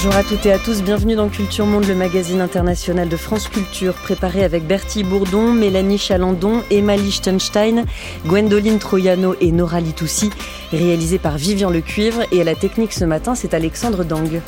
Bonjour 0.00 0.14
à 0.14 0.22
toutes 0.22 0.46
et 0.46 0.52
à 0.52 0.60
tous, 0.60 0.84
bienvenue 0.84 1.16
dans 1.16 1.28
Culture 1.28 1.66
Monde, 1.66 1.84
le 1.84 1.96
magazine 1.96 2.40
international 2.40 3.08
de 3.08 3.16
France 3.16 3.48
Culture, 3.48 3.94
préparé 3.94 4.44
avec 4.44 4.64
Bertie 4.64 5.02
Bourdon, 5.02 5.52
Mélanie 5.52 5.98
Chalandon, 5.98 6.62
Emma 6.70 6.94
Lichtenstein, 6.94 7.84
Gwendoline 8.24 8.78
Troyano 8.78 9.34
et 9.40 9.50
Nora 9.50 9.80
Litoussi, 9.80 10.30
réalisé 10.70 11.18
par 11.18 11.36
Vivian 11.36 11.68
Lecuivre. 11.68 12.22
Et 12.30 12.40
à 12.40 12.44
la 12.44 12.54
technique 12.54 12.92
ce 12.92 13.04
matin, 13.04 13.34
c'est 13.34 13.54
Alexandre 13.54 14.04
Dang. 14.04 14.40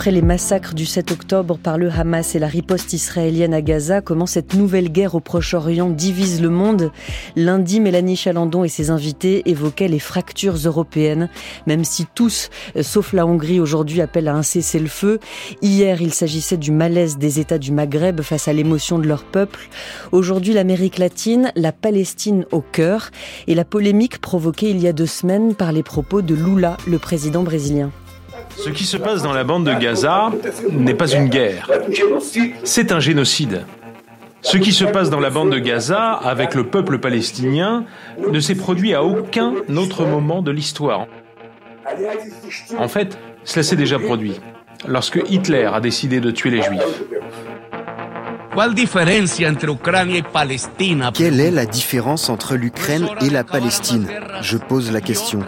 Après 0.00 0.12
les 0.12 0.22
massacres 0.22 0.72
du 0.72 0.86
7 0.86 1.12
octobre 1.12 1.58
par 1.58 1.76
le 1.76 1.90
Hamas 1.90 2.34
et 2.34 2.38
la 2.38 2.46
riposte 2.46 2.94
israélienne 2.94 3.52
à 3.52 3.60
Gaza, 3.60 4.00
comment 4.00 4.24
cette 4.24 4.54
nouvelle 4.54 4.90
guerre 4.90 5.14
au 5.14 5.20
Proche-Orient 5.20 5.90
divise 5.90 6.40
le 6.40 6.48
monde? 6.48 6.90
Lundi, 7.36 7.80
Mélanie 7.80 8.16
Chalandon 8.16 8.64
et 8.64 8.70
ses 8.70 8.88
invités 8.88 9.42
évoquaient 9.44 9.88
les 9.88 9.98
fractures 9.98 10.56
européennes, 10.64 11.28
même 11.66 11.84
si 11.84 12.06
tous, 12.14 12.48
euh, 12.76 12.82
sauf 12.82 13.12
la 13.12 13.26
Hongrie 13.26 13.60
aujourd'hui, 13.60 14.00
appellent 14.00 14.28
à 14.28 14.34
un 14.34 14.42
cessez-le-feu. 14.42 15.20
Hier, 15.60 16.00
il 16.00 16.14
s'agissait 16.14 16.56
du 16.56 16.72
malaise 16.72 17.18
des 17.18 17.38
États 17.38 17.58
du 17.58 17.70
Maghreb 17.70 18.22
face 18.22 18.48
à 18.48 18.54
l'émotion 18.54 18.98
de 18.98 19.06
leur 19.06 19.24
peuple. 19.24 19.68
Aujourd'hui, 20.12 20.54
l'Amérique 20.54 20.96
latine, 20.96 21.52
la 21.56 21.72
Palestine 21.72 22.46
au 22.52 22.62
cœur 22.62 23.10
et 23.48 23.54
la 23.54 23.66
polémique 23.66 24.22
provoquée 24.22 24.70
il 24.70 24.80
y 24.80 24.88
a 24.88 24.94
deux 24.94 25.04
semaines 25.04 25.54
par 25.54 25.72
les 25.72 25.82
propos 25.82 26.22
de 26.22 26.34
Lula, 26.34 26.78
le 26.86 26.98
président 26.98 27.42
brésilien. 27.42 27.90
Ce 28.56 28.68
qui 28.70 28.84
se 28.84 28.96
passe 28.96 29.22
dans 29.22 29.32
la 29.32 29.44
bande 29.44 29.64
de 29.64 29.74
Gaza 29.74 30.30
n'est 30.70 30.94
pas 30.94 31.08
une 31.08 31.28
guerre, 31.28 31.68
c'est 32.64 32.92
un 32.92 33.00
génocide. 33.00 33.64
Ce 34.42 34.56
qui 34.56 34.72
se 34.72 34.84
passe 34.84 35.10
dans 35.10 35.20
la 35.20 35.30
bande 35.30 35.50
de 35.50 35.58
Gaza 35.58 36.12
avec 36.12 36.54
le 36.54 36.66
peuple 36.66 36.98
palestinien 36.98 37.84
ne 38.30 38.40
s'est 38.40 38.54
produit 38.54 38.94
à 38.94 39.04
aucun 39.04 39.54
autre 39.76 40.06
moment 40.06 40.40
de 40.42 40.50
l'histoire. 40.50 41.06
En 42.78 42.88
fait, 42.88 43.18
cela 43.44 43.62
s'est 43.62 43.76
déjà 43.76 43.98
produit 43.98 44.40
lorsque 44.86 45.20
Hitler 45.28 45.68
a 45.72 45.80
décidé 45.80 46.20
de 46.20 46.30
tuer 46.30 46.50
les 46.50 46.62
Juifs. 46.62 47.02
Quelle 51.14 51.40
est 51.40 51.50
la 51.50 51.66
différence 51.66 52.28
entre 52.28 52.56
l'Ukraine 52.56 53.08
et 53.20 53.30
la 53.30 53.44
Palestine? 53.44 54.08
Je 54.42 54.56
pose 54.56 54.90
la 54.90 55.00
question. 55.00 55.40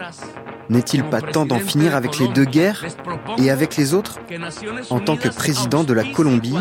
N'est-il 0.69 1.03
pas 1.03 1.21
temps 1.21 1.45
d'en 1.45 1.59
finir 1.59 1.95
avec 1.95 2.19
les 2.19 2.27
deux 2.29 2.45
guerres 2.45 2.85
et 3.37 3.49
avec 3.49 3.75
les 3.75 3.93
autres 3.93 4.19
En 4.89 4.99
tant 4.99 5.17
que 5.17 5.29
président 5.29 5.83
de 5.83 5.93
la 5.93 6.03
Colombie, 6.03 6.57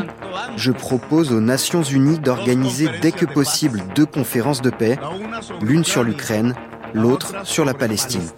je 0.56 0.72
propose 0.72 1.32
aux 1.32 1.40
Nations 1.40 1.82
Unies 1.82 2.18
d'organiser 2.18 2.88
dès 3.00 3.12
que 3.12 3.26
possible 3.26 3.82
deux 3.94 4.06
conférences 4.06 4.62
de 4.62 4.70
paix, 4.70 4.98
l'une 5.60 5.84
sur 5.84 6.02
l'Ukraine, 6.02 6.54
l'autre 6.94 7.34
sur 7.44 7.64
la 7.64 7.74
Palestine. 7.74 8.28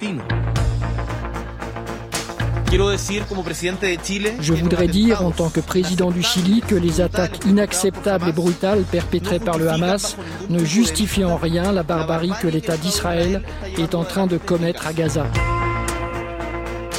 Je 4.41 4.53
voudrais 4.53 4.89
dire, 4.89 5.25
en 5.25 5.31
tant 5.31 5.49
que 5.49 5.61
président 5.61 6.11
du 6.11 6.25
Chili, 6.25 6.61
que 6.61 6.75
les 6.75 7.01
attaques 7.01 7.45
inacceptables 7.47 8.31
et 8.31 8.33
brutales 8.33 8.83
perpétrées 8.83 9.39
par 9.39 9.59
le 9.59 9.69
Hamas 9.69 10.17
ne 10.51 10.65
justifient 10.65 11.25
en 11.25 11.37
rien 11.37 11.71
la 11.71 11.85
barbarie 11.85 12.33
que 12.43 12.49
l'État 12.49 12.77
d'Israël 12.77 13.43
est 13.79 13.95
en 13.95 14.03
train 14.03 14.27
de 14.27 14.39
commettre 14.39 14.89
à 14.89 14.93
Gaza. 14.93 15.27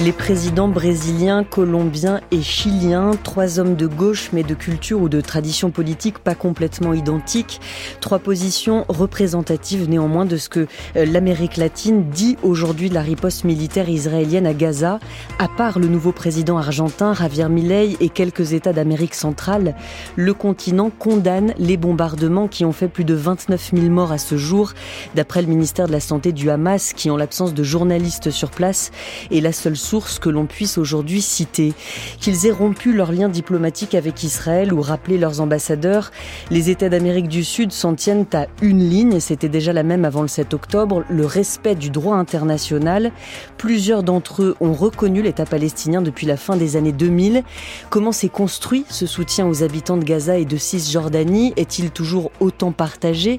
Les 0.04 0.12
présidents 0.12 0.68
brésiliens, 0.68 1.46
colombiens 1.46 2.20
et 2.30 2.42
chiliens, 2.42 3.12
trois 3.24 3.60
hommes 3.60 3.78
de 3.78 3.88
gauche 3.88 4.32
mais 4.34 4.44
de 4.44 4.54
culture 4.54 5.02
ou 5.02 5.08
de 5.08 5.22
tradition 5.22 5.72
politique 5.72 6.20
pas 6.20 6.36
complètement 6.36 6.92
identiques, 6.92 7.62
trois 8.02 8.20
positions 8.20 8.84
représentatives 8.90 9.90
néanmoins 9.90 10.26
de 10.26 10.36
ce 10.36 10.50
que 10.50 10.68
euh, 10.98 11.06
l'Amérique 11.06 11.56
latine 11.56 12.10
dit 12.10 12.36
aujourd'hui 12.44 12.90
de 12.90 12.94
la 12.94 13.04
riposte 13.04 13.46
militaire 13.46 13.88
israélienne 13.88 14.46
à 14.46 14.54
Gaza. 14.54 15.00
À 15.40 15.48
part 15.48 15.80
le 15.80 15.88
nouveau 15.88 16.12
président 16.12 16.58
argentin 16.58 17.14
Javier 17.14 17.48
Milei 17.48 17.96
et 18.02 18.10
quelques 18.10 18.52
États 18.52 18.74
d'Amérique 18.74 19.16
centrale, 19.16 19.76
le 20.18 20.34
continent 20.34 20.90
condamne 20.90 21.54
les 21.58 21.78
bombardements 21.78 22.50
qui 22.50 22.66
ont 22.66 22.74
fait 22.74 22.90
plus 22.90 23.06
de 23.06 23.14
29 23.14 23.72
000 23.74 23.86
morts 23.86 24.12
à 24.12 24.18
ce 24.18 24.36
jour, 24.36 24.74
d'après 25.16 25.42
le 25.42 25.48
ministère 25.48 25.88
de 25.88 25.94
la 25.94 26.02
Santé 26.02 26.34
du 26.34 26.50
Hamas, 26.50 26.92
qui 26.92 27.10
en 27.10 27.16
l'absence 27.16 27.54
de 27.54 27.64
journalistes 27.64 28.30
sur 28.30 28.50
place 28.50 28.92
est 29.32 29.40
la 29.40 29.54
seule 29.54 29.78
que 30.20 30.30
l'on 30.30 30.46
puisse 30.48 30.78
aujourd'hui 30.78 31.22
citer. 31.22 31.74
Qu'ils 32.20 32.48
aient 32.48 32.52
rompu 32.52 32.92
leurs 32.92 33.12
liens 33.12 33.30
diplomatiques 33.30 33.94
avec 33.94 34.24
Israël 34.24 34.74
ou 34.74 34.82
rappelé 34.82 35.18
leurs 35.18 35.42
ambassadeurs, 35.42 36.12
les 36.50 36.72
États 36.72 36.90
d'Amérique 36.90 37.28
du 37.28 37.44
Sud 37.44 37.72
s'en 37.72 37.94
tiennent 37.94 38.26
à 38.34 38.48
une 38.62 38.80
ligne, 38.90 39.14
et 39.14 39.20
c'était 39.20 39.48
déjà 39.48 39.74
la 39.74 39.84
même 39.84 40.04
avant 40.04 40.24
le 40.24 40.28
7 40.28 40.54
octobre, 40.56 41.04
le 41.10 41.26
respect 41.26 41.76
du 41.76 41.92
droit 41.92 42.16
international. 42.16 43.12
Plusieurs 43.58 44.02
d'entre 44.02 44.42
eux 44.42 44.56
ont 44.60 44.74
reconnu 44.74 45.22
l'État 45.22 45.46
palestinien 45.46 46.02
depuis 46.02 46.26
la 46.26 46.38
fin 46.38 46.58
des 46.58 46.76
années 46.78 46.92
2000. 46.92 47.44
Comment 47.90 48.12
s'est 48.12 48.28
construit 48.28 48.86
ce 48.90 49.06
soutien 49.06 49.48
aux 49.48 49.62
habitants 49.62 49.98
de 49.98 50.04
Gaza 50.04 50.40
et 50.40 50.46
de 50.46 50.58
Cisjordanie? 50.58 51.54
Est-il 51.58 51.92
toujours 51.92 52.32
autant 52.40 52.72
partagé? 52.72 53.38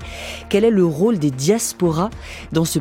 Quel 0.49 0.65
est 0.65 0.71
le 0.71 0.87
rôle 0.87 1.19
des 1.19 1.33
diasporas 1.33 2.11
dans 2.53 2.65
ces 2.65 2.81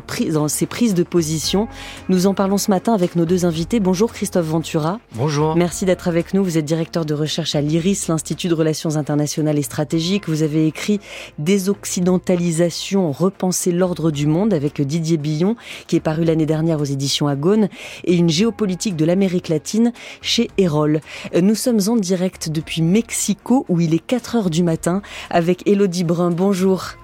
prises 0.66 0.94
de 0.94 1.02
position? 1.02 1.66
Nous 2.08 2.28
en 2.28 2.34
parlons 2.34 2.58
ce 2.58 2.70
matin 2.70 2.94
avec 2.94 3.16
nos 3.16 3.24
deux 3.24 3.44
invités 3.44 3.55
Bonjour 3.80 4.12
Christophe 4.12 4.44
Ventura. 4.44 5.00
Bonjour. 5.14 5.56
Merci 5.56 5.86
d'être 5.86 6.08
avec 6.08 6.34
nous. 6.34 6.44
Vous 6.44 6.58
êtes 6.58 6.66
directeur 6.66 7.06
de 7.06 7.14
recherche 7.14 7.54
à 7.54 7.62
l'IRIS, 7.62 8.06
l'Institut 8.08 8.48
de 8.48 8.54
Relations 8.54 8.96
internationales 8.96 9.58
et 9.58 9.62
stratégiques. 9.62 10.28
Vous 10.28 10.42
avez 10.42 10.66
écrit 10.66 11.00
Désoccidentalisation, 11.38 13.10
repenser 13.12 13.72
l'ordre 13.72 14.10
du 14.10 14.26
monde 14.26 14.52
avec 14.52 14.82
Didier 14.82 15.16
Billon, 15.16 15.56
qui 15.86 15.96
est 15.96 16.00
paru 16.00 16.24
l'année 16.24 16.44
dernière 16.44 16.82
aux 16.82 16.84
éditions 16.84 17.28
Agone, 17.28 17.70
et 18.04 18.14
une 18.14 18.28
géopolitique 18.28 18.94
de 18.94 19.06
l'Amérique 19.06 19.48
latine 19.48 19.94
chez 20.20 20.50
Erol. 20.58 21.00
Nous 21.40 21.54
sommes 21.54 21.80
en 21.88 21.96
direct 21.96 22.50
depuis 22.50 22.82
Mexico, 22.82 23.64
où 23.70 23.80
il 23.80 23.94
est 23.94 24.06
4 24.06 24.36
heures 24.36 24.50
du 24.50 24.64
matin, 24.64 25.00
avec 25.30 25.66
Elodie 25.66 26.04
Brun. 26.04 26.30
Bonjour. 26.30 26.96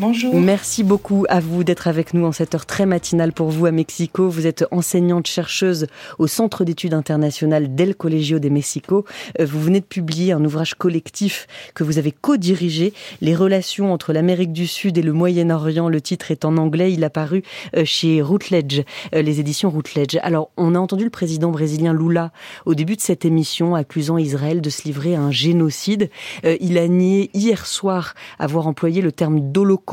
Bonjour. 0.00 0.32
Merci 0.32 0.84
beaucoup 0.84 1.24
à 1.28 1.40
vous 1.40 1.64
d'être 1.64 1.88
avec 1.88 2.14
nous 2.14 2.24
en 2.24 2.30
cette 2.30 2.54
heure 2.54 2.66
très 2.66 2.86
matinale 2.86 3.32
pour 3.32 3.48
vous 3.48 3.66
à 3.66 3.72
Mexico. 3.72 4.28
Vous 4.28 4.46
êtes 4.46 4.64
enseignante 4.70 5.26
chercheuse 5.26 5.88
au 6.20 6.28
Centre 6.28 6.62
d'études 6.62 6.94
internationales 6.94 7.74
del 7.74 7.96
Colegio 7.96 8.38
de 8.38 8.48
Mexico. 8.48 9.04
Euh, 9.40 9.44
vous 9.44 9.60
venez 9.60 9.80
de 9.80 9.84
publier 9.84 10.30
un 10.30 10.44
ouvrage 10.44 10.74
collectif 10.74 11.48
que 11.74 11.82
vous 11.82 11.98
avez 11.98 12.12
co-dirigé, 12.12 12.92
Les 13.22 13.34
relations 13.34 13.92
entre 13.92 14.12
l'Amérique 14.12 14.52
du 14.52 14.68
Sud 14.68 14.98
et 14.98 15.02
le 15.02 15.12
Moyen-Orient. 15.12 15.88
Le 15.88 16.00
titre 16.00 16.30
est 16.30 16.44
en 16.44 16.58
anglais. 16.58 16.92
Il 16.92 17.02
a 17.02 17.10
paru 17.10 17.42
euh, 17.76 17.84
chez 17.84 18.22
Routledge, 18.22 18.82
euh, 19.16 19.22
les 19.22 19.40
éditions 19.40 19.68
Routledge. 19.68 20.16
Alors, 20.22 20.50
on 20.56 20.76
a 20.76 20.78
entendu 20.78 21.02
le 21.02 21.10
président 21.10 21.50
brésilien 21.50 21.92
Lula 21.92 22.30
au 22.66 22.76
début 22.76 22.94
de 22.94 23.00
cette 23.00 23.24
émission 23.24 23.74
accusant 23.74 24.16
Israël 24.16 24.60
de 24.60 24.70
se 24.70 24.84
livrer 24.84 25.16
à 25.16 25.22
un 25.22 25.32
génocide. 25.32 26.08
Il 26.44 26.78
a 26.78 26.86
nié 26.86 27.30
hier 27.34 27.66
soir 27.66 28.14
avoir 28.38 28.68
employé 28.68 29.02
le 29.02 29.10
terme 29.10 29.40
d'holocauste 29.40 29.87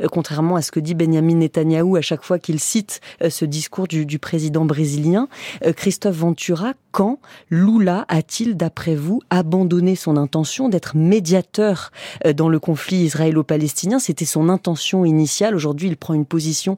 euh, 0.00 0.06
contrairement 0.10 0.56
à 0.56 0.62
ce 0.62 0.70
que 0.70 0.80
dit 0.80 0.94
Benjamin 0.94 1.36
Netanyahou 1.36 1.96
à 1.96 2.02
chaque 2.02 2.22
fois 2.22 2.38
qu'il 2.38 2.60
cite 2.60 3.00
euh, 3.22 3.30
ce 3.30 3.44
discours 3.44 3.88
du, 3.88 4.18
président 4.18 4.64
brésilien. 4.64 5.28
Euh, 5.64 5.72
Christophe 5.72 6.16
Ventura, 6.16 6.74
quand 6.92 7.18
Lula 7.50 8.04
a-t-il, 8.08 8.56
d'après 8.56 8.94
vous, 8.94 9.20
abandonné 9.30 9.96
son 9.96 10.16
intention 10.16 10.68
d'être 10.68 10.96
médiateur 10.96 11.90
dans 12.36 12.48
le 12.48 12.60
conflit 12.60 12.98
israélo-palestinien? 12.98 13.98
C'était 13.98 14.24
son 14.24 14.48
intention 14.48 15.04
initiale. 15.04 15.56
Aujourd'hui, 15.56 15.88
il 15.88 15.96
prend 15.96 16.14
une 16.14 16.26
position 16.26 16.76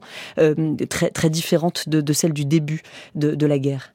très, 0.89 1.11
très 1.11 1.29
différente 1.29 1.87
de, 1.87 2.13
celle 2.13 2.33
du 2.33 2.45
début 2.45 2.81
de 3.15 3.45
la 3.45 3.59
guerre. 3.59 3.93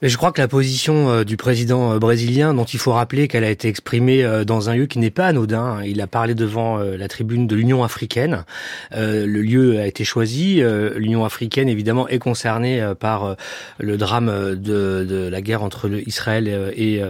Mais 0.00 0.08
je 0.08 0.16
crois 0.16 0.30
que 0.30 0.40
la 0.40 0.46
position 0.46 1.10
euh, 1.10 1.24
du 1.24 1.36
président 1.36 1.92
euh, 1.92 1.98
brésilien, 1.98 2.54
dont 2.54 2.64
il 2.64 2.78
faut 2.78 2.92
rappeler 2.92 3.26
qu'elle 3.26 3.42
a 3.42 3.50
été 3.50 3.66
exprimée 3.66 4.22
euh, 4.22 4.44
dans 4.44 4.70
un 4.70 4.76
lieu 4.76 4.86
qui 4.86 5.00
n'est 5.00 5.10
pas 5.10 5.26
anodin, 5.26 5.82
il 5.84 6.00
a 6.00 6.06
parlé 6.06 6.36
devant 6.36 6.78
la 6.78 7.08
tribune 7.08 7.46
de 7.46 7.56
l'Union 7.56 7.82
africaine. 7.82 8.44
le 8.92 9.26
lieu 9.26 9.78
a 9.80 9.86
été 9.86 10.04
choisi. 10.04 10.62
L'Union 10.96 11.24
africaine, 11.24 11.68
évidemment, 11.68 12.08
est 12.08 12.18
concernée 12.18 12.92
par 12.98 13.36
le 13.78 13.96
drame 13.96 14.26
de, 14.54 15.04
de, 15.08 15.28
la 15.28 15.40
guerre 15.40 15.62
entre 15.62 15.90
Israël 16.06 16.72
et 16.76 17.02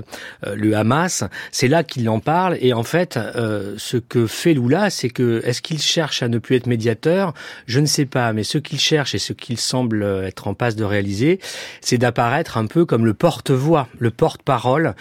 le 0.46 0.76
Hamas. 0.76 1.25
C'est 1.52 1.69
là 1.69 1.82
qu'il 1.82 2.08
en 2.08 2.20
parle. 2.20 2.56
Et 2.61 2.73
en 2.73 2.82
fait, 2.82 3.19
ce 3.76 3.96
que 3.96 4.26
fait 4.26 4.55
Lula, 4.55 4.90
c'est 4.90 5.11
que 5.11 5.43
est-ce 5.44 5.62
qu'il 5.62 5.81
cherche 5.81 6.23
à 6.23 6.29
ne 6.29 6.38
plus 6.38 6.56
être 6.56 6.67
médiateur? 6.67 7.35
Je 7.67 7.81
ne 7.81 7.87
sais 7.87 8.06
pas. 8.06 8.32
Mais 8.32 8.44
ce 8.44 8.58
qu'il 8.58 8.81
cherche 8.81 9.14
et 9.14 9.19
ce 9.19 9.32
qu'il 9.32 9.58
semble 9.58 10.02
être 10.25 10.49
en 10.49 10.55
passe 10.55 10.76
de 10.76 10.85
réaliser, 10.85 11.40
c'est 11.81 11.99
d'apparaître 11.99 12.56
un 12.56 12.67
peu 12.67 12.77
comme 12.84 13.04
le 13.04 13.14
porte-voix, 13.14 13.88
le 13.98 14.10
porte-parole 14.10 14.94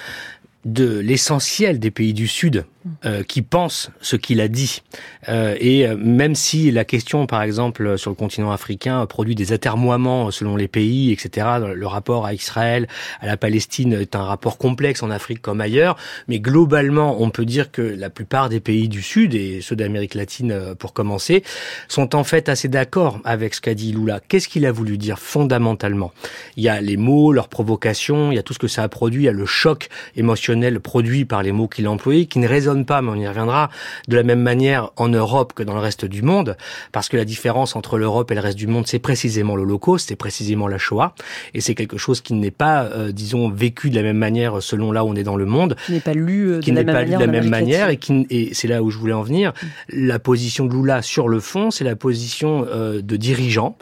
de 0.66 1.00
l'essentiel 1.00 1.80
des 1.80 1.92
pays 1.92 2.14
du 2.14 2.28
Sud 2.28 2.66
euh, 3.06 3.24
qui 3.24 3.42
pense 3.42 3.92
ce 4.02 4.16
qu'il 4.16 4.42
a 4.42 4.48
dit. 4.48 4.82
Euh, 5.30 5.56
et 5.60 5.88
euh, 5.88 5.96
même 5.98 6.36
si 6.36 6.72
la 6.72 6.86
question, 6.86 7.26
par 7.28 7.42
exemple, 7.42 7.98
sur 7.98 8.12
le 8.12 8.16
continent 8.16 8.52
africain, 8.52 9.06
produit 9.06 9.36
des 9.36 9.54
atermoiements 9.54 10.32
selon 10.32 10.56
les 10.56 10.68
pays, 10.68 11.12
etc., 11.12 11.48
le 11.74 11.88
rapport 11.88 12.26
à 12.26 12.34
Israël, 12.34 12.88
à 13.22 13.28
la 13.28 13.38
Palestine 13.38 13.94
est 13.94 14.16
un 14.16 14.24
rapport 14.24 14.58
complexe 14.58 15.04
en 15.04 15.10
Afrique 15.10 15.42
comme 15.42 15.62
ailleurs, 15.62 15.98
mais 16.28 16.40
globalement, 16.40 17.22
on 17.22 17.30
peut 17.30 17.46
dire 17.46 17.72
que 17.72 17.82
la 17.82 18.10
plupart 18.10 18.50
des 18.50 18.60
pays 18.60 18.90
du 18.90 19.02
Sud, 19.02 19.36
et 19.36 19.62
ceux 19.62 19.76
d'Amérique 19.76 20.16
latine 20.16 20.76
pour 20.80 20.94
commencer, 20.94 21.44
sont 21.88 22.16
en 22.16 22.24
fait 22.24 22.50
assez 22.50 22.68
d'accord 22.68 23.20
avec 23.24 23.54
ce 23.54 23.62
qu'a 23.62 23.74
dit 23.74 23.92
Lula. 23.92 24.20
Qu'est-ce 24.28 24.48
qu'il 24.48 24.66
a 24.66 24.72
voulu 24.72 24.98
dire 24.98 25.20
fondamentalement? 25.20 26.12
Il 26.56 26.64
y 26.64 26.70
a 26.70 26.82
les 26.82 26.98
mots, 26.98 27.32
leurs 27.32 27.50
provocations, 27.50 28.32
il 28.32 28.36
y 28.36 28.40
a 28.40 28.44
tout 28.44 28.54
ce 28.54 28.60
que 28.60 28.68
ça 28.68 28.84
a 28.84 28.90
produit, 28.90 29.24
il 29.24 29.26
y 29.26 29.30
a 29.30 29.34
le 29.34 29.46
choc 29.46 29.90
émotionnel 30.16 30.80
produit 30.80 31.26
par 31.26 31.44
les 31.44 31.52
mots 31.52 31.68
qu'il 31.68 31.86
a 31.86 31.92
employés, 31.92 32.26
qui 32.26 32.40
ne 32.40 32.48
pas, 32.86 33.02
mais 33.02 33.12
on 33.12 33.16
y 33.16 33.28
reviendra, 33.28 33.70
de 34.08 34.16
la 34.16 34.24
même 34.24 34.42
manière 34.42 34.92
en 34.96 35.10
Europe 35.10 35.54
que 35.54 35.64
dans 35.64 35.74
le 35.74 35.80
reste 35.80 36.06
du 36.06 36.22
monde, 36.22 36.58
parce 36.92 37.10
que 37.10 37.18
la 37.18 37.26
différence 37.26 37.76
entre 37.76 37.98
l'Europe 37.98 38.32
et 38.32 38.36
le 38.36 38.42
reste 38.42 38.58
du 38.58 38.68
monde, 38.68 38.88
c'est 38.88 39.00
précisément 39.00 39.56
l'Holocauste, 39.56 40.10
c'est 40.10 40.16
précisément 40.16 40.68
la 40.68 40.78
Shoah, 40.78 41.14
et 41.54 41.62
c'est 41.62 41.76
quelque 41.76 41.98
chose 41.98 42.22
qui 42.22 42.34
n'est 42.34 42.52
pas, 42.52 42.84
euh, 42.84 43.12
disons, 43.12 43.50
vécu 43.50 43.90
de 43.90 43.96
la 43.96 44.04
même 44.04 44.18
manière 44.18 44.62
selon 44.62 44.92
là 44.92 45.04
où 45.04 45.10
on 45.10 45.16
est 45.16 45.24
dans 45.24 45.36
le 45.36 45.46
monde, 45.46 45.76
qui 45.86 45.94
n'est 45.94 46.00
pas 46.00 46.14
lu 46.14 46.52
euh, 46.52 46.60
de, 46.60 46.72
la, 46.72 46.84
même 46.84 46.96
pas 46.96 47.04
lu 47.04 47.14
de 47.14 47.20
la 47.20 47.28
même 47.28 47.50
manière, 47.50 47.90
et 47.90 47.98
qui 47.98 48.26
et 48.30 48.54
c'est 48.54 48.68
là 48.68 48.82
où 48.82 48.90
je 48.90 48.98
voulais 48.98 49.14
en 49.14 49.22
venir. 49.22 49.54
La 49.90 50.20
position 50.20 50.66
de 50.66 50.74
Lula 50.74 51.02
sur 51.02 51.28
le 51.28 51.40
fond, 51.40 51.72
c'est 51.72 51.84
la 51.84 51.96
position 51.96 52.66
euh, 52.68 53.02
de 53.02 53.16
dirigeants 53.16 53.78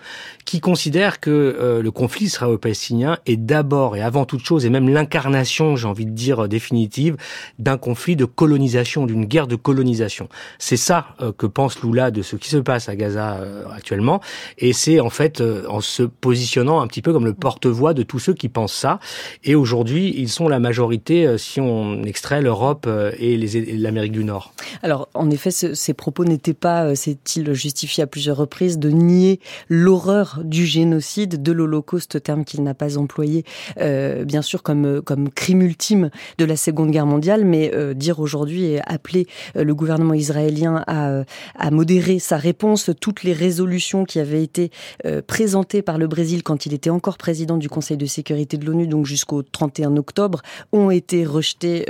qui 0.45 0.59
considèrent 0.59 1.19
que 1.19 1.79
le 1.81 1.89
conflit 1.89 2.25
israélo-palestinien 2.25 3.17
est 3.25 3.35
d'abord 3.35 3.95
et 3.95 4.01
avant 4.03 4.25
toute 4.25 4.45
chose, 4.45 4.63
et 4.63 4.69
même 4.69 4.87
l'incarnation, 4.87 5.75
j'ai 5.75 5.87
envie 5.87 6.05
de 6.05 6.11
dire 6.11 6.47
définitive, 6.47 7.17
d'un 7.57 7.77
conflit 7.77 8.15
de 8.15 8.25
colonisation 8.25 8.84
d'une 8.85 9.25
guerre 9.25 9.47
de 9.47 9.55
colonisation. 9.55 10.29
C'est 10.59 10.77
ça 10.77 11.07
euh, 11.21 11.31
que 11.35 11.47
pense 11.47 11.81
Lula 11.81 12.11
de 12.11 12.21
ce 12.21 12.35
qui 12.35 12.49
se 12.49 12.57
passe 12.57 12.87
à 12.87 12.95
Gaza 12.95 13.35
euh, 13.35 13.63
actuellement, 13.75 14.21
et 14.57 14.73
c'est 14.73 14.99
en 14.99 15.09
fait 15.09 15.41
euh, 15.41 15.65
en 15.67 15.81
se 15.81 16.03
positionnant 16.03 16.81
un 16.81 16.87
petit 16.87 17.01
peu 17.01 17.11
comme 17.11 17.25
le 17.25 17.33
porte-voix 17.33 17.93
de 17.93 18.03
tous 18.03 18.19
ceux 18.19 18.33
qui 18.33 18.47
pensent 18.47 18.73
ça. 18.73 18.99
Et 19.43 19.55
aujourd'hui, 19.55 20.13
ils 20.15 20.29
sont 20.29 20.47
la 20.47 20.59
majorité 20.59 21.37
si 21.37 21.59
on 21.59 22.03
extrait 22.03 22.41
l'Europe 22.41 22.87
et 23.17 23.37
l'Amérique 23.37 24.11
du 24.11 24.23
Nord. 24.23 24.53
Alors, 24.83 25.09
en 25.13 25.29
effet, 25.31 25.51
ces 25.51 25.93
propos 25.93 26.25
n'étaient 26.25 26.53
pas, 26.53 26.95
c'est-il 26.95 27.53
justifié 27.53 28.03
à 28.03 28.07
plusieurs 28.07 28.37
reprises, 28.37 28.77
de 28.77 28.89
nier 28.89 29.39
l'horreur 29.69 30.39
du 30.43 30.65
génocide, 30.65 31.41
de 31.41 31.51
l'Holocauste, 31.51 32.21
terme 32.21 32.45
qu'il 32.45 32.63
n'a 32.63 32.73
pas 32.73 32.97
employé, 32.97 33.43
bien 33.77 34.41
sûr, 34.41 34.63
comme, 34.63 35.01
comme 35.01 35.29
crime 35.29 35.61
ultime 35.61 36.09
de 36.37 36.45
la 36.45 36.57
Seconde 36.57 36.91
Guerre 36.91 37.07
mondiale, 37.07 37.45
mais 37.45 37.71
dire 37.95 38.19
aujourd'hui 38.19 38.64
appelé 38.85 39.27
euh, 39.55 39.63
le 39.63 39.75
gouvernement 39.75 40.13
israélien 40.13 40.83
à, 40.87 41.09
euh, 41.09 41.23
à 41.55 41.71
modérer 41.71 42.19
sa 42.19 42.37
réponse. 42.37 42.89
Toutes 42.99 43.23
les 43.23 43.33
résolutions 43.33 44.05
qui 44.05 44.19
avaient 44.19 44.43
été 44.43 44.71
euh, 45.05 45.21
présentées 45.25 45.81
par 45.81 45.97
le 45.97 46.07
Brésil 46.07 46.43
quand 46.43 46.65
il 46.65 46.73
était 46.73 46.89
encore 46.89 47.17
président 47.17 47.57
du 47.57 47.69
Conseil 47.69 47.97
de 47.97 48.05
sécurité 48.05 48.57
de 48.57 48.65
l'ONU, 48.65 48.87
donc 48.87 49.05
jusqu'au 49.05 49.43
31 49.43 49.97
octobre, 49.97 50.41
ont 50.71 50.91
été 50.91 51.25
rejetées 51.25 51.85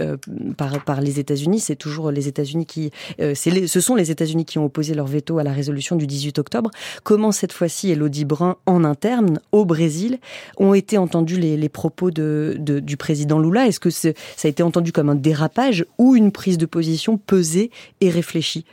par, 0.57 1.01
les 1.01 1.19
États-Unis. 1.19 1.60
C'est 1.60 1.75
toujours 1.75 2.12
les 2.12 2.27
États-Unis 2.27 2.66
qui, 2.66 2.92
ce 3.19 3.80
sont 3.80 3.95
les 3.95 4.12
États-Unis 4.12 4.45
qui 4.45 4.60
ont 4.60 4.66
opposé 4.66 4.94
leur 4.94 5.07
veto 5.07 5.38
à 5.38 5.44
la 5.44 5.51
résolution 5.51 5.95
du 5.95 6.07
18 6.07 6.39
octobre. 6.39 6.71
Comment 7.04 7.31
cette 7.31 7.54
fois-ci, 7.54 7.92
Elodie 7.92 8.25
Brun, 8.25 8.56
en 8.66 8.83
interne, 8.83 9.39
au 9.51 9.66
Brésil, 9.66 10.19
ont 10.57 10.74
été 10.74 10.98
entendus 10.98 11.39
les, 11.39 11.69
propos 11.69 12.12
du 12.12 12.98
président 12.98 13.39
Lula? 13.39 13.68
Est-ce 13.68 13.80
que 13.80 13.89
ça 13.89 14.12
a 14.44 14.48
été 14.48 14.63
entendu 14.63 14.92
comme 14.92 15.10
un 15.10 15.16
dérapage 15.16 15.86
ou 15.98 16.16
une 16.16 16.31
prise 16.31 16.57
de 16.57 16.65
position 16.68 17.18
pesée 17.18 17.72
et 18.02 18.10
réfléchie 18.10 18.66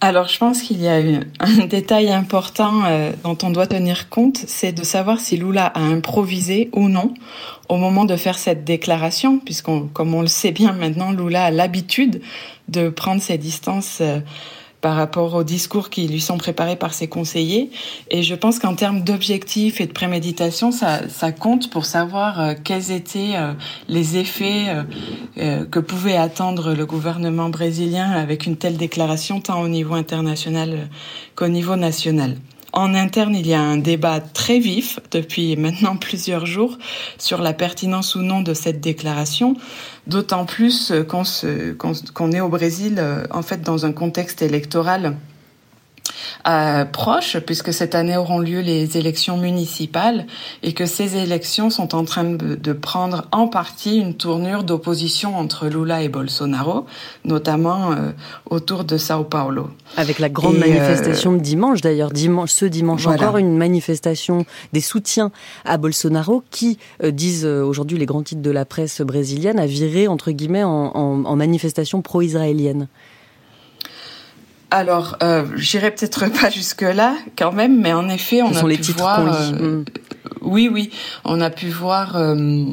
alors, 0.00 0.28
je 0.28 0.36
pense 0.36 0.60
qu'il 0.60 0.82
y 0.82 0.88
a 0.88 1.00
un 1.40 1.66
détail 1.66 2.12
important 2.12 2.84
euh, 2.84 3.12
dont 3.22 3.38
on 3.42 3.48
doit 3.48 3.66
tenir 3.66 4.10
compte, 4.10 4.36
c'est 4.36 4.72
de 4.72 4.84
savoir 4.84 5.18
si 5.18 5.38
Lula 5.38 5.64
a 5.64 5.80
improvisé 5.80 6.68
ou 6.74 6.90
non 6.90 7.14
au 7.70 7.78
moment 7.78 8.04
de 8.04 8.14
faire 8.16 8.36
cette 8.36 8.64
déclaration, 8.64 9.38
puisqu'on, 9.38 9.86
comme 9.86 10.12
on 10.12 10.20
le 10.20 10.26
sait 10.26 10.52
bien 10.52 10.72
maintenant, 10.72 11.10
Lula 11.10 11.44
a 11.44 11.50
l'habitude 11.50 12.20
de 12.68 12.90
prendre 12.90 13.22
ses 13.22 13.38
distances. 13.38 14.00
Euh, 14.02 14.20
par 14.84 14.96
rapport 14.96 15.32
aux 15.32 15.44
discours 15.44 15.88
qui 15.88 16.06
lui 16.06 16.20
sont 16.20 16.36
préparés 16.36 16.76
par 16.76 16.92
ses 16.92 17.08
conseillers. 17.08 17.70
Et 18.10 18.22
je 18.22 18.34
pense 18.34 18.58
qu'en 18.58 18.74
termes 18.74 19.00
d'objectifs 19.00 19.80
et 19.80 19.86
de 19.86 19.92
préméditation, 19.92 20.72
ça, 20.72 21.32
compte 21.32 21.70
pour 21.70 21.86
savoir 21.86 22.38
euh, 22.38 22.52
quels 22.62 22.90
étaient 22.90 23.32
euh, 23.34 23.54
les 23.88 24.18
effets 24.18 24.66
euh, 25.38 25.64
que 25.64 25.78
pouvait 25.78 26.18
attendre 26.18 26.74
le 26.74 26.84
gouvernement 26.84 27.48
brésilien 27.48 28.10
avec 28.10 28.44
une 28.44 28.58
telle 28.58 28.76
déclaration, 28.76 29.40
tant 29.40 29.62
au 29.62 29.68
niveau 29.68 29.94
international 29.94 30.90
qu'au 31.34 31.48
niveau 31.48 31.76
national. 31.76 32.36
En 32.74 32.92
interne, 32.94 33.36
il 33.36 33.46
y 33.46 33.54
a 33.54 33.62
un 33.62 33.76
débat 33.76 34.20
très 34.20 34.58
vif 34.58 34.98
depuis 35.12 35.56
maintenant 35.56 35.96
plusieurs 35.96 36.44
jours 36.44 36.76
sur 37.18 37.40
la 37.40 37.52
pertinence 37.52 38.16
ou 38.16 38.22
non 38.22 38.40
de 38.40 38.52
cette 38.52 38.80
déclaration, 38.80 39.54
d'autant 40.06 40.44
plus 40.44 40.92
qu'on 41.08 42.32
est 42.32 42.40
au 42.40 42.48
Brésil 42.48 42.96
euh, 42.98 43.24
en 43.30 43.42
fait 43.42 43.62
dans 43.62 43.86
un 43.86 43.92
contexte 43.92 44.42
électoral 44.42 45.16
euh, 46.46 46.84
proche, 46.84 47.38
puisque 47.38 47.72
cette 47.72 47.94
année 47.94 48.16
auront 48.16 48.38
lieu 48.38 48.60
les 48.60 48.98
élections 48.98 49.38
municipales 49.38 50.26
et 50.62 50.74
que 50.74 50.84
ces 50.84 51.16
élections 51.16 51.70
sont 51.70 51.94
en 51.94 52.04
train 52.04 52.24
de, 52.24 52.72
prendre 52.72 53.26
en 53.32 53.48
partie 53.48 53.98
une 53.98 54.14
tournure 54.14 54.64
d'opposition 54.64 55.36
entre 55.36 55.68
Lula 55.68 56.02
et 56.02 56.08
Bolsonaro, 56.08 56.86
notamment 57.24 57.92
euh, 57.92 58.10
autour 58.50 58.84
de 58.84 58.98
Sao 58.98 59.24
Paulo. 59.24 59.70
Avec 59.96 60.18
la 60.18 60.28
grande 60.28 60.58
manifestation 60.58 61.32
de 61.32 61.38
dimanche, 61.38 61.80
d'ailleurs, 61.80 62.10
dimanche, 62.10 62.50
ce 62.50 62.66
dimanche 62.66 63.06
encore, 63.06 63.38
une 63.38 63.56
manifestation 63.56 64.44
des 64.72 64.80
soutiens 64.80 65.30
à 65.64 65.78
Bolsonaro 65.78 66.42
qui, 66.50 66.78
euh, 67.02 67.10
disent 67.10 67.46
aujourd'hui 67.46 67.96
les 67.96 68.06
grands 68.06 68.22
titres 68.22 68.42
de 68.42 68.50
la 68.50 68.64
presse 68.64 69.00
brésilienne, 69.00 69.58
a 69.58 69.66
viré, 69.66 70.08
entre 70.08 70.30
guillemets, 70.30 70.64
en, 70.64 70.92
en 70.94 71.36
manifestation 71.36 72.02
pro-israélienne. 72.02 72.88
Alors, 74.74 75.16
euh, 75.22 75.44
j'irai 75.54 75.92
peut-être 75.92 76.26
pas 76.40 76.50
jusque-là 76.50 77.14
quand 77.38 77.52
même, 77.52 77.80
mais 77.80 77.92
en 77.92 78.08
effet, 78.08 78.42
on 78.42 78.52
a 78.52 78.76
pu 78.76 78.92
voir. 78.92 79.20
Euh, 79.20 79.52
mm. 79.52 79.84
Oui, 80.42 80.68
oui, 80.70 80.90
on 81.24 81.40
a 81.40 81.48
pu 81.48 81.68
voir 81.68 82.16
euh, 82.16 82.64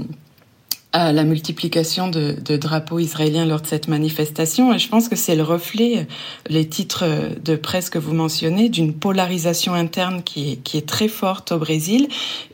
la 0.93 1.23
multiplication 1.23 2.07
de, 2.07 2.57
drapeaux 2.57 2.97
israéliens 2.97 3.45
lors 3.45 3.61
de 3.61 3.67
cette 3.67 3.87
manifestation, 3.87 4.73
et 4.73 4.79
je 4.79 4.89
pense 4.89 5.09
que 5.09 5.15
c'est 5.15 5.35
le 5.35 5.43
reflet, 5.43 6.07
les 6.49 6.67
titres 6.67 7.05
de 7.45 7.55
presse 7.55 7.91
que 7.91 7.99
vous 7.99 8.13
mentionnez, 8.13 8.69
d'une 8.69 8.93
polarisation 8.93 9.75
interne 9.75 10.23
qui 10.23 10.53
est, 10.53 10.55
qui 10.55 10.77
est 10.77 10.87
très 10.87 11.07
forte 11.07 11.51
au 11.51 11.59
Brésil, 11.59 12.07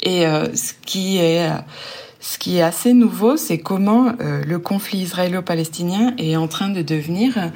et 0.04 0.26
ce 0.26 0.74
qui 0.86 1.18
est 1.18 1.50
ce 2.20 2.38
qui 2.38 2.58
est 2.58 2.62
assez 2.62 2.94
nouveau, 2.94 3.38
c'est 3.38 3.60
comment 3.60 4.14
le 4.20 4.58
conflit 4.58 5.00
israélo-palestinien 5.00 6.16
est 6.18 6.36
en 6.36 6.48
train 6.48 6.70
de 6.70 6.82
devenir 6.82 7.52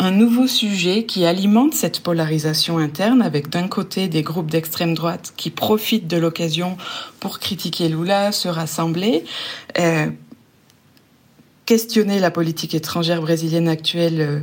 un 0.00 0.10
nouveau 0.10 0.46
sujet 0.46 1.04
qui 1.04 1.26
alimente 1.26 1.74
cette 1.74 2.00
polarisation 2.00 2.78
interne 2.78 3.20
avec 3.20 3.50
d'un 3.50 3.68
côté 3.68 4.08
des 4.08 4.22
groupes 4.22 4.50
d'extrême 4.50 4.94
droite 4.94 5.34
qui 5.36 5.50
profitent 5.50 6.08
de 6.08 6.16
l'occasion 6.16 6.78
pour 7.20 7.38
critiquer 7.38 7.88
Lula, 7.90 8.32
se 8.32 8.48
rassembler, 8.48 9.24
euh, 9.78 10.06
questionner 11.66 12.18
la 12.18 12.30
politique 12.30 12.74
étrangère 12.74 13.20
brésilienne 13.20 13.68
actuelle 13.68 14.20
euh, 14.20 14.40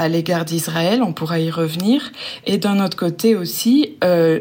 à 0.00 0.08
l'égard 0.08 0.46
d'Israël, 0.46 1.02
on 1.02 1.12
pourra 1.12 1.40
y 1.40 1.50
revenir, 1.50 2.10
et 2.46 2.56
d'un 2.56 2.82
autre 2.82 2.96
côté 2.96 3.36
aussi 3.36 3.98
euh, 4.02 4.40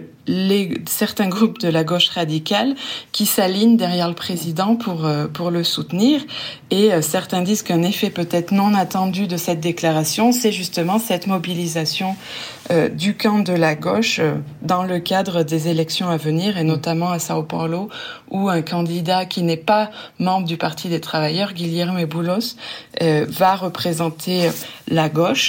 certains 0.88 1.28
groupes 1.28 1.60
de 1.60 1.68
la 1.68 1.84
gauche 1.84 2.10
radicale 2.10 2.76
qui 3.12 3.26
s'alignent 3.26 3.76
derrière 3.76 4.08
le 4.08 4.14
président 4.14 4.76
pour, 4.76 5.06
euh, 5.06 5.28
pour 5.28 5.52
le 5.52 5.66
soutenir. 5.66 6.22
Et 6.70 6.94
euh, 6.94 7.02
certains 7.02 7.42
disent 7.42 7.64
qu'un 7.64 7.82
effet 7.82 8.10
peut-être 8.10 8.52
non 8.52 8.74
attendu 8.74 9.28
de 9.28 9.36
cette 9.36 9.60
déclaration, 9.60 10.32
c'est 10.32 10.54
justement 10.54 10.98
cette 10.98 11.28
mobilisation 11.28 12.16
du 12.94 13.18
camp 13.18 13.40
de 13.40 13.54
la 13.54 13.74
gauche 13.74 14.22
dans 14.62 14.84
le 14.84 15.00
cadre 15.00 15.42
des 15.42 15.70
élections 15.70 16.08
à 16.08 16.18
venir, 16.18 16.56
et 16.60 16.64
notamment 16.64 17.10
à 17.10 17.18
Sao 17.18 17.42
Paulo, 17.42 17.90
où 18.30 18.48
un 18.48 18.62
candidat 18.62 19.26
qui 19.26 19.42
n'est 19.42 19.58
pas 19.58 19.90
membre 20.20 20.46
du 20.46 20.56
Parti 20.56 20.88
des 20.88 21.02
travailleurs, 21.02 21.54
Guillermo 21.54 22.06
Boulos, 22.06 22.58
va 23.02 23.56
représenter 23.56 24.52
la 24.88 25.10
gauche 25.10 25.49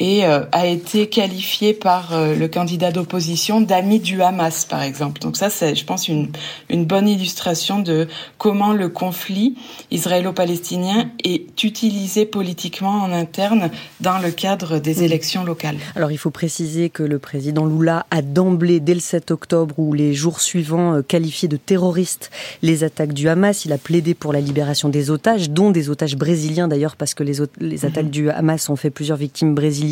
et 0.00 0.24
a 0.24 0.66
été 0.66 1.08
qualifié 1.08 1.74
par 1.74 2.12
le 2.14 2.48
candidat 2.48 2.90
d'opposition 2.90 3.60
d'ami 3.60 4.00
du 4.00 4.22
Hamas, 4.22 4.64
par 4.64 4.82
exemple. 4.82 5.20
Donc 5.20 5.36
ça, 5.36 5.50
c'est, 5.50 5.74
je 5.74 5.84
pense, 5.84 6.08
une, 6.08 6.28
une 6.70 6.86
bonne 6.86 7.08
illustration 7.08 7.80
de 7.80 8.08
comment 8.38 8.72
le 8.72 8.88
conflit 8.88 9.56
israélo-palestinien 9.90 11.10
est 11.24 11.62
utilisé 11.62 12.26
politiquement 12.26 13.02
en 13.02 13.12
interne 13.12 13.70
dans 14.00 14.18
le 14.18 14.30
cadre 14.30 14.78
des 14.78 15.02
élections 15.02 15.44
locales. 15.44 15.76
Alors 15.94 16.12
il 16.12 16.18
faut 16.18 16.30
préciser 16.30 16.90
que 16.90 17.02
le 17.02 17.18
président 17.18 17.66
Lula 17.66 18.06
a 18.10 18.22
d'emblée, 18.22 18.80
dès 18.80 18.94
le 18.94 19.00
7 19.00 19.30
octobre 19.30 19.78
ou 19.78 19.92
les 19.92 20.14
jours 20.14 20.40
suivants, 20.40 20.94
euh, 20.94 21.02
qualifié 21.02 21.48
de 21.48 21.56
terroristes 21.56 22.30
les 22.62 22.84
attaques 22.84 23.12
du 23.12 23.28
Hamas. 23.28 23.64
Il 23.64 23.72
a 23.72 23.78
plaidé 23.78 24.14
pour 24.14 24.32
la 24.32 24.40
libération 24.40 24.88
des 24.88 25.10
otages, 25.10 25.50
dont 25.50 25.70
des 25.70 25.90
otages 25.90 26.16
brésiliens 26.16 26.68
d'ailleurs, 26.68 26.96
parce 26.96 27.14
que 27.14 27.22
les, 27.22 27.34
les 27.60 27.84
attaques 27.84 28.10
du 28.10 28.30
Hamas 28.30 28.68
ont 28.68 28.76
fait 28.76 28.90
plusieurs 28.90 29.18
victimes 29.18 29.54
brésiliennes, 29.54 29.89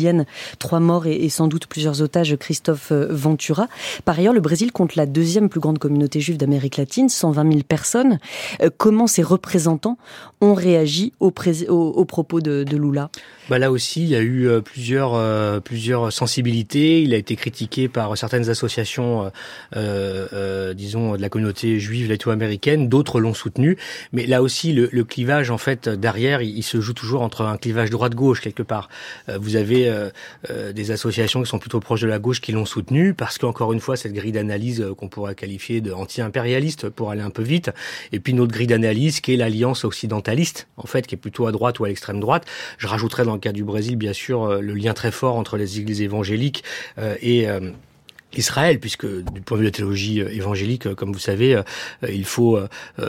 trois 0.59 0.79
morts 0.79 1.07
et, 1.07 1.29
sans 1.29 1.47
doute 1.47 1.67
plusieurs 1.67 2.01
otages, 2.01 2.35
Christophe 2.37 2.91
euh, 2.91 3.07
Ventura. 3.09 3.67
Par 4.05 4.17
ailleurs, 4.17 4.33
le 4.33 4.41
Brésil 4.41 4.71
compte 4.71 4.95
la 4.95 5.05
deuxième 5.05 5.49
plus 5.49 5.59
grande 5.59 5.79
communauté 5.79 6.19
juive 6.19 6.37
d'Amérique 6.37 6.77
latine, 6.77 7.09
120 7.09 7.51
000 7.51 7.63
personnes. 7.67 8.19
Euh, 8.61 8.69
comment 8.75 9.07
ses 9.07 9.23
représentants 9.23 9.97
ont 10.41 10.53
réagi 10.53 11.13
aux, 11.19 11.31
propos 11.31 12.41
de, 12.41 12.65
Lula? 12.71 13.09
Bah 13.49 13.59
là 13.59 13.71
aussi, 13.71 14.03
il 14.03 14.09
y 14.09 14.15
a 14.15 14.19
eu 14.21 14.47
euh, 14.47 14.61
plusieurs 14.61 15.13
euh, 15.15 15.59
plusieurs 15.59 16.11
sensibilités. 16.13 17.01
Il 17.01 17.13
a 17.13 17.17
été 17.17 17.35
critiqué 17.35 17.87
par 17.87 18.17
certaines 18.17 18.49
associations, 18.49 19.31
disons, 19.73 21.15
de 21.15 21.21
la 21.21 21.29
communauté 21.29 21.79
juive 21.79 22.09
latino-américaine. 22.09 22.89
D'autres 22.89 23.19
l'ont 23.19 23.33
soutenu. 23.33 23.77
Mais 24.13 24.25
là 24.25 24.41
aussi, 24.41 24.73
le, 24.73 25.03
clivage, 25.03 25.51
en 25.51 25.57
fait, 25.57 25.89
derrière, 25.89 26.41
il, 26.41 26.63
se 26.63 26.79
joue 26.81 26.93
toujours 26.93 27.21
entre 27.21 27.41
un 27.41 27.57
clivage 27.57 27.89
droite-gauche 27.89 28.41
quelque 28.41 28.63
part. 28.63 28.89
vous 29.27 29.55
avez 29.55 29.91
des 30.73 30.91
associations 30.91 31.41
qui 31.41 31.49
sont 31.49 31.59
plutôt 31.59 31.79
proches 31.79 32.01
de 32.01 32.07
la 32.07 32.19
gauche 32.19 32.41
qui 32.41 32.51
l'ont 32.51 32.65
soutenu 32.65 33.13
parce 33.13 33.37
qu'encore 33.37 33.73
une 33.73 33.79
fois, 33.79 33.97
cette 33.97 34.13
grille 34.13 34.31
d'analyse 34.31 34.81
euh, 34.81 34.93
qu'on 34.93 35.07
pourrait 35.07 35.35
qualifier 35.35 35.81
de 35.81 35.91
anti-impérialiste 35.91 36.89
pour 36.89 37.11
aller 37.11 37.21
un 37.21 37.29
peu 37.29 37.43
vite, 37.43 37.71
et 38.11 38.19
puis 38.19 38.33
une 38.33 38.39
autre 38.39 38.51
grille 38.51 38.67
d'analyse 38.67 39.21
qui 39.21 39.33
est 39.33 39.37
l'alliance 39.37 39.83
occidentaliste, 39.85 40.67
en 40.77 40.87
fait, 40.87 41.07
qui 41.07 41.15
est 41.15 41.17
plutôt 41.17 41.47
à 41.47 41.51
droite 41.51 41.79
ou 41.79 41.85
à 41.85 41.87
l'extrême 41.87 42.19
droite. 42.19 42.45
Je 42.77 42.87
rajouterais 42.87 43.25
dans 43.25 43.38
le 43.39 43.41
cas 43.41 43.53
du 43.53 43.63
Brésil, 43.63 43.95
bien 43.95 44.11
sûr, 44.11 44.43
euh, 44.43 44.59
le 44.59 44.73
lien 44.73 44.93
très 44.93 45.11
fort 45.11 45.37
entre 45.37 45.55
les 45.55 45.79
églises 45.79 46.01
évangéliques 46.01 46.63
euh, 46.97 47.15
et 47.21 47.47
Israël, 48.37 48.79
puisque 48.79 49.07
du 49.07 49.41
point 49.41 49.57
de 49.57 49.63
vue 49.63 49.67
de 49.67 49.71
la 49.71 49.75
théologie 49.75 50.21
euh, 50.21 50.29
évangélique, 50.31 50.85
euh, 50.85 50.93
comme 50.93 51.11
vous 51.11 51.19
savez, 51.19 51.55
euh, 51.55 51.63
il 52.07 52.25
faut 52.25 52.59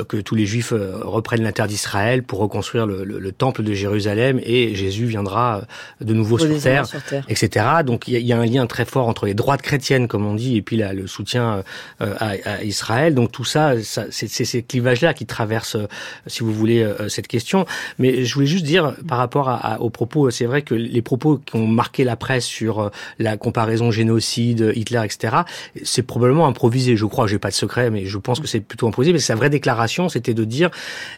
que 0.08 0.16
tous 0.16 0.34
les 0.34 0.46
Juifs 0.46 0.72
reprennent 0.72 1.42
la 1.42 1.52
terre 1.52 1.66
d'Israël 1.66 2.22
pour 2.22 2.38
reconstruire 2.38 2.86
le, 2.86 3.32
temple 3.32 3.62
de 3.62 3.72
Jérusalem 3.72 4.40
et 4.42 4.74
Jésus 4.74 5.06
viendra 5.06 5.62
de 6.00 6.14
nouveau 6.14 6.38
sur 6.38 6.60
terre, 6.60 6.86
etc. 7.28 7.66
Donc 7.84 8.08
il 8.08 8.18
y, 8.18 8.32
a 8.32 8.38
un 8.38 8.46
lien 8.46 8.66
très 8.66 8.84
fort 8.84 9.08
entre 9.08 9.26
les 9.26 9.34
droites 9.34 9.62
chrétiennes, 9.62 10.08
comme 10.08 10.26
on 10.26 10.34
dit, 10.34 10.56
et 10.56 10.62
puis 10.62 10.76
là, 10.76 10.92
le 10.92 11.06
soutien 11.06 11.62
à, 12.00 12.64
Israël. 12.64 13.14
Donc 13.14 13.32
tout 13.32 13.44
ça, 13.44 13.74
c'est 13.82 14.28
ces 14.28 14.62
clivages-là 14.62 15.14
qui 15.14 15.26
traversent, 15.26 15.76
si 16.26 16.42
vous 16.42 16.52
voulez, 16.52 16.86
cette 17.08 17.28
question. 17.28 17.66
Mais 17.98 18.24
je 18.24 18.34
voulais 18.34 18.46
juste 18.46 18.64
dire, 18.64 18.94
par 19.08 19.18
rapport 19.18 19.48
à, 19.48 19.80
aux 19.80 19.90
propos, 19.90 20.30
c'est 20.30 20.46
vrai 20.46 20.62
que 20.62 20.74
les 20.74 21.02
propos 21.02 21.38
qui 21.38 21.56
ont 21.56 21.66
marqué 21.66 22.04
la 22.04 22.16
presse 22.16 22.44
sur 22.44 22.90
la 23.18 23.36
comparaison 23.36 23.90
génocide, 23.90 24.72
Hitler, 24.74 25.02
etc. 25.12 25.42
C'est 25.82 26.02
probablement 26.02 26.46
improvisé, 26.46 26.96
je 26.96 27.06
crois. 27.06 27.26
J'ai 27.26 27.38
pas 27.38 27.50
de 27.50 27.54
secret, 27.54 27.90
mais 27.90 28.06
je 28.06 28.18
pense 28.18 28.40
que 28.40 28.46
c'est 28.46 28.60
plutôt 28.60 28.86
improvisé. 28.86 29.12
Mais 29.12 29.18
sa 29.18 29.34
vraie 29.34 29.50
déclaration, 29.50 30.08
c'était 30.08 30.34
de 30.34 30.44
dire 30.44 30.70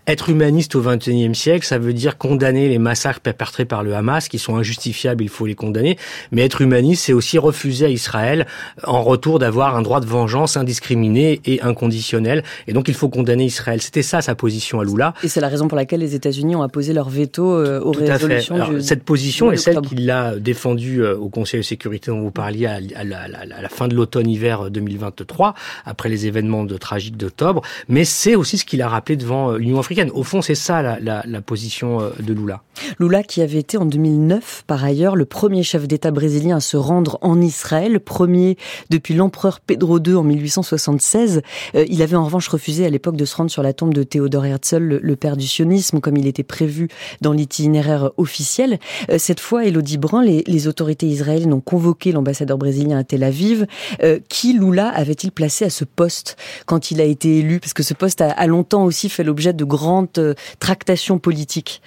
être 0.07 0.31
humaniste 0.31 0.75
au 0.75 0.83
XXIe 0.83 1.35
siècle, 1.35 1.67
ça 1.67 1.79
veut 1.79 1.93
dire 1.93 2.19
condamner 2.19 2.69
les 2.69 2.79
massacres 2.79 3.21
perpétrés 3.21 3.65
par 3.65 3.83
le 3.83 3.95
Hamas, 3.95 4.29
qui 4.29 4.39
sont 4.39 4.57
injustifiables, 4.57 5.23
il 5.23 5.29
faut 5.29 5.47
les 5.47 5.55
condamner. 5.55 5.99
Mais 6.31 6.43
être 6.43 6.61
humaniste, 6.61 7.05
c'est 7.05 7.13
aussi 7.13 7.39
refuser 7.39 7.87
à 7.87 7.89
Israël, 7.89 8.47
en 8.85 9.03
retour, 9.03 9.39
d'avoir 9.39 9.77
un 9.77 9.83
droit 9.83 10.01
de 10.01 10.07
vengeance 10.07 10.57
indiscriminé 10.57 11.41
et 11.45 11.61
inconditionnel. 11.63 12.43
Et 12.67 12.73
donc, 12.73 12.89
il 12.89 12.95
faut 12.95 13.09
condamner 13.09 13.45
Israël. 13.45 13.81
C'était 13.81 14.03
ça 14.03 14.23
sa 14.23 14.35
position 14.35 14.81
à 14.81 14.85
Lula. 14.85 15.15
Et 15.23 15.29
c'est 15.29 15.41
la 15.41 15.49
raison 15.49 15.69
pour 15.69 15.77
laquelle 15.77 16.01
les 16.01 16.15
États-Unis 16.15 16.57
ont 16.57 16.63
apposé 16.63 16.93
leur 16.93 17.09
veto 17.09 17.53
euh, 17.53 17.81
aux 17.81 17.93
résolutions. 17.93 18.55
Alors, 18.55 18.71
cette 18.81 19.05
position 19.05 19.53
est 19.53 19.57
celle 19.57 19.81
qu'il 19.81 20.11
a 20.11 20.37
défendue 20.37 21.03
euh, 21.03 21.17
au 21.17 21.29
Conseil 21.29 21.61
de 21.61 21.65
sécurité 21.65 22.11
dont 22.11 22.21
vous 22.21 22.31
parliez 22.31 22.67
à, 22.67 22.81
la, 23.05 23.23
à 23.23 23.63
la 23.63 23.69
fin 23.69 23.82
de 23.89 23.95
l'automne-hiver 23.95 24.71
2023, 24.71 25.55
après 25.85 26.09
les 26.09 26.27
événements 26.27 26.65
de 26.65 26.77
tragiques 26.77 27.17
d'octobre, 27.17 27.63
mais 27.89 28.05
c'est 28.05 28.35
aussi 28.35 28.59
ce 28.59 28.65
qu'il 28.65 28.83
a 28.83 28.89
rappelé 28.89 29.17
devant 29.17 29.53
euh, 29.53 29.59
l'Union 29.59 29.79
africaine. 29.79 30.11
Au 30.15 30.23
fond, 30.23 30.43
c'est 30.43 30.55
ça 30.55 30.83
la, 30.83 30.99
la, 31.01 31.23
la, 31.27 31.41
position 31.41 32.01
euh, 32.01 32.11
de 32.21 32.33
Lula. 32.33 32.63
Lula 32.99 33.23
qui 33.23 33.43
avait 33.43 33.59
été 33.59 33.77
en 33.77 33.85
2009, 33.85 34.65
par 34.67 34.85
ailleurs, 34.85 35.17
le 35.17 35.25
premier 35.25 35.63
chef 35.63 35.87
d'État 35.87 36.11
brésilien 36.11 36.57
à 36.57 36.61
se 36.61 36.77
rendre 36.77 37.19
en 37.23 37.41
Israël, 37.41 38.01
premier 38.01 38.57
depuis 38.91 39.15
l'empereur 39.15 39.61
Pedro 39.61 39.99
II 39.99 40.15
en 40.15 40.25
1876. 40.25 41.43
Euh, 41.75 41.85
il 41.89 42.03
avait 42.03 42.17
en 42.17 42.25
revanche 42.25 42.49
refusé 42.49 42.87
à 42.87 42.91
l'époque 42.91 43.17
de 43.17 43.25
se 43.25 43.37
rendre 43.37 43.51
sur 43.51 43.63
la 43.63 43.73
tombe 43.73 43.95
de 43.95 44.03
Théodore 44.03 44.47
Herzl, 44.47 45.01
le, 45.03 45.17
père 45.17 45.37
du 45.37 45.47
sionisme, 45.47 46.01
comme 46.01 46.17
il 46.17 46.27
était 46.27 46.43
prévu 46.43 46.89
dans 47.21 47.33
l'itinéraire 47.33 48.11
officiel. 48.17 48.79
cette 49.19 49.41
fois, 49.41 49.65
Elodie 49.65 49.99
Brun, 49.99 50.23
les, 50.23 50.43
les 50.47 50.69
autorités 50.69 51.07
israéliennes 51.07 51.53
ont 51.53 51.61
convoqué 51.61 52.13
l'ambassadeur 52.13 52.59
brésilien 52.59 52.99
à 52.99 53.05
Tel 53.05 53.23
Aviv. 53.23 53.67
Euh, 54.03 54.19
qui 54.29 54.53
Lula 54.53 54.89
avait-il 54.89 55.33
placé 55.33 55.65
à 55.65 55.71
ce 55.71 55.85
poste 55.85 56.37
quand 56.67 56.91
il 56.91 57.01
a 57.01 57.05
été 57.05 57.39
élu? 57.39 57.61
Parce 57.61 57.73
que 57.73 57.83
ce 57.83 57.95
poste 57.95 58.21
a, 58.21 58.47
longtemps 58.47 58.85
aussi 58.85 59.09
fait 59.09 59.25
l'objet 59.25 59.53
de 59.53 59.65
grandes 59.65 60.09
euh, 60.19 60.35
tractations 60.59 61.19
politiques. 61.19 61.83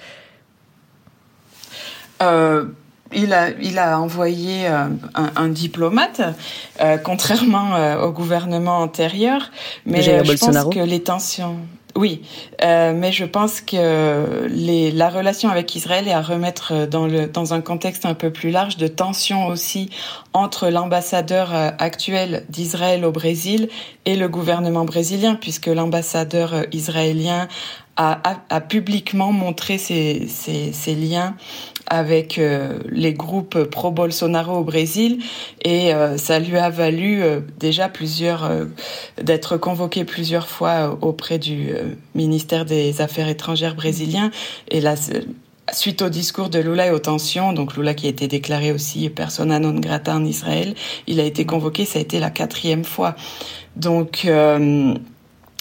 Euh, 2.22 2.65
il 3.13 3.34
a, 3.34 3.50
il 3.62 3.77
a 3.77 4.00
envoyé 4.00 4.68
un, 4.68 5.48
diplomate, 5.48 6.22
contrairement 7.04 8.01
au 8.01 8.12
gouvernement 8.12 8.80
antérieur, 8.80 9.51
mais 9.86 10.01
je 10.01 10.38
pense 10.38 10.65
que 10.74 10.80
les 10.80 11.04
tensions. 11.04 11.58
Oui, 11.97 12.23
euh, 12.61 12.91
mais 12.93 13.13
je 13.13 13.23
pense 13.23 13.61
que 13.61 14.47
les, 14.49 14.91
la 14.91 15.07
relation 15.07 15.47
avec 15.47 15.73
Israël 15.77 16.09
est 16.09 16.13
à 16.13 16.21
remettre 16.21 16.85
dans, 16.87 17.07
le, 17.07 17.27
dans 17.27 17.53
un 17.53 17.61
contexte 17.61 18.05
un 18.05 18.13
peu 18.13 18.31
plus 18.31 18.49
large 18.49 18.75
de 18.75 18.87
tension 18.87 19.47
aussi 19.47 19.89
entre 20.33 20.67
l'ambassadeur 20.67 21.55
euh, 21.55 21.69
actuel 21.79 22.45
d'Israël 22.49 23.05
au 23.05 23.11
Brésil 23.13 23.69
et 24.03 24.17
le 24.17 24.27
gouvernement 24.27 24.83
brésilien, 24.83 25.35
puisque 25.35 25.67
l'ambassadeur 25.67 26.53
euh, 26.53 26.63
israélien 26.73 27.47
a, 27.97 28.29
a, 28.29 28.41
a, 28.49 28.61
publiquement 28.61 29.31
montré 29.31 29.77
ses, 29.77 30.27
ses, 30.27 30.73
ses 30.73 30.95
liens 30.95 31.35
avec 31.87 32.37
euh, 32.37 32.79
les 32.89 33.13
groupes 33.13 33.63
pro-Bolsonaro 33.63 34.57
au 34.57 34.63
Brésil 34.63 35.19
et 35.63 35.93
euh, 35.93 36.17
ça 36.17 36.39
lui 36.39 36.57
a 36.57 36.69
valu 36.69 37.21
euh, 37.21 37.39
déjà 37.59 37.89
plusieurs 37.89 38.49
d'être 39.21 39.57
convoqué 39.57 40.03
plusieurs 40.03 40.47
fois 40.47 40.97
auprès 41.01 41.39
du 41.39 41.69
ministère 42.15 42.65
des 42.65 43.01
Affaires 43.01 43.27
étrangères 43.27 43.75
brésilien 43.75 44.31
et 44.69 44.81
là 44.81 44.95
suite 45.71 46.01
au 46.01 46.09
discours 46.09 46.49
de 46.49 46.59
Lula 46.59 46.87
et 46.87 46.91
aux 46.91 46.99
tensions, 46.99 47.51
donc 47.51 47.75
Lula 47.75 47.93
qui 47.93 48.05
a 48.05 48.09
été 48.09 48.27
déclaré 48.27 48.71
aussi 48.71 49.09
persona 49.09 49.59
non 49.59 49.73
grata 49.79 50.15
en 50.15 50.23
Israël, 50.23 50.75
il 51.07 51.19
a 51.19 51.23
été 51.23 51.45
convoqué, 51.45 51.85
ça 51.85 51.97
a 51.97 52.01
été 52.01 52.19
la 52.19 52.29
quatrième 52.29 52.83
fois. 52.83 53.15
Donc 53.75 54.27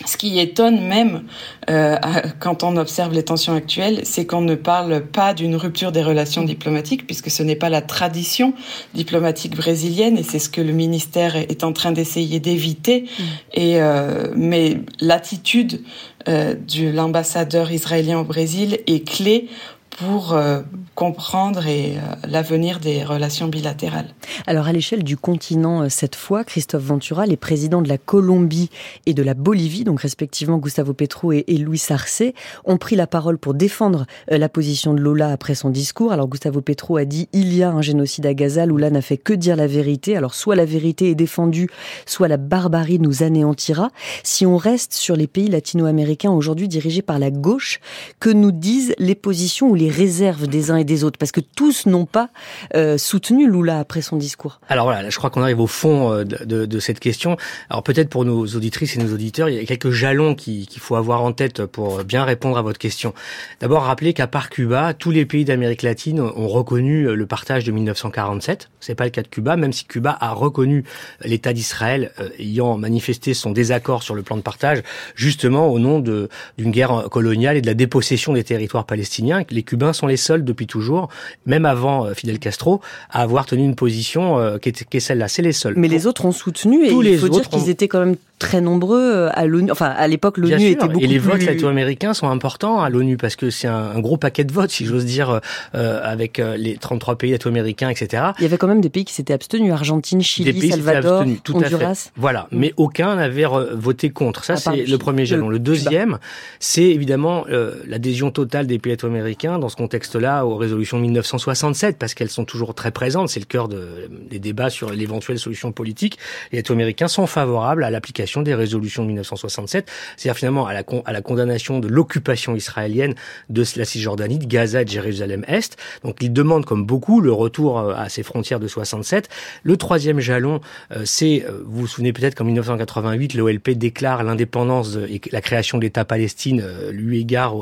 ce 0.07 0.17
qui 0.17 0.39
étonne 0.39 0.81
même 0.87 1.25
euh, 1.71 1.97
quand 2.41 2.63
on 2.63 2.77
observe 2.77 3.13
les 3.13 3.23
tensions 3.23 3.55
actuelles, 3.55 4.01
c'est 4.05 4.27
qu'on 4.27 4.41
ne 4.41 4.55
parle 4.55 5.03
pas 5.03 5.35
d'une 5.35 5.57
rupture 5.57 5.93
des 5.93 6.03
relations 6.03 6.43
diplomatiques, 6.43 7.07
puisque 7.07 7.31
ce 7.31 7.43
n'est 7.43 7.57
pas 7.57 7.69
la 7.69 7.83
tradition 7.83 8.55
diplomatique 8.95 9.57
brésilienne, 9.57 10.19
et 10.19 10.23
c'est 10.23 10.39
ce 10.39 10.49
que 10.49 10.61
le 10.61 10.73
ministère 10.73 11.37
est 11.37 11.65
en 11.65 11.73
train 11.73 11.93
d'essayer 11.93 12.41
d'éviter. 12.41 13.03
Mm. 13.03 13.23
Et 13.55 13.81
euh, 13.81 14.29
mais 14.37 14.79
l'attitude 15.01 15.83
euh, 16.29 16.55
de 16.55 16.89
l'ambassadeur 16.89 17.71
israélien 17.71 18.19
au 18.19 18.25
Brésil 18.25 18.79
est 18.87 19.07
clé 19.07 19.49
pour 19.99 20.33
euh, 20.33 20.61
comprendre 20.95 21.67
et 21.67 21.97
euh, 21.97 22.01
l'avenir 22.29 22.81
des 22.81 23.05
relations 23.05 23.49
bilatérales. 23.49 24.09
Alors 24.47 24.67
à 24.67 24.73
l'échelle 24.73 25.05
du 25.05 25.17
continent, 25.17 25.83
euh, 25.83 25.89
cette 25.89 26.17
fois, 26.17 26.45
Christophe 26.45 26.83
Ventura, 26.83 27.27
les 27.27 27.37
présidents 27.37 27.83
de 27.83 27.89
la 27.89 27.99
Colombie 27.99 28.71
et 29.07 29.15
de 29.15 29.23
la 29.23 29.35
Bolivie, 29.35 29.85
donc 29.85 30.01
respectivement 30.01 30.59
Gustavo 30.59 30.95
Petro 30.95 31.33
et, 31.33 31.45
et 31.47 31.59
Luis 31.59 31.83
Arce, 31.91 32.23
ont 32.65 32.77
pris 32.77 32.97
la 32.97 33.07
parole 33.07 33.39
pour 33.39 33.55
défendre 33.55 34.07
la 34.29 34.49
position 34.49 34.95
de 34.95 35.01
Lula 35.01 35.31
après 35.31 35.55
son 35.55 35.71
discours. 35.71 36.13
Alors 36.13 36.29
Gustavo 36.29 36.61
Petro 36.61 36.97
a 36.97 37.05
dit 37.05 37.29
il 37.33 37.55
y 37.55 37.63
a 37.63 37.71
un 37.71 37.83
génocide 37.83 38.27
à 38.27 38.35
Gaza. 38.35 38.67
Lula 38.67 38.91
n'a 38.91 39.03
fait 39.03 39.17
que 39.17 39.33
dire 39.33 39.57
la 39.57 39.67
vérité. 39.67 40.17
Alors 40.17 40.35
soit 40.35 40.57
la 40.57 40.65
vérité 40.65 41.11
est 41.11 41.15
défendue, 41.15 41.69
soit 42.07 42.29
la 42.29 42.37
barbarie 42.37 42.99
nous 42.99 43.23
anéantira. 43.23 43.91
Si 44.23 44.45
on 44.45 44.57
reste 44.57 44.93
sur 44.93 45.17
les 45.17 45.27
pays 45.27 45.49
latino-américains 45.49 46.33
aujourd'hui 46.33 46.69
dirigés 46.69 47.03
par 47.03 47.19
la 47.19 47.31
gauche, 47.31 47.81
que 48.21 48.31
nous 48.31 48.53
disent 48.53 48.95
les 48.99 49.15
positions 49.15 49.69
ou 49.71 49.75
les 49.75 49.84
réserves 49.91 50.47
des 50.47 50.71
uns 50.71 50.77
et 50.77 50.85
des 50.85 51.05
autres 51.05 51.19
Parce 51.19 51.33
que 51.33 51.41
tous 51.41 51.87
n'ont 51.87 52.07
pas 52.07 52.31
euh, 52.75 52.99
soutenu 52.99 53.51
Lula 53.51 53.79
après 53.79 54.03
son 54.03 54.17
discours. 54.17 54.61
Alors 54.69 54.87
voilà, 54.87 55.09
je 55.11 55.17
crois 55.17 55.31
qu'on 55.31 55.43
arrive 55.43 55.61
au 55.61 55.67
fond 55.67 56.13
euh, 56.13 56.25
de, 56.25 56.67
de, 56.67 56.79
cette 56.79 57.01
question. 57.01 57.37
Alors 57.71 57.83
peut-être 57.83 58.09
pour 58.09 58.25
nos 58.25 58.47
auditrices 58.47 58.97
et 58.97 59.03
nos 59.03 59.13
auditeurs, 59.13 59.49
il 59.49 59.57
y 59.57 59.59
a 59.59 59.65
quelques 59.65 59.91
jalons 59.91 60.35
qu'il 60.35 60.67
faut 60.79 60.97
avoir 60.97 61.23
en 61.23 61.33
tête 61.33 61.65
pour 61.67 62.05
bien 62.05 62.25
répondre 62.25 62.59
à 62.59 62.63
votre 62.63 62.79
question. 62.79 63.15
D'abord, 63.61 63.85
rappeler 63.85 64.13
qu'à 64.13 64.27
part 64.27 64.51
Cuba, 64.51 64.95
tous 64.95 65.11
les 65.11 65.25
pays 65.25 65.45
d'Amérique 65.45 65.83
latine 65.83 66.21
ont 66.21 66.49
reconnu 66.49 67.09
euh, 67.09 67.15
le 67.15 67.27
partage 67.27 67.65
de 67.65 67.73
1947. 67.73 68.71
C'est 68.81 68.95
pas 68.95 69.05
le 69.05 69.11
cas 69.11 69.23
de 69.23 69.29
Cuba, 69.29 69.57
même 69.57 69.73
si 69.73 69.85
Cuba 69.85 70.17
a 70.21 70.33
reconnu 70.33 70.85
l'État 71.25 71.53
d'Israël 71.53 72.13
ayant 72.39 72.77
manifesté 72.77 73.35
son 73.35 73.51
désaccord 73.51 74.03
sur 74.03 74.15
le 74.15 74.23
plan 74.23 74.37
de 74.37 74.43
partage, 74.43 74.83
justement 75.15 75.69
au 75.69 75.79
nom 75.79 76.01
d'une 76.01 76.29
guerre 76.59 77.09
coloniale 77.11 77.57
et 77.57 77.61
de 77.61 77.67
la 77.67 77.75
dépossession 77.75 78.33
des 78.33 78.45
territoires 78.45 78.87
palestiniens. 78.87 79.43
Les 79.51 79.63
Cubains 79.75 79.93
sont 79.93 80.07
les 80.07 80.17
seuls 80.17 80.45
depuis 80.45 80.69
toujours, 80.69 81.09
même 81.47 81.67
avant 81.67 82.07
euh, 82.07 82.15
Fidel 82.15 82.39
Castro, 82.39 82.81
à 83.11 83.23
avoir 83.23 83.45
tenu 83.45 83.65
une 83.65 83.75
position 83.75 84.39
euh, 84.39 84.59
qui 84.59 84.69
est, 84.69 85.01
celle-là. 85.01 85.27
C'est 85.27 85.43
les 85.43 85.51
seuls. 85.51 85.75
Mais 85.77 85.89
les 85.89 86.07
autres 86.07 86.25
ont 86.27 86.33
soutenu 86.33 86.87
et 86.87 86.93
il 86.93 87.19
faut 87.19 87.29
dire 87.29 87.49
qu'ils 87.49 87.71
étaient 87.71 87.89
quand 87.89 87.99
même 87.99 88.15
très 88.39 88.61
nombreux 88.61 89.13
euh, 89.13 89.31
à 89.33 89.47
l'ONU. 89.47 89.71
Enfin, 89.73 89.87
à 89.87 90.07
l'époque, 90.07 90.39
l'ONU 90.39 90.67
était 90.67 90.87
beaucoup 90.87 91.05
Et 91.05 91.09
les 91.09 91.19
votes 91.19 91.45
latino-américains 91.45 92.15
sont 92.15 92.29
importants 92.29 92.81
à 92.81 92.89
l'ONU 92.89 93.17
parce 93.17 93.35
que 93.35 93.51
c'est 93.51 93.67
un, 93.67 93.99
gros 93.99 94.17
paquet 94.17 94.45
de 94.45 94.53
votes, 94.53 94.71
si 94.71 94.85
j'ose 94.87 95.05
dire, 95.05 95.41
euh, 95.75 96.01
avec 96.05 96.39
les 96.39 96.77
33 96.77 97.17
pays 97.17 97.33
latino-américains, 97.33 97.89
etc. 97.89 98.23
Il 98.39 98.43
y 98.43 98.45
avait 98.45 98.59
quand 98.59 98.69
même 98.69 98.81
des 98.81 98.91
pays 98.91 99.05
qui 99.05 99.15
s'étaient 99.15 99.33
abstenus 99.33 99.73
Argentine, 99.73 100.23
Chili, 100.23 100.71
Salvador, 100.71 101.25
tout 101.43 101.57
Honduras. 101.57 101.91
À 101.91 101.95
fait. 101.95 102.11
Voilà, 102.17 102.47
mm. 102.51 102.59
mais 102.59 102.75
aucun 102.77 103.17
n'avait 103.17 103.47
voté 103.73 104.11
contre. 104.11 104.45
Ça, 104.45 104.57
c'est 104.57 104.87
le 104.87 104.99
premier 104.99 105.27
jalon. 105.27 105.49
Le 105.49 105.59
deuxième, 105.59 106.19
c'est 106.61 106.83
évidemment 106.83 107.45
l'adhésion 107.87 108.31
totale 108.31 108.67
des 108.67 108.79
pays 108.79 108.93
latino-américains 108.93 109.59
dans 109.65 109.71
ce 109.71 109.77
contexte-là 109.77 110.45
aux 110.45 110.57
résolutions 110.57 110.99
1967 110.99 111.99
parce 111.99 112.13
qu'elles 112.13 112.29
sont 112.29 112.45
toujours 112.45 112.75
très 112.75 112.91
présentes. 112.91 113.31
C'est 113.31 113.41
le 113.41 113.47
cœur 113.47 113.69
de, 113.69 114.11
des 114.29 114.39
débats 114.39 114.69
sur 114.69 114.91
l'éventuelle 114.91 115.39
solution 115.39 115.73
politique. 115.73 116.19
Les 116.53 116.59
latino-américains 116.59 117.09
sont 117.09 117.27
favorables 117.27 117.83
à 117.83 117.91
l'application 117.91 118.43
des 118.43 118.55
résolutions 118.55 119.03
de 119.05 119.09
1967, 119.09 119.91
c'est-à-dire 120.17 120.37
finalement 120.37 120.67
à 120.67 120.75
la, 120.75 121.23
condamnation 121.23 121.81
de 121.81 121.89
l'occupation 121.89 122.55
israélienne 122.55 123.15
de 123.49 123.65
la 123.77 123.85
Cisjordanie, 123.87 124.39
de 124.39 124.45
Gaza 124.45 124.83
et 124.83 124.85
de 124.85 124.91
Jérusalem-Est. 124.91 125.79
Donc 126.05 126.19
il 126.21 126.33
demande, 126.33 126.67
comme 126.67 126.85
beaucoup, 126.85 127.23
le 127.23 127.33
retour 127.33 127.79
euh, 127.79 127.95
à 127.97 128.11
ces 128.11 128.23
frontières 128.23 128.61
de 128.61 128.69
67. 128.69 129.31
Le 129.63 129.77
troisième 129.79 130.21
jalon, 130.21 130.61
euh, 130.93 131.03
c'est, 131.07 131.47
euh, 131.49 131.63
vous 131.65 131.83
vous 131.83 131.87
souvenez 131.87 132.13
peut-être 132.13 132.35
qu'en 132.35 132.45
1988, 132.45 133.33
l'OLP 133.33 133.71
déclare 133.71 134.25
l'indépendance 134.25 134.97
et 135.09 135.23
la 135.33 135.41
création 135.41 135.79
de 135.79 135.85
l'État 135.85 136.05
Palestine, 136.05 136.63
lui 136.91 137.21
égard 137.21 137.55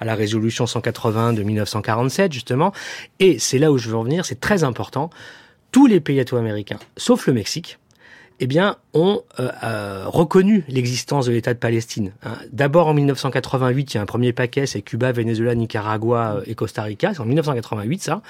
à 0.00 0.04
la 0.04 0.14
résolution 0.16 0.66
181 0.66 1.35
de 1.36 1.42
1947, 1.42 2.32
justement. 2.32 2.72
Et 3.20 3.38
c'est 3.38 3.58
là 3.58 3.70
où 3.70 3.78
je 3.78 3.88
veux 3.88 3.96
en 3.96 4.02
venir, 4.02 4.24
c'est 4.24 4.40
très 4.40 4.64
important. 4.64 5.10
Tous 5.70 5.86
les 5.86 6.00
pays 6.00 6.16
latino-américains, 6.16 6.78
sauf 6.96 7.26
le 7.26 7.32
Mexique, 7.32 7.78
eh 8.40 8.46
bien, 8.46 8.76
ont 8.92 9.22
euh, 9.40 9.50
euh, 9.62 10.04
reconnu 10.06 10.64
l'existence 10.68 11.26
de 11.26 11.32
l'État 11.32 11.54
de 11.54 11.58
Palestine. 11.58 12.12
Hein. 12.22 12.36
D'abord 12.52 12.86
en 12.86 12.94
1988, 12.94 13.94
il 13.94 13.96
y 13.96 13.98
a 13.98 14.02
un 14.02 14.06
premier 14.06 14.32
paquet, 14.32 14.66
c'est 14.66 14.82
Cuba, 14.82 15.12
Venezuela, 15.12 15.54
Nicaragua 15.54 16.36
euh, 16.36 16.42
et 16.46 16.54
Costa 16.54 16.82
Rica. 16.82 17.12
C'est 17.12 17.20
en 17.20 17.26
1988, 17.26 18.02
ça, 18.02 18.22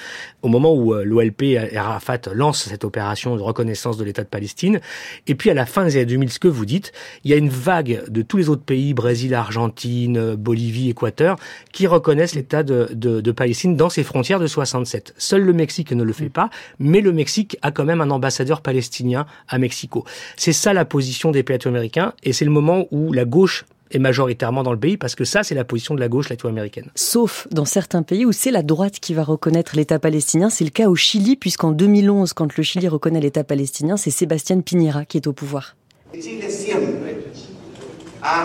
au 0.42 0.48
moment 0.48 0.74
où 0.74 0.92
l'OLP 0.94 1.42
et 1.42 1.76
Arafat 1.76 2.18
lancent 2.32 2.64
cette 2.68 2.84
opération 2.84 3.36
de 3.36 3.42
reconnaissance 3.42 3.96
de 3.96 4.04
l'État 4.04 4.22
de 4.22 4.28
Palestine. 4.28 4.80
Et 5.26 5.34
puis 5.34 5.50
à 5.50 5.54
la 5.54 5.66
fin 5.66 5.84
des 5.84 5.96
années 5.96 6.06
2000, 6.06 6.30
ce 6.30 6.38
que 6.38 6.48
vous 6.48 6.66
dites, 6.66 6.92
il 7.24 7.30
y 7.30 7.34
a 7.34 7.36
une 7.36 7.48
vague 7.48 8.02
de 8.08 8.22
tous 8.22 8.36
les 8.36 8.48
autres 8.48 8.64
pays, 8.64 8.94
Brésil, 8.94 9.34
Argentine, 9.34 10.34
Bolivie, 10.34 10.90
Équateur, 10.90 11.36
qui 11.72 11.86
reconnaissent 11.86 12.34
l'État 12.34 12.62
de, 12.62 12.88
de, 12.92 13.20
de, 13.20 13.32
Palestine 13.32 13.76
dans 13.76 13.88
ses 13.88 14.02
frontières 14.02 14.40
de 14.40 14.46
67. 14.46 15.14
Seul 15.16 15.42
le 15.42 15.52
Mexique 15.52 15.92
ne 15.92 16.02
le 16.02 16.12
fait 16.12 16.28
pas, 16.28 16.50
mais 16.78 17.00
le 17.00 17.12
Mexique 17.12 17.56
a 17.62 17.70
quand 17.70 17.84
même 17.84 18.00
un 18.00 18.10
ambassadeur 18.10 18.60
palestinien 18.62 19.26
à 19.48 19.58
Mexico. 19.58 19.95
C'est 20.36 20.52
ça 20.52 20.72
la 20.72 20.84
position 20.84 21.30
des 21.30 21.42
pays 21.42 21.58
américains 21.64 22.12
et 22.22 22.32
c'est 22.32 22.44
le 22.44 22.50
moment 22.50 22.86
où 22.90 23.12
la 23.12 23.24
gauche 23.24 23.64
est 23.90 23.98
majoritairement 23.98 24.62
dans 24.62 24.72
le 24.72 24.78
pays 24.78 24.96
parce 24.96 25.14
que 25.14 25.24
ça, 25.24 25.42
c'est 25.42 25.54
la 25.54 25.64
position 25.64 25.94
de 25.94 26.00
la 26.00 26.08
gauche 26.08 26.28
latino-américaine. 26.28 26.90
Sauf 26.94 27.46
dans 27.50 27.64
certains 27.64 28.02
pays 28.02 28.24
où 28.26 28.32
c'est 28.32 28.50
la 28.50 28.62
droite 28.62 28.98
qui 29.00 29.14
va 29.14 29.22
reconnaître 29.22 29.76
l'État 29.76 29.98
palestinien. 29.98 30.50
C'est 30.50 30.64
le 30.64 30.70
cas 30.70 30.88
au 30.88 30.96
Chili, 30.96 31.36
puisqu'en 31.36 31.72
2011, 31.72 32.32
quand 32.32 32.56
le 32.56 32.62
Chili 32.62 32.88
reconnaît 32.88 33.20
l'État 33.20 33.44
palestinien, 33.44 33.96
c'est 33.96 34.10
Sébastien 34.10 34.60
Piñera 34.60 35.04
qui 35.04 35.18
est 35.18 35.26
au 35.26 35.32
pouvoir. 35.32 35.76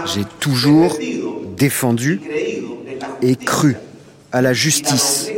J'ai 0.05 0.25
toujours 0.39 0.97
défendu 1.57 2.21
et 3.21 3.35
cru 3.35 3.77
à 4.31 4.41
la 4.41 4.53
justice 4.53 5.29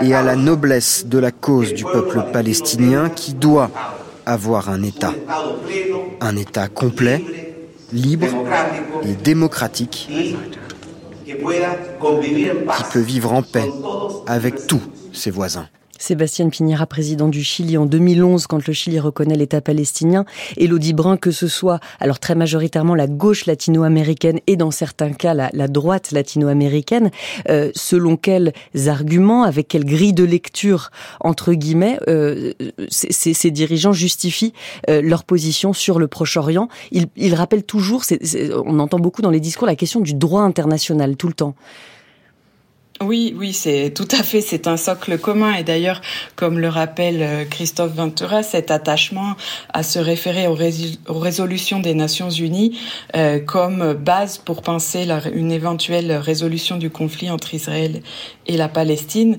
et 0.00 0.14
à 0.14 0.22
la 0.22 0.36
noblesse 0.36 1.06
de 1.06 1.18
la 1.18 1.30
cause 1.30 1.74
du 1.74 1.84
peuple 1.84 2.24
palestinien 2.32 3.10
qui 3.10 3.34
doit 3.34 3.70
avoir 4.26 4.68
un 4.70 4.82
État. 4.82 5.14
Un 6.20 6.36
État 6.36 6.68
complet, 6.68 7.22
libre 7.92 8.28
et 9.04 9.14
démocratique 9.14 10.08
qui 11.24 12.84
peut 12.92 13.00
vivre 13.00 13.32
en 13.32 13.42
paix 13.42 13.70
avec 14.26 14.66
tous 14.66 14.82
ses 15.12 15.30
voisins. 15.30 15.68
Sébastien 16.02 16.48
Piñera, 16.48 16.84
président 16.86 17.28
du 17.28 17.44
Chili 17.44 17.78
en 17.78 17.86
2011, 17.86 18.48
quand 18.48 18.66
le 18.66 18.72
Chili 18.72 18.98
reconnaît 18.98 19.36
l'État 19.36 19.60
palestinien. 19.60 20.24
Elodie 20.56 20.94
Brun, 20.94 21.16
que 21.16 21.30
ce 21.30 21.46
soit, 21.46 21.78
alors 22.00 22.18
très 22.18 22.34
majoritairement 22.34 22.96
la 22.96 23.06
gauche 23.06 23.46
latino-américaine 23.46 24.40
et 24.48 24.56
dans 24.56 24.72
certains 24.72 25.12
cas 25.12 25.32
la, 25.32 25.68
droite 25.68 26.10
latino-américaine, 26.10 27.12
euh, 27.48 27.70
selon 27.76 28.16
quels 28.16 28.52
arguments, 28.88 29.44
avec 29.44 29.68
quelle 29.68 29.84
grille 29.84 30.12
de 30.12 30.24
lecture, 30.24 30.90
entre 31.20 31.52
guillemets, 31.52 32.00
euh, 32.08 32.52
ces, 32.88 33.50
dirigeants 33.52 33.92
justifient 33.92 34.54
euh, 34.90 35.02
leur 35.02 35.22
position 35.22 35.72
sur 35.72 36.00
le 36.00 36.08
Proche-Orient. 36.08 36.68
Ils, 36.90 37.06
ils 37.16 37.34
rappellent 37.36 37.62
toujours, 37.62 38.02
on 38.66 38.80
entend 38.80 38.98
beaucoup 38.98 39.22
dans 39.22 39.30
les 39.30 39.40
discours, 39.40 39.68
la 39.68 39.76
question 39.76 40.00
du 40.00 40.14
droit 40.14 40.42
international, 40.42 41.16
tout 41.16 41.28
le 41.28 41.34
temps. 41.34 41.54
Oui, 43.04 43.34
oui, 43.36 43.52
c'est 43.52 43.92
tout 43.94 44.08
à 44.12 44.22
fait, 44.22 44.40
c'est 44.40 44.68
un 44.68 44.76
socle 44.76 45.18
commun. 45.18 45.54
Et 45.54 45.64
d'ailleurs, 45.64 46.00
comme 46.36 46.60
le 46.60 46.68
rappelle 46.68 47.22
euh, 47.22 47.44
Christophe 47.44 47.94
Ventura, 47.94 48.44
cet 48.44 48.70
attachement 48.70 49.34
à 49.72 49.82
se 49.82 49.98
référer 49.98 50.46
aux, 50.46 50.56
résolutions 51.20 51.80
des 51.80 51.94
Nations 51.94 52.30
Unies 52.30 52.78
euh, 53.16 53.40
comme 53.40 53.94
base 53.94 54.38
pour 54.38 54.62
penser 54.62 55.08
une 55.34 55.50
éventuelle 55.50 56.12
résolution 56.12 56.76
du 56.76 56.90
conflit 56.90 57.28
entre 57.28 57.54
Israël 57.54 58.02
et 58.46 58.56
la 58.56 58.68
Palestine, 58.68 59.36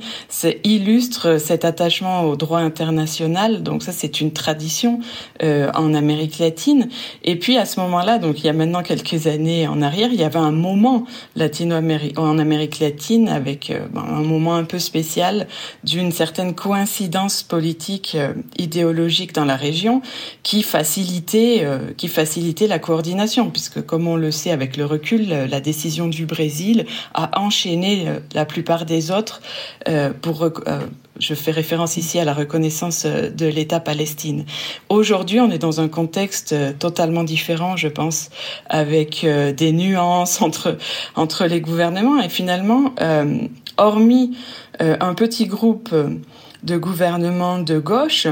illustre 0.64 1.38
cet 1.38 1.66
attachement 1.66 2.24
au 2.24 2.36
droit 2.36 2.60
international. 2.60 3.64
Donc 3.64 3.84
ça, 3.84 3.92
c'est 3.92 4.22
une 4.22 4.32
tradition 4.32 5.00
euh, 5.42 5.70
en 5.74 5.94
Amérique 5.94 6.40
latine. 6.40 6.90
Et 7.24 7.38
puis 7.38 7.58
à 7.58 7.66
ce 7.66 7.80
moment-là, 7.82 8.18
donc 8.18 8.40
il 8.40 8.46
y 8.46 8.50
a 8.50 8.54
maintenant 8.54 8.84
quelques 8.84 9.28
années 9.28 9.68
en 9.68 9.82
arrière, 9.82 10.10
il 10.12 10.20
y 10.20 10.24
avait 10.24 10.40
un 10.40 10.52
moment 10.52 11.06
latino 11.36 11.76
en 12.18 12.40
Amérique 12.40 12.80
latine 12.80 13.30
avec 13.30 13.53
euh, 13.70 13.88
ben, 13.92 14.02
un 14.02 14.24
moment 14.24 14.56
un 14.56 14.64
peu 14.64 14.80
spécial 14.80 15.48
d'une 15.84 16.12
certaine 16.12 16.56
coïncidence 16.56 17.44
politique 17.44 18.16
euh, 18.16 18.34
idéologique 18.58 19.34
dans 19.34 19.46
la 19.46 19.56
région 19.56 20.02
qui 20.44 20.64
facilitait 20.64 21.62
euh, 21.64 21.94
qui 21.96 22.08
facilitait 22.08 22.68
la 22.68 22.80
coordination, 22.80 23.50
puisque 23.50 23.86
comme 23.86 24.08
on 24.08 24.16
le 24.16 24.32
sait 24.32 24.52
avec 24.52 24.78
le 24.78 24.86
recul, 24.86 25.28
la 25.30 25.60
décision 25.60 26.08
du 26.08 26.26
Brésil 26.26 26.86
a 27.14 27.40
enchaîné 27.40 28.08
la 28.34 28.46
plupart 28.46 28.86
des 28.86 29.12
autres 29.12 29.42
pour 30.22 30.50
je 31.20 31.34
fais 31.36 31.52
référence 31.52 31.98
ici 31.98 32.20
à 32.20 32.26
la 32.26 32.34
reconnaissance 32.34 33.06
de 33.06 33.46
l'État 33.46 33.80
Palestine. 33.80 34.46
Aujourd'hui, 34.90 35.40
on 35.40 35.52
est 35.52 35.60
dans 35.60 35.80
un 35.80 35.88
contexte 35.88 36.56
totalement 36.80 37.24
différent, 37.24 37.78
je 37.78 37.88
pense, 37.88 38.30
avec 38.68 39.26
des 39.26 39.72
nuances 39.72 40.42
entre 40.42 40.78
entre 41.16 41.46
les 41.46 41.62
gouvernements 41.62 42.22
et 42.22 42.30
finalement 42.30 42.94
hormis 43.78 44.38
euh, 44.82 44.98
un 45.00 45.14
petit 45.14 45.46
groupe 45.46 45.94
de 46.64 46.78
gouvernements 46.78 47.60
de 47.60 47.80
gauche, 47.80 48.28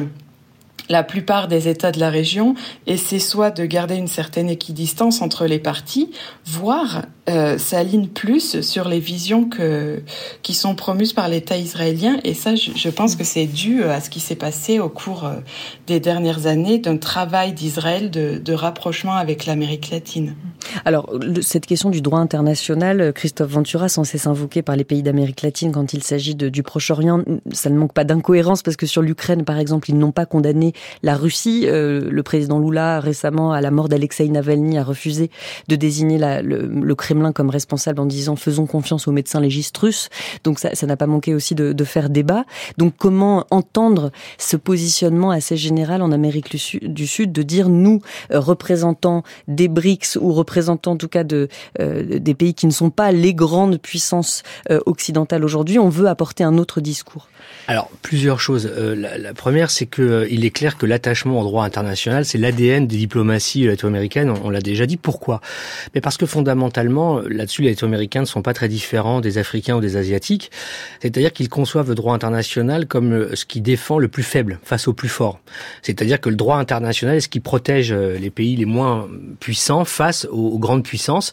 la 0.92 1.04
plupart 1.04 1.48
des 1.48 1.70
États 1.70 1.92
de 1.92 2.00
la 2.00 2.10
région 2.10 2.54
essaient 2.86 3.20
soit 3.20 3.50
de 3.52 3.66
garder 3.66 3.96
une 3.96 4.10
certaine 4.10 4.50
équidistance 4.50 5.22
entre 5.22 5.46
les 5.46 5.58
partis, 5.58 6.12
voire 6.46 7.04
euh, 7.30 7.58
plus 8.14 8.62
sur 8.62 8.90
les 8.90 9.00
visions 9.00 9.50
qui 10.42 10.54
sont 10.54 10.76
promues 10.76 11.14
par 11.16 11.30
l'État 11.30 11.58
israélien. 11.58 12.20
Et 12.24 12.34
ça, 12.34 12.56
je, 12.56 12.90
pense 12.90 13.16
que 13.16 13.24
c'est 13.24 13.46
dû 13.46 13.84
à 13.84 14.02
ce 14.02 14.10
qui 14.10 14.20
s'est 14.20 14.36
passé 14.36 14.80
au 14.80 14.90
cours 14.90 15.26
euh, 15.26 15.36
des 15.88 16.00
dernières 16.00 16.46
années 16.46 16.78
d'un 16.78 16.98
travail 16.98 17.54
d'Israël 17.54 18.12
de, 18.12 18.38
de 18.38 18.54
rapprochement 18.54 19.14
avec 19.14 19.46
l'Amérique 19.46 19.92
latine. 19.92 20.36
Alors, 20.86 21.10
cette 21.42 21.66
question 21.66 21.90
du 21.90 22.02
droit 22.02 22.20
international, 22.20 23.02
euh, 23.02 23.12
Christophe 23.12 23.52
Ventura, 23.52 23.90
sans 23.90 24.04
cesse 24.04 24.28
invoqué 24.28 24.62
par 24.62 24.76
les 24.76 24.84
pays 24.84 25.04
d'Amérique 25.04 25.42
latine 25.42 25.72
quand 25.72 25.94
il 25.94 26.04
s'agit 26.04 26.36
du 26.36 26.64
Proche-Orient, 26.64 27.24
ça 27.52 27.70
ne 27.70 27.78
manque 27.78 27.94
pas 27.94 28.04
d'incohérence 28.04 28.62
parce 28.62 28.78
que 28.78 28.86
sur 28.86 29.02
l'Ukraine, 29.02 29.44
par 29.44 29.58
exemple, 29.58 29.90
ils 29.90 29.98
n'ont 29.98 30.12
pas 30.12 30.26
condamné 30.26 30.74
la 31.04 31.15
Russie. 31.15 31.65
Euh, 31.65 32.10
le 32.10 32.24
président 32.24 32.60
Lula, 32.60 33.00
récemment, 33.00 33.52
à 33.52 33.62
la 33.62 33.72
mort 33.72 33.89
d'Alexei 33.89 34.28
Navalny, 34.30 34.78
a 34.78 34.84
refusé 34.84 35.30
de 35.67 35.76
désigner 35.76 36.17
le, 36.20 36.96
Kremlin 36.96 37.32
comme 37.32 37.50
responsable 37.50 38.00
en 38.00 38.06
disant 38.06 38.36
faisons 38.36 38.65
confiance 38.65 39.08
aux 39.08 39.12
médecins 39.12 39.39
légistes 39.39 39.78
russes. 39.78 40.10
Donc 40.44 40.60
ça, 40.60 40.86
n'a 40.86 40.98
pas 40.98 41.08
manqué 41.08 41.34
aussi 41.34 41.56
de, 41.56 41.84
faire 41.84 42.10
débat. 42.10 42.46
Donc 42.78 42.94
comment 42.98 43.48
entendre 43.50 44.12
ce 44.38 44.56
positionnement 44.56 45.32
assez 45.32 45.58
général 45.58 46.02
en 46.04 46.12
Amérique 46.12 46.56
du 46.84 47.08
Sud 47.08 47.32
de 47.32 47.41
dire 47.41 47.70
nous, 47.70 48.02
euh, 48.32 48.39
représentants 48.39 49.24
des 49.48 49.67
BRICS 49.67 50.17
ou 50.22 50.32
représentants 50.32 50.91
en 50.91 50.98
tout 50.98 51.08
cas 51.08 51.24
de, 51.24 51.48
euh, 51.80 52.20
des 52.20 52.36
pays 52.36 52.54
qui 52.54 52.67
ne 52.67 52.72
sont 52.72 52.91
pas 52.91 53.12
les 53.12 53.34
grandes 53.34 53.80
puissances 53.80 54.44
occidentales 54.86 55.44
aujourd'hui, 55.44 55.80
on 55.80 55.89
veut 55.89 56.08
apporter 56.08 56.44
un 56.44 56.58
autre 56.58 56.82
discours? 56.82 57.28
Alors, 57.67 57.89
plusieurs 58.02 58.39
choses. 58.39 58.65
La, 58.67 59.17
la, 59.17 59.34
première, 59.34 59.72
c'est 59.72 59.86
que 59.86 60.02
euh, 60.02 60.28
il 60.30 60.46
est 60.46 60.52
clair 60.52 60.71
que 60.78 60.86
l'attachement 60.86 61.40
au 61.40 61.44
droit 61.44 61.66
international, 61.66 62.26
c'est 62.26 62.38
l'ADN 62.38 62.88
des 62.88 62.98
diplomaties 62.98 63.66
latino-américaines. 63.66 64.34
On, 64.44 64.50
l'a 64.50 64.62
déjà 64.62 64.86
dit. 64.86 64.98
Pourquoi? 64.98 65.42
Mais 65.96 66.02
parce 66.02 66.18
que 66.18 66.26
fondamentalement, 66.26 67.20
là-dessus, 67.20 67.62
les 67.62 67.70
latino-américains 67.70 68.22
ne 68.22 68.26
sont 68.26 68.42
pas 68.42 68.54
très 68.54 68.68
différents 68.68 69.22
des 69.22 69.38
Africains 69.38 69.78
ou 69.78 69.82
des 69.82 69.98
Asiatiques. 69.98 70.52
C'est-à-dire 71.02 71.34
qu'ils 71.34 71.50
conçoivent 71.50 71.90
le 71.90 71.96
droit 71.96 72.14
international 72.14 72.88
comme 72.88 73.14
euh, 73.14 73.36
ce 73.36 73.46
qui 73.46 73.62
défend 73.62 74.00
le 74.00 74.08
plus 74.08 74.24
faible 74.24 74.60
face 74.64 74.88
au 74.88 74.94
plus 74.94 75.10
fort. 75.10 75.40
C'est-à-dire 75.82 76.20
que 76.20 76.30
le 76.30 76.36
droit 76.36 76.58
international 76.58 77.16
est 77.16 77.22
ce 77.22 77.30
qui 77.30 77.40
protège 77.40 77.94
les 77.94 78.30
pays 78.30 78.56
les 78.56 78.66
moins 78.66 79.08
puissants 79.40 79.86
face 79.86 80.28
aux, 80.32 80.50
aux 80.50 80.60
grandes 80.60 80.84
puissances, 80.84 81.32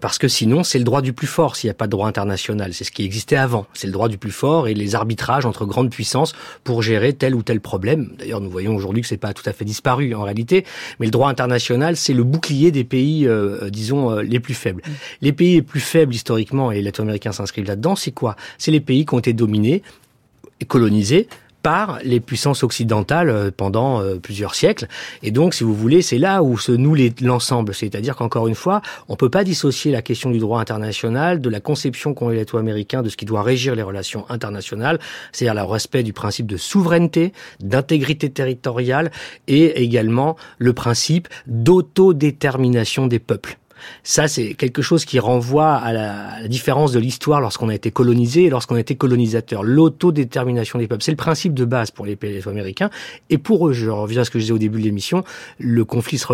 parce 0.00 0.18
que 0.18 0.28
sinon, 0.28 0.62
c'est 0.62 0.78
le 0.78 0.84
droit 0.84 1.02
du 1.02 1.12
plus 1.12 1.26
fort 1.26 1.56
s'il 1.56 1.68
n'y 1.68 1.72
a 1.72 1.74
pas 1.74 1.86
de 1.86 1.90
droit 1.90 2.08
international. 2.08 2.74
C'est 2.74 2.84
ce 2.84 2.90
qui 2.90 3.04
existait 3.04 3.36
avant. 3.36 3.66
C'est 3.74 3.86
le 3.86 3.92
droit 3.92 4.08
du 4.08 4.18
plus 4.18 4.30
fort 4.30 4.68
et 4.68 4.74
les 4.74 4.94
arbitrages 4.94 5.46
entre 5.46 5.64
grandes 5.66 5.90
puissances 5.90 6.34
pour 6.64 6.82
gérer 6.82 7.12
tel 7.12 7.34
ou 7.34 7.42
tel 7.42 7.60
problème. 7.60 8.12
D'ailleurs, 8.18 8.40
nous 8.40 8.50
voyons 8.50 8.69
aujourd'hui 8.74 9.02
que 9.02 9.08
c'est 9.08 9.16
pas 9.16 9.32
tout 9.32 9.42
à 9.46 9.52
fait 9.52 9.64
disparu 9.64 10.14
en 10.14 10.22
réalité, 10.22 10.64
mais 10.98 11.06
le 11.06 11.12
droit 11.12 11.28
international, 11.28 11.96
c'est 11.96 12.14
le 12.14 12.24
bouclier 12.24 12.70
des 12.70 12.84
pays, 12.84 13.26
euh, 13.26 13.70
disons, 13.70 14.10
euh, 14.10 14.22
les 14.22 14.40
plus 14.40 14.54
faibles. 14.54 14.82
Mmh. 14.86 14.90
Les 15.22 15.32
pays 15.32 15.54
les 15.54 15.62
plus 15.62 15.80
faibles 15.80 16.14
historiquement, 16.14 16.72
et 16.72 16.76
les 16.76 16.82
latino-américains 16.82 17.32
s'inscrivent 17.32 17.66
là-dedans, 17.66 17.96
c'est 17.96 18.12
quoi? 18.12 18.36
C'est 18.58 18.70
les 18.70 18.80
pays 18.80 19.04
qui 19.04 19.14
ont 19.14 19.18
été 19.18 19.32
dominés 19.32 19.82
et 20.60 20.64
colonisés 20.64 21.28
par 21.62 21.98
les 22.04 22.20
puissances 22.20 22.62
occidentales 22.62 23.30
euh, 23.30 23.50
pendant 23.54 24.00
euh, 24.00 24.16
plusieurs 24.16 24.54
siècles. 24.54 24.86
Et 25.22 25.30
donc, 25.30 25.54
si 25.54 25.64
vous 25.64 25.74
voulez, 25.74 26.02
c'est 26.02 26.18
là 26.18 26.42
où 26.42 26.58
se 26.58 26.72
noue 26.72 26.96
l'ensemble. 27.20 27.74
C'est-à-dire 27.74 28.16
qu'encore 28.16 28.48
une 28.48 28.54
fois, 28.54 28.82
on 29.08 29.16
peut 29.16 29.30
pas 29.30 29.44
dissocier 29.44 29.92
la 29.92 30.02
question 30.02 30.30
du 30.30 30.38
droit 30.38 30.60
international 30.60 31.40
de 31.40 31.48
la 31.48 31.60
conception 31.60 32.14
qu'ont 32.14 32.28
les 32.28 32.36
Latino-Américains 32.36 33.02
de 33.02 33.08
ce 33.08 33.16
qui 33.16 33.24
doit 33.24 33.42
régir 33.42 33.74
les 33.74 33.82
relations 33.82 34.24
internationales, 34.28 34.98
c'est-à-dire 35.32 35.62
le 35.62 35.68
respect 35.68 36.02
du 36.02 36.12
principe 36.12 36.46
de 36.46 36.56
souveraineté, 36.56 37.32
d'intégrité 37.60 38.30
territoriale 38.30 39.10
et 39.46 39.82
également 39.82 40.36
le 40.58 40.72
principe 40.72 41.28
d'autodétermination 41.46 43.06
des 43.06 43.18
peuples. 43.18 43.59
Ça, 44.02 44.28
c'est 44.28 44.54
quelque 44.54 44.82
chose 44.82 45.04
qui 45.04 45.18
renvoie 45.18 45.74
à 45.74 45.92
la, 45.92 46.28
à 46.28 46.40
la 46.40 46.48
différence 46.48 46.92
de 46.92 46.98
l'histoire 46.98 47.40
lorsqu'on 47.40 47.68
a 47.68 47.74
été 47.74 47.90
colonisé 47.90 48.44
et 48.44 48.50
lorsqu'on 48.50 48.76
a 48.76 48.80
été 48.80 48.94
colonisateur. 48.94 49.62
L'autodétermination 49.62 50.78
des 50.78 50.86
peuples, 50.86 51.02
c'est 51.02 51.12
le 51.12 51.16
principe 51.16 51.54
de 51.54 51.64
base 51.64 51.90
pour 51.90 52.06
les 52.06 52.16
pays 52.16 52.40
américains. 52.46 52.90
Et 53.28 53.38
pour 53.38 53.68
eux, 53.68 53.72
je 53.72 53.90
reviens 53.90 54.22
à 54.22 54.24
ce 54.24 54.30
que 54.30 54.38
je 54.38 54.44
disais 54.44 54.54
au 54.54 54.58
début 54.58 54.78
de 54.78 54.84
l'émission, 54.84 55.24
le 55.58 55.84
conflit 55.84 56.16
israélo 56.16 56.30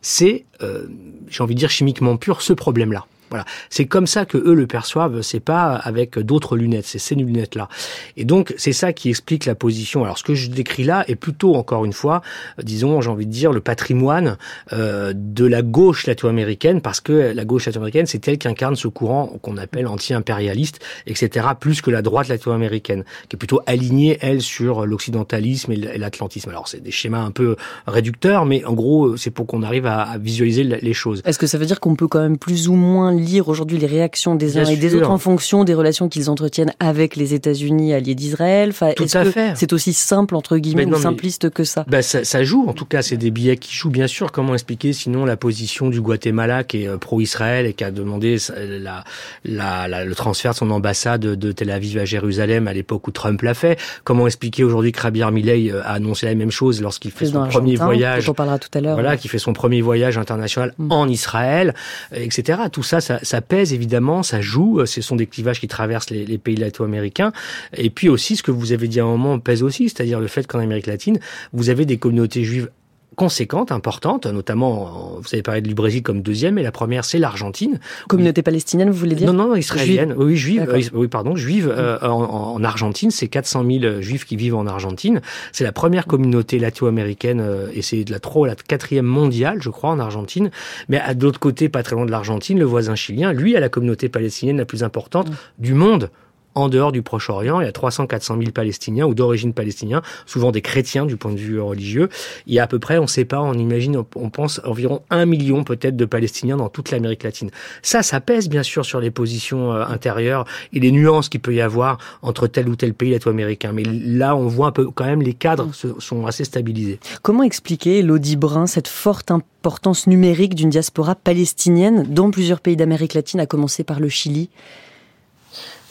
c'est, 0.00 0.44
euh, 0.62 0.86
j'ai 1.28 1.42
envie 1.42 1.54
de 1.54 1.60
dire 1.60 1.70
chimiquement 1.70 2.16
pur, 2.16 2.42
ce 2.42 2.52
problème-là. 2.52 3.06
Voilà, 3.36 3.44
c'est 3.68 3.84
comme 3.84 4.06
ça 4.06 4.24
que 4.24 4.38
eux 4.38 4.54
le 4.54 4.66
perçoivent. 4.66 5.20
C'est 5.20 5.40
pas 5.40 5.74
avec 5.74 6.18
d'autres 6.18 6.56
lunettes, 6.56 6.86
c'est 6.86 6.98
ces 6.98 7.14
lunettes-là. 7.14 7.68
Et 8.16 8.24
donc 8.24 8.54
c'est 8.56 8.72
ça 8.72 8.94
qui 8.94 9.10
explique 9.10 9.44
la 9.44 9.54
position. 9.54 10.04
Alors 10.04 10.16
ce 10.16 10.24
que 10.24 10.34
je 10.34 10.48
décris 10.48 10.84
là 10.84 11.04
est 11.06 11.16
plutôt 11.16 11.54
encore 11.54 11.84
une 11.84 11.92
fois, 11.92 12.22
disons, 12.62 13.02
j'ai 13.02 13.10
envie 13.10 13.26
de 13.26 13.30
dire 13.30 13.52
le 13.52 13.60
patrimoine 13.60 14.38
euh, 14.72 15.12
de 15.14 15.44
la 15.44 15.60
gauche 15.60 16.06
latino-américaine, 16.06 16.80
parce 16.80 17.00
que 17.00 17.12
la 17.12 17.44
gauche 17.44 17.66
latino-américaine 17.66 18.06
c'est 18.06 18.26
elle 18.26 18.38
qui 18.38 18.48
incarne 18.48 18.74
ce 18.74 18.88
courant 18.88 19.26
qu'on 19.42 19.58
appelle 19.58 19.86
anti-impérialiste, 19.86 20.80
etc. 21.06 21.48
Plus 21.60 21.82
que 21.82 21.90
la 21.90 22.00
droite 22.00 22.28
latino-américaine, 22.28 23.04
qui 23.28 23.36
est 23.36 23.38
plutôt 23.38 23.60
alignée 23.66 24.16
elle 24.22 24.40
sur 24.40 24.86
l'occidentalisme 24.86 25.72
et 25.72 25.98
l'atlantisme. 25.98 26.48
Alors 26.48 26.68
c'est 26.68 26.82
des 26.82 26.90
schémas 26.90 27.20
un 27.20 27.32
peu 27.32 27.56
réducteurs, 27.86 28.46
mais 28.46 28.64
en 28.64 28.72
gros 28.72 29.18
c'est 29.18 29.30
pour 29.30 29.46
qu'on 29.46 29.62
arrive 29.62 29.84
à, 29.84 30.00
à 30.00 30.16
visualiser 30.16 30.64
les 30.64 30.94
choses. 30.94 31.20
Est-ce 31.26 31.38
que 31.38 31.46
ça 31.46 31.58
veut 31.58 31.66
dire 31.66 31.80
qu'on 31.80 31.96
peut 31.96 32.08
quand 32.08 32.22
même 32.22 32.38
plus 32.38 32.68
ou 32.68 32.74
moins 32.74 33.12
lire 33.26 33.48
aujourd'hui 33.48 33.78
les 33.78 33.86
réactions 33.86 34.34
des 34.34 34.58
uns 34.58 34.64
et 34.64 34.76
des 34.76 34.94
autres 34.94 35.10
en 35.10 35.18
fonction 35.18 35.64
des 35.64 35.74
relations 35.74 36.08
qu'ils 36.08 36.30
entretiennent 36.30 36.72
avec 36.80 37.16
les 37.16 37.34
États-Unis 37.34 37.92
alliés 37.92 38.14
d'Israël. 38.14 38.70
Enfin, 38.70 38.92
Tout 38.96 39.06
à 39.12 39.24
fait. 39.24 39.52
C'est 39.56 39.72
aussi 39.72 39.92
simple 39.92 40.34
entre 40.34 40.56
guillemets 40.58 40.86
non, 40.86 40.96
ou 40.96 41.00
simpliste 41.00 41.50
que 41.50 41.64
ça? 41.64 41.84
Ben 41.88 42.02
ça, 42.02 42.24
ça, 42.24 42.44
joue. 42.44 42.66
En 42.68 42.72
tout 42.72 42.84
cas, 42.84 43.02
c'est 43.02 43.16
des 43.16 43.30
billets 43.30 43.56
qui 43.56 43.74
jouent. 43.74 43.90
Bien 43.90 44.06
sûr. 44.06 44.32
Comment 44.32 44.54
expliquer 44.54 44.92
sinon 44.92 45.24
la 45.24 45.36
position 45.36 45.88
du 45.88 46.00
Guatemala 46.00 46.64
qui 46.64 46.84
est 46.84 46.88
euh, 46.88 46.98
pro-Israël 46.98 47.66
et 47.66 47.74
qui 47.74 47.84
a 47.84 47.90
demandé 47.90 48.36
la, 48.56 49.04
la, 49.44 49.88
la, 49.88 50.04
le 50.04 50.14
transfert 50.14 50.52
de 50.52 50.56
son 50.56 50.70
ambassade 50.70 51.20
de 51.20 51.52
Tel 51.52 51.70
Aviv 51.70 51.98
à 51.98 52.04
Jérusalem 52.04 52.68
à 52.68 52.72
l'époque 52.72 53.06
où 53.08 53.10
Trump 53.10 53.42
l'a 53.42 53.54
fait. 53.54 53.78
Comment 54.04 54.26
expliquer 54.26 54.64
aujourd'hui 54.64 54.92
que 54.92 55.00
Rabir 55.00 55.30
Milei 55.32 55.70
euh, 55.70 55.82
a 55.82 55.92
annoncé 55.92 56.26
la 56.26 56.34
même 56.34 56.50
chose 56.50 56.80
lorsqu'il 56.80 57.10
fait 57.10 57.26
son 57.26 57.46
premier 57.48 57.76
voyage. 57.76 58.28
On 58.28 58.34
parlera 58.34 58.58
tout 58.58 58.68
à 58.74 58.80
l'heure. 58.80 58.94
Voilà, 58.94 59.16
qui 59.16 59.28
fait 59.28 59.38
son 59.38 59.52
premier 59.52 59.80
voyage 59.82 60.18
international 60.18 60.74
mm. 60.78 60.92
en 60.92 61.08
Israël, 61.08 61.74
etc. 62.12 62.60
Tout 62.72 62.82
ça, 62.82 63.00
ça, 63.06 63.20
ça 63.22 63.40
pèse 63.40 63.72
évidemment, 63.72 64.24
ça 64.24 64.40
joue. 64.40 64.84
Ce 64.84 65.00
sont 65.00 65.14
des 65.14 65.26
clivages 65.26 65.60
qui 65.60 65.68
traversent 65.68 66.10
les, 66.10 66.26
les 66.26 66.38
pays 66.38 66.56
latino-américains. 66.56 67.32
Et 67.76 67.88
puis 67.88 68.08
aussi, 68.08 68.34
ce 68.34 68.42
que 68.42 68.50
vous 68.50 68.72
avez 68.72 68.88
dit 68.88 68.98
à 68.98 69.04
un 69.04 69.06
moment 69.06 69.38
pèse 69.38 69.62
aussi, 69.62 69.88
c'est-à-dire 69.88 70.18
le 70.18 70.26
fait 70.26 70.46
qu'en 70.46 70.58
Amérique 70.58 70.86
latine, 70.86 71.20
vous 71.52 71.70
avez 71.70 71.84
des 71.84 71.98
communautés 71.98 72.42
juives 72.42 72.68
conséquentes, 73.14 73.72
importantes, 73.72 74.26
notamment, 74.26 75.18
vous 75.20 75.28
avez 75.32 75.42
parlé 75.42 75.60
du 75.60 75.74
Brésil 75.74 76.02
comme 76.02 76.22
deuxième, 76.22 76.58
et 76.58 76.62
la 76.62 76.72
première, 76.72 77.04
c'est 77.04 77.18
l'Argentine. 77.18 77.80
Communauté 78.08 78.42
palestinienne, 78.42 78.90
vous 78.90 78.98
voulez 78.98 79.14
dire 79.14 79.32
Non, 79.32 79.48
non, 79.48 79.54
israélienne. 79.54 80.10
Juive. 80.10 80.18
Oui, 80.18 80.36
juive. 80.36 80.66
Euh, 80.68 80.80
oui, 80.92 81.08
pardon, 81.08 81.36
juive 81.36 81.72
euh, 81.74 81.98
en, 82.02 82.54
en, 82.54 82.64
Argentine. 82.64 83.10
C'est 83.10 83.28
400 83.28 83.64
000 83.80 84.00
juifs 84.00 84.24
qui 84.24 84.36
vivent 84.36 84.54
en 84.54 84.66
Argentine. 84.66 85.20
C'est 85.52 85.64
la 85.64 85.72
première 85.72 86.06
communauté 86.06 86.58
latino-américaine, 86.58 87.40
euh, 87.40 87.68
et 87.72 87.82
c'est 87.82 88.04
de 88.04 88.12
la 88.12 88.20
trop, 88.20 88.44
la 88.44 88.54
quatrième 88.54 89.06
mondiale, 89.06 89.62
je 89.62 89.70
crois, 89.70 89.90
en 89.90 89.98
Argentine. 89.98 90.50
Mais 90.88 90.98
à 90.98 91.14
d'autre 91.14 91.40
côté, 91.40 91.68
pas 91.68 91.82
très 91.82 91.96
loin 91.96 92.06
de 92.06 92.10
l'Argentine, 92.10 92.58
le 92.58 92.64
voisin 92.64 92.94
chilien, 92.94 93.32
lui, 93.32 93.56
a 93.56 93.60
la 93.60 93.68
communauté 93.68 94.08
palestinienne 94.08 94.58
la 94.58 94.66
plus 94.66 94.82
importante 94.82 95.30
mmh. 95.30 95.34
du 95.58 95.74
monde 95.74 96.10
en 96.56 96.68
dehors 96.68 96.90
du 96.90 97.02
Proche-Orient. 97.02 97.60
Il 97.60 97.64
y 97.64 97.68
a 97.68 97.72
300-400 97.72 98.38
000 98.38 98.50
Palestiniens 98.50 99.06
ou 99.06 99.14
d'origine 99.14 99.52
palestinienne, 99.52 100.00
souvent 100.24 100.50
des 100.50 100.62
chrétiens 100.62 101.06
du 101.06 101.16
point 101.16 101.30
de 101.30 101.36
vue 101.38 101.60
religieux. 101.60 102.08
Il 102.46 102.54
y 102.54 102.58
a 102.58 102.64
à 102.64 102.66
peu 102.66 102.78
près, 102.78 102.98
on 102.98 103.02
ne 103.02 103.06
sait 103.06 103.24
pas, 103.24 103.40
on 103.40 103.52
imagine, 103.52 104.02
on 104.16 104.30
pense 104.30 104.60
environ 104.64 105.02
un 105.10 105.26
million 105.26 105.62
peut-être 105.62 105.96
de 105.96 106.04
Palestiniens 106.04 106.56
dans 106.56 106.68
toute 106.68 106.90
l'Amérique 106.90 107.22
latine. 107.22 107.50
Ça, 107.82 108.02
ça 108.02 108.20
pèse 108.20 108.48
bien 108.48 108.62
sûr 108.62 108.84
sur 108.84 109.00
les 109.00 109.10
positions 109.10 109.72
euh, 109.72 109.84
intérieures 109.84 110.46
et 110.72 110.80
les 110.80 110.90
nuances 110.90 111.28
qu'il 111.28 111.40
peut 111.40 111.54
y 111.54 111.60
avoir 111.60 111.98
entre 112.22 112.46
tel 112.46 112.68
ou 112.68 112.74
tel 112.74 112.94
pays 112.94 113.10
latino-américain. 113.10 113.72
Mais 113.72 113.84
là, 113.84 114.34
on 114.34 114.48
voit 114.48 114.68
un 114.68 114.72
peu 114.72 114.90
quand 114.90 115.04
même 115.04 115.22
les 115.22 115.34
cadres 115.34 115.70
sont 115.74 116.26
assez 116.26 116.44
stabilisés. 116.44 116.98
Comment 117.22 117.42
expliquer, 117.42 118.02
Lodi 118.02 118.36
Brun, 118.36 118.66
cette 118.66 118.88
forte 118.88 119.30
importance 119.30 120.06
numérique 120.06 120.54
d'une 120.54 120.70
diaspora 120.70 121.14
palestinienne 121.14 122.06
dans 122.08 122.30
plusieurs 122.30 122.60
pays 122.60 122.76
d'Amérique 122.76 123.14
latine, 123.14 123.40
à 123.40 123.46
commencer 123.46 123.84
par 123.84 124.00
le 124.00 124.08
Chili? 124.08 124.48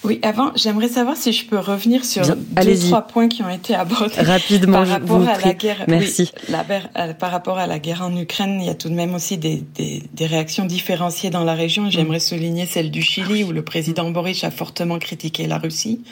Oui, 0.05 0.19
avant, 0.21 0.51
j'aimerais 0.55 0.87
savoir 0.87 1.17
si 1.17 1.33
je 1.33 1.45
peux 1.45 1.57
revenir 1.57 2.05
sur 2.05 2.23
Bien, 2.23 2.63
deux, 2.63 2.77
trois 2.77 3.01
points 3.01 3.27
qui 3.27 3.41
ont 3.43 3.49
été 3.49 3.73
abordés. 3.75 4.13
Rapidement, 4.21 4.79
par 4.79 4.87
rapport 4.87 5.27
à 5.27 5.33
prie. 5.33 5.47
la 5.47 5.53
guerre. 5.53 5.85
Merci. 5.87 6.31
Oui, 6.33 6.53
la, 6.53 6.65
euh, 6.97 7.13
par 7.13 7.31
rapport 7.31 7.57
à 7.57 7.67
la 7.67 7.79
guerre 7.79 8.01
en 8.03 8.15
Ukraine, 8.15 8.59
il 8.61 8.67
y 8.67 8.69
a 8.69 8.75
tout 8.75 8.89
de 8.89 8.93
même 8.93 9.15
aussi 9.15 9.37
des, 9.37 9.63
des, 9.75 10.03
des 10.13 10.25
réactions 10.25 10.65
différenciées 10.65 11.29
dans 11.29 11.43
la 11.43 11.53
région. 11.53 11.89
J'aimerais 11.89 12.17
mm. 12.17 12.21
souligner 12.21 12.65
celle 12.65 12.91
du 12.91 13.01
Chili, 13.01 13.43
où 13.43 13.51
le 13.51 13.63
président 13.63 14.09
Boric 14.11 14.43
a 14.43 14.51
fortement 14.51 14.99
critiqué 14.99 15.47
la 15.47 15.57
Russie. 15.57 16.03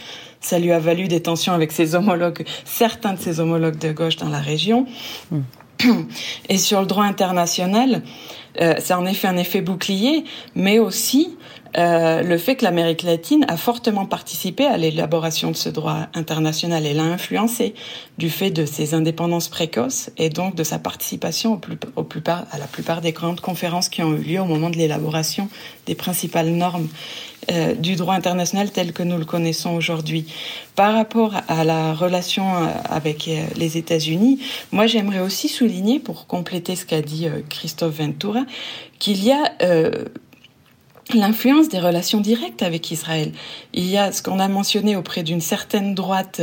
Ça 0.42 0.60
lui 0.60 0.72
a 0.72 0.80
valu 0.80 1.08
des 1.08 1.22
tensions 1.22 1.54
avec 1.54 1.72
ses 1.72 1.96
homologues, 1.96 2.44
certains 2.66 3.14
de 3.14 3.20
ses 3.20 3.40
homologues 3.40 3.78
de 3.78 3.92
gauche 3.92 4.18
dans 4.18 4.30
la 4.30 4.40
région. 4.40 4.86
Mm. 5.32 5.40
Et 6.50 6.58
sur 6.58 6.82
le 6.82 6.88
droit 6.88 7.04
international, 7.04 8.04
euh, 8.62 8.76
c'est 8.80 8.94
en 8.94 9.06
effet 9.06 9.28
un 9.28 9.38
effet 9.38 9.62
bouclier, 9.62 10.24
mais 10.56 10.80
aussi 10.80 11.36
le 11.76 12.38
fait 12.38 12.56
que 12.56 12.64
l'Amérique 12.64 13.04
latine 13.04 13.46
a 13.48 13.58
fortement 13.58 14.06
participé 14.06 14.66
à 14.66 14.78
l'élaboration 14.78 15.52
de 15.52 15.56
ce 15.56 15.70
droit 15.70 16.08
international 16.14 16.86
et 16.86 16.94
l'a 16.94 17.04
influencé 17.04 17.74
du 18.18 18.30
fait 18.30 18.52
de 18.52 18.66
ses 18.66 18.94
indépendances 18.94 19.50
précoces 19.50 20.10
et 20.18 20.30
donc 20.30 20.56
de 20.56 20.64
sa 20.64 20.80
participation 20.80 21.54
au 21.54 21.58
plus, 21.58 21.78
au 21.96 22.04
plus, 22.04 22.22
à 22.28 22.58
la 22.58 22.66
plupart 22.66 23.02
des 23.02 23.12
grandes 23.12 23.42
conférences 23.42 23.90
qui 23.90 24.02
ont 24.02 24.14
eu 24.14 24.22
lieu 24.22 24.40
au 24.40 24.46
moment 24.46 24.70
de 24.70 24.78
l'élaboration 24.78 25.50
des 25.86 25.96
principales 25.96 26.50
normes 26.50 26.88
euh, 27.52 27.74
du 27.74 27.96
droit 27.96 28.14
international 28.14 28.72
tel 28.72 28.94
que 28.94 29.04
nous 29.04 29.18
le 29.18 29.26
connaissons 29.26 29.72
aujourd'hui. 29.72 30.26
Par 30.76 30.94
rapport 30.94 31.34
à 31.48 31.64
la 31.66 31.94
relation 31.94 32.56
euh, 32.56 32.68
avec 32.86 33.28
euh, 33.28 33.46
les 33.58 33.78
États-Unis, 33.78 34.40
moi 34.72 34.88
j'aimerais 34.88 35.20
aussi 35.20 35.50
souligner, 35.50 36.00
pour 36.00 36.28
compléter 36.28 36.76
ce 36.76 36.86
qu'a 36.86 37.02
dit 37.02 37.28
Christophe 37.50 37.98
Ventura, 37.98 38.46
qu'il 39.00 39.24
y 39.24 39.32
a 39.32 39.52
l'influence 41.16 41.70
des 41.70 41.80
relations 41.80 42.20
directes 42.20 42.64
avec 42.64 42.92
Israël. 42.92 43.32
Il 43.74 43.90
y 43.90 43.98
a 43.98 44.12
ce 44.12 44.22
qu'on 44.22 44.40
a 44.40 44.48
mentionné 44.48 44.96
auprès 44.96 45.24
d'une 45.24 45.42
certaine 45.42 45.96
droite 45.96 46.42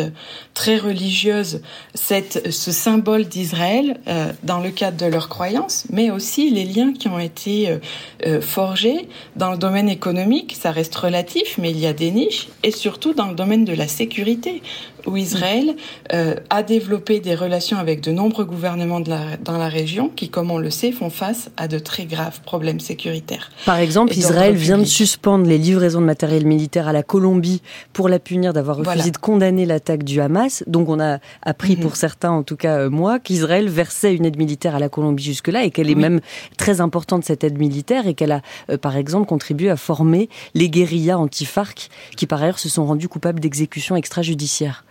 très 0.54 0.78
religieuse, 0.78 1.62
cette, 1.94 2.50
ce 2.50 2.72
symbole 2.72 3.24
d'Israël 3.24 4.00
euh, 4.08 4.32
dans 4.42 4.60
le 4.60 4.70
cadre 4.70 4.96
de 4.96 5.06
leurs 5.06 5.28
croyances, 5.28 5.86
mais 5.90 6.10
aussi 6.10 6.50
les 6.50 6.64
liens 6.64 6.92
qui 6.92 7.08
ont 7.08 7.18
été 7.18 7.68
euh, 7.68 7.78
euh, 8.26 8.40
forgés 8.40 9.08
dans 9.36 9.50
le 9.50 9.58
domaine 9.58 9.88
économique, 9.88 10.56
ça 10.60 10.70
reste 10.70 10.94
relatif, 10.94 11.56
mais 11.58 11.70
il 11.70 11.78
y 11.78 11.86
a 11.86 11.92
des 11.92 12.10
niches, 12.10 12.48
et 12.62 12.70
surtout 12.70 13.14
dans 13.14 13.28
le 13.28 13.34
domaine 13.34 13.64
de 13.64 13.72
la 13.72 13.88
sécurité, 13.88 14.62
où 15.06 15.16
Israël 15.16 15.76
a 16.08 16.62
développé 16.62 17.20
des 17.20 17.34
relations 17.34 17.78
avec 17.78 18.00
de 18.00 18.12
nombreux 18.12 18.44
gouvernements 18.44 19.00
de 19.00 19.10
la, 19.10 19.36
dans 19.42 19.58
la 19.58 19.68
région 19.68 20.08
qui, 20.08 20.28
comme 20.28 20.50
on 20.50 20.58
le 20.58 20.70
sait, 20.70 20.92
font 20.92 21.10
face 21.10 21.50
à 21.56 21.68
de 21.68 21.78
très 21.78 22.04
graves 22.04 22.40
problèmes 22.40 22.80
sécuritaires. 22.80 23.50
Par 23.66 23.78
exemple, 23.78 24.12
Israël 24.12 24.54
vient 24.54 24.78
de 24.78 24.84
suspendre 24.84 25.46
les 25.46 25.58
livraisons 25.58 26.00
de 26.00 26.06
matériel 26.06 26.46
militaire 26.46 26.88
à 26.88 26.92
la 26.92 27.02
Colombie 27.02 27.62
pour 27.92 28.08
la 28.08 28.18
punir 28.18 28.52
d'avoir 28.52 28.76
refusé 28.78 29.10
de 29.10 29.16
condamner 29.16 29.66
l'attaque 29.66 30.04
du 30.04 30.20
Hamas. 30.20 30.64
Donc 30.66 30.88
on 30.88 31.00
a 31.00 31.18
appris 31.42 31.76
mhm. 31.76 31.82
pour 31.82 31.96
certains, 31.96 32.30
en 32.30 32.42
tout 32.42 32.56
cas 32.56 32.78
euh, 32.78 32.90
moi, 32.90 33.18
qu'Israël 33.18 33.68
versait 33.68 34.14
une 34.14 34.24
aide 34.24 34.36
militaire 34.36 34.74
à 34.74 34.78
la 34.78 34.88
Colombie 34.88 35.22
jusque-là 35.22 35.64
et 35.64 35.70
qu'elle 35.70 35.90
est 35.90 35.94
même 35.94 36.20
très 36.56 36.80
importante 36.80 37.24
cette 37.24 37.44
aide 37.44 37.58
militaire 37.58 38.06
et 38.06 38.14
qu'elle 38.14 38.32
a 38.32 38.42
euh, 38.70 38.76
par 38.76 38.96
exemple 38.96 39.26
contribué 39.26 39.70
à 39.70 39.76
former 39.76 40.28
les 40.54 40.68
guérillas 40.68 41.18
anti-FARC 41.18 41.88
qui 42.16 42.26
par 42.26 42.42
ailleurs 42.42 42.58
se 42.58 42.68
sont 42.68 42.86
rendus 42.86 43.08
coupables 43.08 43.40
d'exécutions 43.40 43.96
extrajudiciaires. 43.96 44.84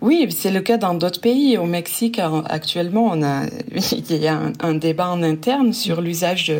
Oui, 0.00 0.28
c'est 0.30 0.50
le 0.50 0.60
cas 0.60 0.76
dans 0.76 0.94
d'autres 0.94 1.20
pays. 1.20 1.58
Au 1.58 1.64
Mexique, 1.64 2.20
actuellement, 2.46 3.10
on 3.12 3.22
a, 3.22 3.46
il 3.92 4.16
y 4.16 4.28
a 4.28 4.40
un, 4.60 4.74
débat 4.74 5.10
en 5.10 5.22
interne 5.22 5.72
sur 5.72 6.00
l'usage 6.00 6.52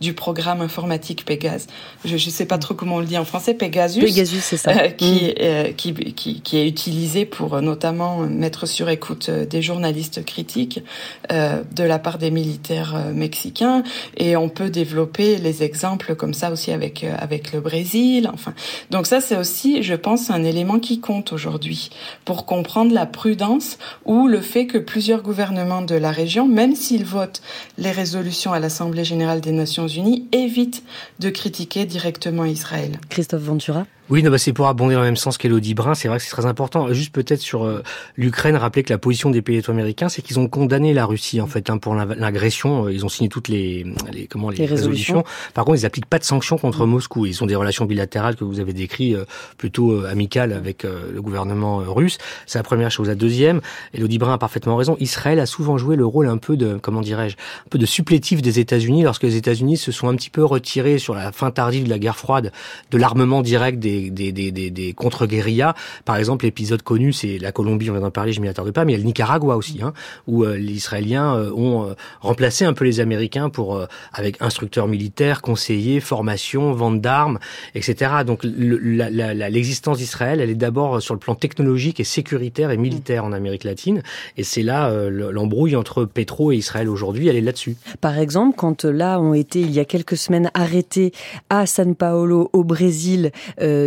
du 0.00 0.14
programme 0.14 0.60
informatique 0.60 1.24
Pégase. 1.24 1.66
Je 2.04 2.14
ne 2.14 2.18
sais 2.18 2.46
pas 2.46 2.58
trop 2.58 2.74
comment 2.74 2.96
on 2.96 3.00
le 3.00 3.06
dit 3.06 3.18
en 3.18 3.24
français, 3.24 3.54
Pegasus. 3.54 4.00
Pegasus, 4.00 4.40
c'est 4.40 4.56
ça. 4.56 4.70
Euh, 4.70 4.88
qui, 4.88 5.12
mm. 5.12 5.34
euh, 5.40 5.72
qui, 5.72 5.92
qui, 5.92 6.40
qui, 6.40 6.56
est 6.56 6.66
utilisé 6.66 7.26
pour 7.26 7.54
euh, 7.54 7.60
notamment 7.60 8.18
mettre 8.20 8.66
sur 8.66 8.88
écoute 8.88 9.30
des 9.30 9.62
journalistes 9.62 10.24
critiques 10.24 10.82
de 11.30 11.84
la 11.84 11.98
part 11.98 12.18
des 12.18 12.30
militaires 12.30 12.96
mexicains. 13.14 13.82
Et 14.16 14.36
on 14.36 14.48
peut 14.48 14.70
développer 14.70 15.36
les 15.36 15.62
exemples 15.62 16.14
comme 16.14 16.34
ça 16.34 16.50
aussi 16.50 16.72
avec, 16.72 17.04
avec 17.04 17.52
le 17.52 17.60
Brésil. 17.60 18.30
Enfin, 18.32 18.54
donc 18.90 19.06
ça, 19.06 19.20
c'est 19.20 19.36
aussi, 19.36 19.82
je 19.82 19.94
pense, 19.94 20.30
un 20.30 20.42
élément 20.42 20.78
qui 20.78 21.00
compte 21.00 21.32
aujourd'hui 21.32 21.90
pour 22.30 22.46
comprendre 22.46 22.94
la 22.94 23.06
prudence 23.06 23.76
ou 24.04 24.28
le 24.28 24.40
fait 24.40 24.68
que 24.68 24.78
plusieurs 24.78 25.20
gouvernements 25.20 25.82
de 25.82 25.96
la 25.96 26.12
région, 26.12 26.46
même 26.46 26.76
s'ils 26.76 27.04
votent 27.04 27.42
les 27.76 27.90
résolutions 27.90 28.52
à 28.52 28.60
l'Assemblée 28.60 29.02
générale 29.02 29.40
des 29.40 29.50
Nations 29.50 29.88
unies, 29.88 30.28
évitent 30.30 30.84
de 31.18 31.28
critiquer 31.28 31.86
directement 31.86 32.44
Israël. 32.44 33.00
Christophe 33.08 33.42
Ventura 33.42 33.84
oui, 34.10 34.24
non, 34.24 34.30
bah 34.32 34.38
c'est 34.38 34.52
pour 34.52 34.66
abonder 34.66 34.94
dans 34.94 35.02
le 35.02 35.06
même 35.06 35.16
sens 35.16 35.38
qu'Elodie 35.38 35.74
Brun. 35.74 35.94
C'est 35.94 36.08
vrai 36.08 36.18
que 36.18 36.24
c'est 36.24 36.30
très 36.30 36.44
important. 36.44 36.92
Juste 36.92 37.14
peut-être 37.14 37.40
sur 37.40 37.64
euh, 37.64 37.80
l'Ukraine, 38.16 38.56
rappeler 38.56 38.82
que 38.82 38.92
la 38.92 38.98
position 38.98 39.30
des 39.30 39.40
pays 39.40 39.62
américains, 39.68 40.08
c'est 40.08 40.20
qu'ils 40.20 40.40
ont 40.40 40.48
condamné 40.48 40.92
la 40.92 41.06
Russie 41.06 41.40
en 41.40 41.46
fait 41.46 41.70
hein, 41.70 41.78
pour 41.78 41.94
l'agression. 41.94 42.86
Euh, 42.86 42.92
ils 42.92 43.04
ont 43.04 43.08
signé 43.08 43.28
toutes 43.28 43.46
les, 43.46 43.86
les 44.12 44.26
comment 44.26 44.50
les, 44.50 44.66
résolutions. 44.66 45.22
Par 45.54 45.64
contre, 45.64 45.78
ils 45.78 45.82
n'appliquent 45.84 46.06
pas 46.06 46.18
de 46.18 46.24
sanctions 46.24 46.58
contre 46.58 46.86
Moscou. 46.86 47.24
Ils 47.24 47.40
ont 47.44 47.46
des 47.46 47.54
relations 47.54 47.84
bilatérales 47.84 48.34
que 48.34 48.42
vous 48.42 48.58
avez 48.58 48.72
décrites 48.72 49.14
euh, 49.14 49.26
plutôt 49.56 50.04
amicales 50.04 50.52
avec 50.52 50.82
le 50.82 51.22
gouvernement 51.22 51.78
russe. 51.78 52.18
C'est 52.46 52.58
la 52.58 52.64
première 52.64 52.90
chose. 52.90 53.06
La 53.06 53.14
deuxième, 53.14 53.60
Elodie 53.94 54.18
Brun 54.18 54.34
a 54.34 54.38
parfaitement 54.38 54.74
raison. 54.74 54.96
Israël 54.98 55.38
a 55.38 55.46
souvent 55.46 55.78
joué 55.78 55.94
le 55.94 56.04
rôle 56.04 56.26
un 56.26 56.38
peu 56.38 56.56
de 56.56 56.78
comment 56.82 57.00
dirais-je, 57.00 57.36
un 57.36 57.68
peu 57.68 57.78
de 57.78 57.86
supplétif 57.86 58.42
des 58.42 58.58
États-Unis 58.58 59.02
lorsque 59.02 59.22
les 59.22 59.36
États-Unis 59.36 59.76
se 59.76 59.92
sont 59.92 60.08
un 60.08 60.16
petit 60.16 60.30
peu 60.30 60.44
retirés 60.44 60.98
sur 60.98 61.14
la 61.14 61.30
fin 61.30 61.50
tardive 61.50 61.84
de 61.84 61.90
la 61.90 61.98
guerre 61.98 62.16
froide 62.16 62.52
de 62.90 62.98
l'armement 62.98 63.42
direct 63.42 63.78
des 63.78 63.99
des, 64.08 64.32
des, 64.32 64.92
contre-guérillas. 64.94 65.74
Par 66.04 66.16
exemple, 66.16 66.44
l'épisode 66.44 66.82
connu, 66.82 67.12
c'est 67.12 67.38
la 67.38 67.52
Colombie, 67.52 67.90
on 67.90 67.94
vient 67.94 68.02
d'en 68.02 68.10
parler, 68.10 68.32
je 68.32 68.40
m'y 68.40 68.48
attarde 68.48 68.70
pas, 68.70 68.84
mais 68.84 68.92
il 68.92 68.96
y 68.96 68.98
a 68.98 69.02
le 69.02 69.04
Nicaragua 69.04 69.56
aussi, 69.56 69.80
hein, 69.82 69.92
où 70.26 70.44
euh, 70.44 70.56
les 70.56 70.72
Israéliens 70.72 71.36
euh, 71.36 71.52
ont 71.52 71.88
euh, 71.88 71.94
remplacé 72.20 72.64
un 72.64 72.72
peu 72.72 72.84
les 72.84 73.00
Américains 73.00 73.50
pour 73.50 73.86
avec 74.12 74.40
instructeurs 74.40 74.88
militaires, 74.88 75.42
conseillers, 75.42 76.00
formation, 76.00 76.72
vente 76.72 77.00
d'armes, 77.00 77.38
etc. 77.74 78.12
Donc 78.26 78.40
l'existence 78.44 79.98
d'Israël, 79.98 80.40
elle 80.40 80.50
est 80.50 80.54
d'abord 80.54 81.02
sur 81.02 81.14
le 81.14 81.20
plan 81.20 81.34
technologique 81.34 82.00
et 82.00 82.04
sécuritaire 82.04 82.70
et 82.70 82.76
militaire 82.76 83.24
en 83.24 83.32
Amérique 83.32 83.64
latine, 83.64 84.02
et 84.36 84.44
c'est 84.44 84.62
là 84.62 84.90
l'embrouille 85.10 85.76
entre 85.76 86.04
Petro 86.04 86.52
et 86.52 86.56
Israël 86.56 86.88
aujourd'hui, 86.88 87.28
elle 87.28 87.36
est 87.36 87.40
là-dessus. 87.40 87.76
Par 88.00 88.18
exemple, 88.18 88.56
quand 88.56 88.84
là 88.84 89.20
ont 89.20 89.34
été 89.34 89.60
il 89.60 89.70
y 89.70 89.80
a 89.80 89.84
quelques 89.84 90.16
semaines 90.16 90.50
arrêtés 90.54 91.12
à 91.48 91.66
San 91.66 91.94
Paolo 91.94 92.50
au 92.52 92.64
Brésil 92.64 93.30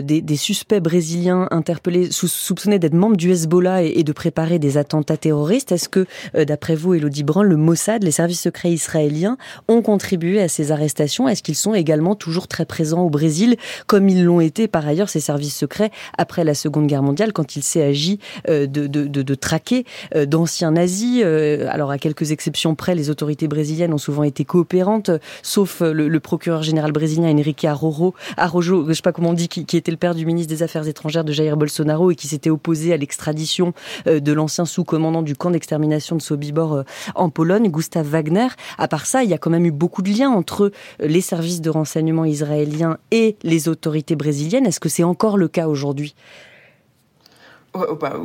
des, 0.02 0.22
des, 0.22 0.36
suspects 0.36 0.80
brésiliens 0.80 1.48
interpellés, 1.52 2.10
soupçonnés 2.12 2.80
d'être 2.80 2.94
membres 2.94 3.18
du 3.18 3.32
Hezbollah 3.32 3.84
et, 3.84 4.04
de 4.04 4.12
préparer 4.12 4.60
des 4.60 4.78
attentats 4.78 5.18
terroristes. 5.18 5.72
Est-ce 5.72 5.90
que, 5.90 6.06
euh, 6.36 6.46
d'après 6.46 6.76
vous, 6.76 6.94
Elodie 6.94 7.24
Brun, 7.24 7.44
le 7.44 7.58
Mossad, 7.58 8.04
les 8.04 8.12
services 8.12 8.42
secrets 8.42 8.72
israéliens, 8.72 9.38
ont 9.68 9.82
contribué 9.82 10.42
à 10.42 10.48
ces 10.48 10.72
arrestations? 10.72 11.28
Est-ce 11.28 11.44
qu'ils 11.44 11.56
sont 11.56 11.74
également 11.74 12.16
toujours 12.16 12.48
très 12.48 12.66
présents 12.66 13.02
au 13.02 13.10
Brésil, 13.10 13.56
comme 13.88 14.10
ils 14.10 14.24
l'ont 14.24 14.42
été 14.42 14.68
par 14.68 14.88
ailleurs 14.88 15.10
ces 15.10 15.20
services 15.20 15.56
secrets 15.56 15.92
après 16.18 16.44
la 16.44 16.54
Seconde 16.54 16.88
Guerre 16.88 17.04
mondiale, 17.04 17.34
quand 17.34 17.56
il 17.56 17.64
s'est 17.64 17.84
agi 17.84 18.20
euh, 18.50 18.68
de, 18.68 18.88
de, 18.88 19.06
de, 19.06 19.22
de, 19.22 19.36
traquer 19.36 19.86
euh, 20.16 20.26
d'anciens 20.26 20.72
nazis? 20.72 21.24
Alors, 21.24 21.92
à 21.92 21.98
quelques 21.98 22.32
exceptions 22.32 22.76
près, 22.76 22.96
les 22.96 23.10
autorités 23.10 23.48
brésiliennes 23.48 23.94
ont 23.94 23.98
souvent 23.98 24.24
été 24.24 24.46
coopérantes, 24.46 25.12
sauf 25.42 25.82
le, 25.82 26.20
procureur 26.20 26.64
général 26.64 26.92
brésilien 26.92 27.30
Enrique 27.30 27.66
Arrojo, 27.66 28.14
je 28.88 28.94
sais 28.94 29.02
pas 29.02 29.12
comment 29.12 29.32
on 29.32 29.34
dit, 29.34 29.48
qui, 29.48 29.66
qui 29.66 29.78
était 29.84 29.92
le 29.92 29.98
père 29.98 30.16
du 30.16 30.26
ministre 30.26 30.50
des 30.50 30.64
Affaires 30.64 30.88
étrangères 30.88 31.26
de 31.26 31.34
Jair 31.34 31.58
Bolsonaro 31.58 32.10
et 32.10 32.16
qui 32.16 32.28
s'était 32.28 32.50
opposé 32.50 32.94
à 32.94 32.98
l'extradition 32.98 33.74
euh, 34.08 34.22
de 34.22 34.32
l'ancien 34.32 34.64
sous-commandant 34.64 35.22
du 35.22 35.36
camp 35.36 35.52
d'extermination 35.52 36.16
de 36.16 36.22
Sobibor 36.22 36.74
euh, 36.74 36.84
en 37.16 37.30
Pologne, 37.30 37.70
Gustav 37.70 38.08
Wagner. 38.08 38.48
À 38.78 38.88
part 38.88 39.06
ça, 39.06 39.26
il 39.26 39.30
y 39.30 39.34
a 39.34 39.38
quand 39.38 39.50
même 39.50 39.66
eu 39.66 39.72
beaucoup 39.72 40.02
de 40.02 40.10
liens 40.10 40.30
entre 40.30 40.72
les 41.02 41.20
services 41.20 41.60
de 41.60 41.70
renseignement 41.70 42.24
israéliens 42.24 42.98
et 43.12 43.36
les 43.44 43.68
autorités 43.68 44.16
brésiliennes. 44.16 44.66
Est-ce 44.66 44.80
que 44.80 44.88
c'est 44.88 45.04
encore 45.04 45.36
le 45.36 45.50
cas 45.50 45.68
aujourd'hui? 45.68 46.16
Bah, 47.74 48.22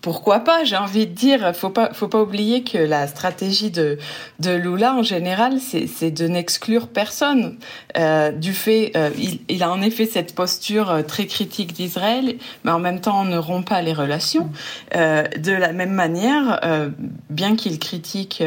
pourquoi 0.00 0.40
pas 0.40 0.64
J'ai 0.64 0.76
envie 0.76 1.06
de 1.06 1.12
dire, 1.12 1.54
faut 1.54 1.70
pas, 1.70 1.92
faut 1.92 2.08
pas 2.08 2.22
oublier 2.22 2.62
que 2.64 2.78
la 2.78 3.06
stratégie 3.06 3.70
de 3.70 3.98
de 4.38 4.50
Lula 4.50 4.94
en 4.94 5.02
général, 5.02 5.58
c'est 5.60 6.10
de 6.10 6.26
n'exclure 6.26 6.88
personne. 6.88 7.58
Euh, 7.96 8.32
du 8.32 8.54
fait, 8.54 8.92
euh, 8.96 9.10
il, 9.18 9.40
il, 9.48 9.62
a 9.62 9.70
en 9.70 9.82
effet 9.82 10.06
cette 10.06 10.34
posture 10.34 10.90
euh, 10.90 11.02
très 11.02 11.26
critique 11.26 11.72
d'Israël, 11.72 12.36
mais 12.64 12.70
en 12.70 12.78
même 12.78 13.00
temps, 13.00 13.20
on 13.20 13.24
ne 13.24 13.36
rompt 13.36 13.66
pas 13.68 13.82
les 13.82 13.92
relations. 13.92 14.50
Euh, 14.96 15.24
de 15.38 15.52
la 15.52 15.72
même 15.72 15.92
manière, 15.92 16.60
euh, 16.64 16.88
bien 17.28 17.56
qu'il 17.56 17.78
critique 17.78 18.42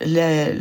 les 0.00 0.54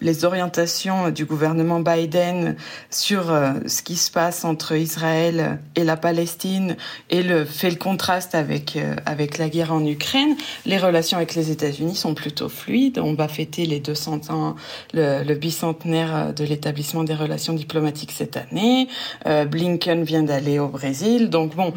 les 0.00 0.24
orientations 0.24 1.10
du 1.10 1.24
gouvernement 1.24 1.80
Biden 1.80 2.56
sur 2.90 3.30
euh, 3.30 3.52
ce 3.66 3.82
qui 3.82 3.96
se 3.96 4.10
passe 4.10 4.44
entre 4.44 4.76
Israël 4.76 5.58
et 5.76 5.84
la 5.84 5.96
Palestine 5.96 6.76
et 7.10 7.22
le 7.22 7.44
fait 7.44 7.70
le 7.70 7.76
contraste 7.76 8.34
avec 8.34 8.76
euh, 8.76 8.96
avec 9.06 9.38
la 9.38 9.48
guerre 9.48 9.72
en 9.72 9.84
Ukraine, 9.84 10.36
les 10.66 10.78
relations 10.78 11.16
avec 11.16 11.34
les 11.34 11.50
États-Unis 11.50 11.96
sont 11.96 12.14
plutôt 12.14 12.48
fluides. 12.48 12.98
On 12.98 13.14
va 13.14 13.28
fêter 13.28 13.66
les 13.66 13.80
200 13.80 14.30
ans, 14.30 14.56
le, 14.92 15.22
le 15.24 15.34
bicentenaire 15.34 16.32
de 16.34 16.44
l'établissement 16.44 17.04
des 17.04 17.14
relations 17.14 17.54
diplomatiques 17.54 18.12
cette 18.12 18.36
année. 18.36 18.88
Euh, 19.26 19.44
Blinken 19.44 20.04
vient 20.04 20.22
d'aller 20.22 20.58
au 20.58 20.68
Brésil, 20.68 21.30
donc 21.30 21.54
bon, 21.54 21.72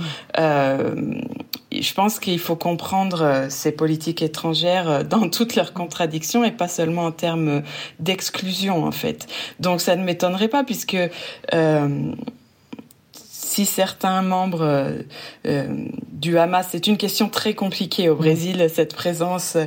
je 1.72 1.94
pense 1.94 2.20
qu'il 2.20 2.40
faut 2.40 2.56
comprendre 2.56 3.22
euh, 3.22 3.50
ces 3.50 3.72
politiques 3.72 4.22
étrangères 4.22 4.90
euh, 4.90 5.04
dans 5.04 5.30
toutes 5.30 5.56
leurs 5.56 5.74
contradictions 5.74 6.44
et 6.44 6.52
pas 6.52 6.68
seulement 6.68 7.06
en 7.06 7.12
termes 7.12 7.62
d'exclusion 8.00 8.84
en 8.86 8.92
fait. 8.92 9.28
Donc 9.60 9.82
ça 9.82 9.96
ne 9.96 10.04
m'étonnerait 10.04 10.50
pas 10.50 10.64
puisque 10.64 10.98
euh, 11.54 12.14
si 13.52 13.66
certains 13.66 14.22
membres 14.22 14.94
du 15.44 16.38
Hamas, 16.38 16.68
c'est 16.72 16.88
une 16.88 16.98
question 16.98 17.28
très 17.28 17.54
compliquée 17.54 18.08
au 18.08 18.16
Brésil, 18.16 18.68
cette 18.74 18.96
présence 18.96 19.58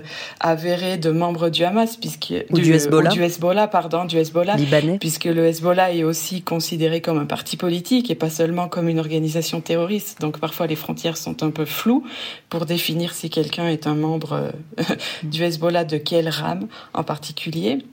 avérée 0.41 0.97
de 0.97 1.11
membres 1.11 1.51
du 1.51 1.65
Hamas, 1.65 1.99
puisque 1.99 2.33
du, 2.51 2.73
Hezbollah, 2.73 3.11
du 3.11 3.23
Hezbollah, 3.23 3.69
pardon, 3.69 4.07
du 4.07 4.17
Hezbollah, 4.17 4.57
libanais, 4.57 4.99
puisque 4.99 5.25
le 5.25 5.45
Hezbollah 5.45 5.93
est 5.93 6.03
aussi 6.03 6.41
considéré 6.41 7.03
comme 7.03 7.19
un 7.19 7.27
parti 7.27 7.59
politique 7.59 8.11
et 8.11 8.15
pas 8.15 8.31
seulement 8.31 8.69
comme 8.69 8.89
une 8.89 8.99
organisation 8.99 9.61
terroriste. 9.61 10.19
Donc 10.21 10.39
parfois 10.39 10.67
les 10.67 10.77
frontières 10.77 11.19
sont 11.19 11.43
un 11.43 11.51
peu 11.51 11.67
floues 11.67 12.05
pour 12.49 12.65
définir 12.65 13.13
si 13.13 13.29
quelqu'un 13.29 13.69
est 13.69 13.87
un 13.87 13.95
membre 13.95 14.53
du 15.23 15.43
Hezbollah 15.43 15.85
de 15.85 15.99
quelle 15.99 16.31
rame 16.31 16.69
en 16.95 17.03
particulier. 17.03 17.85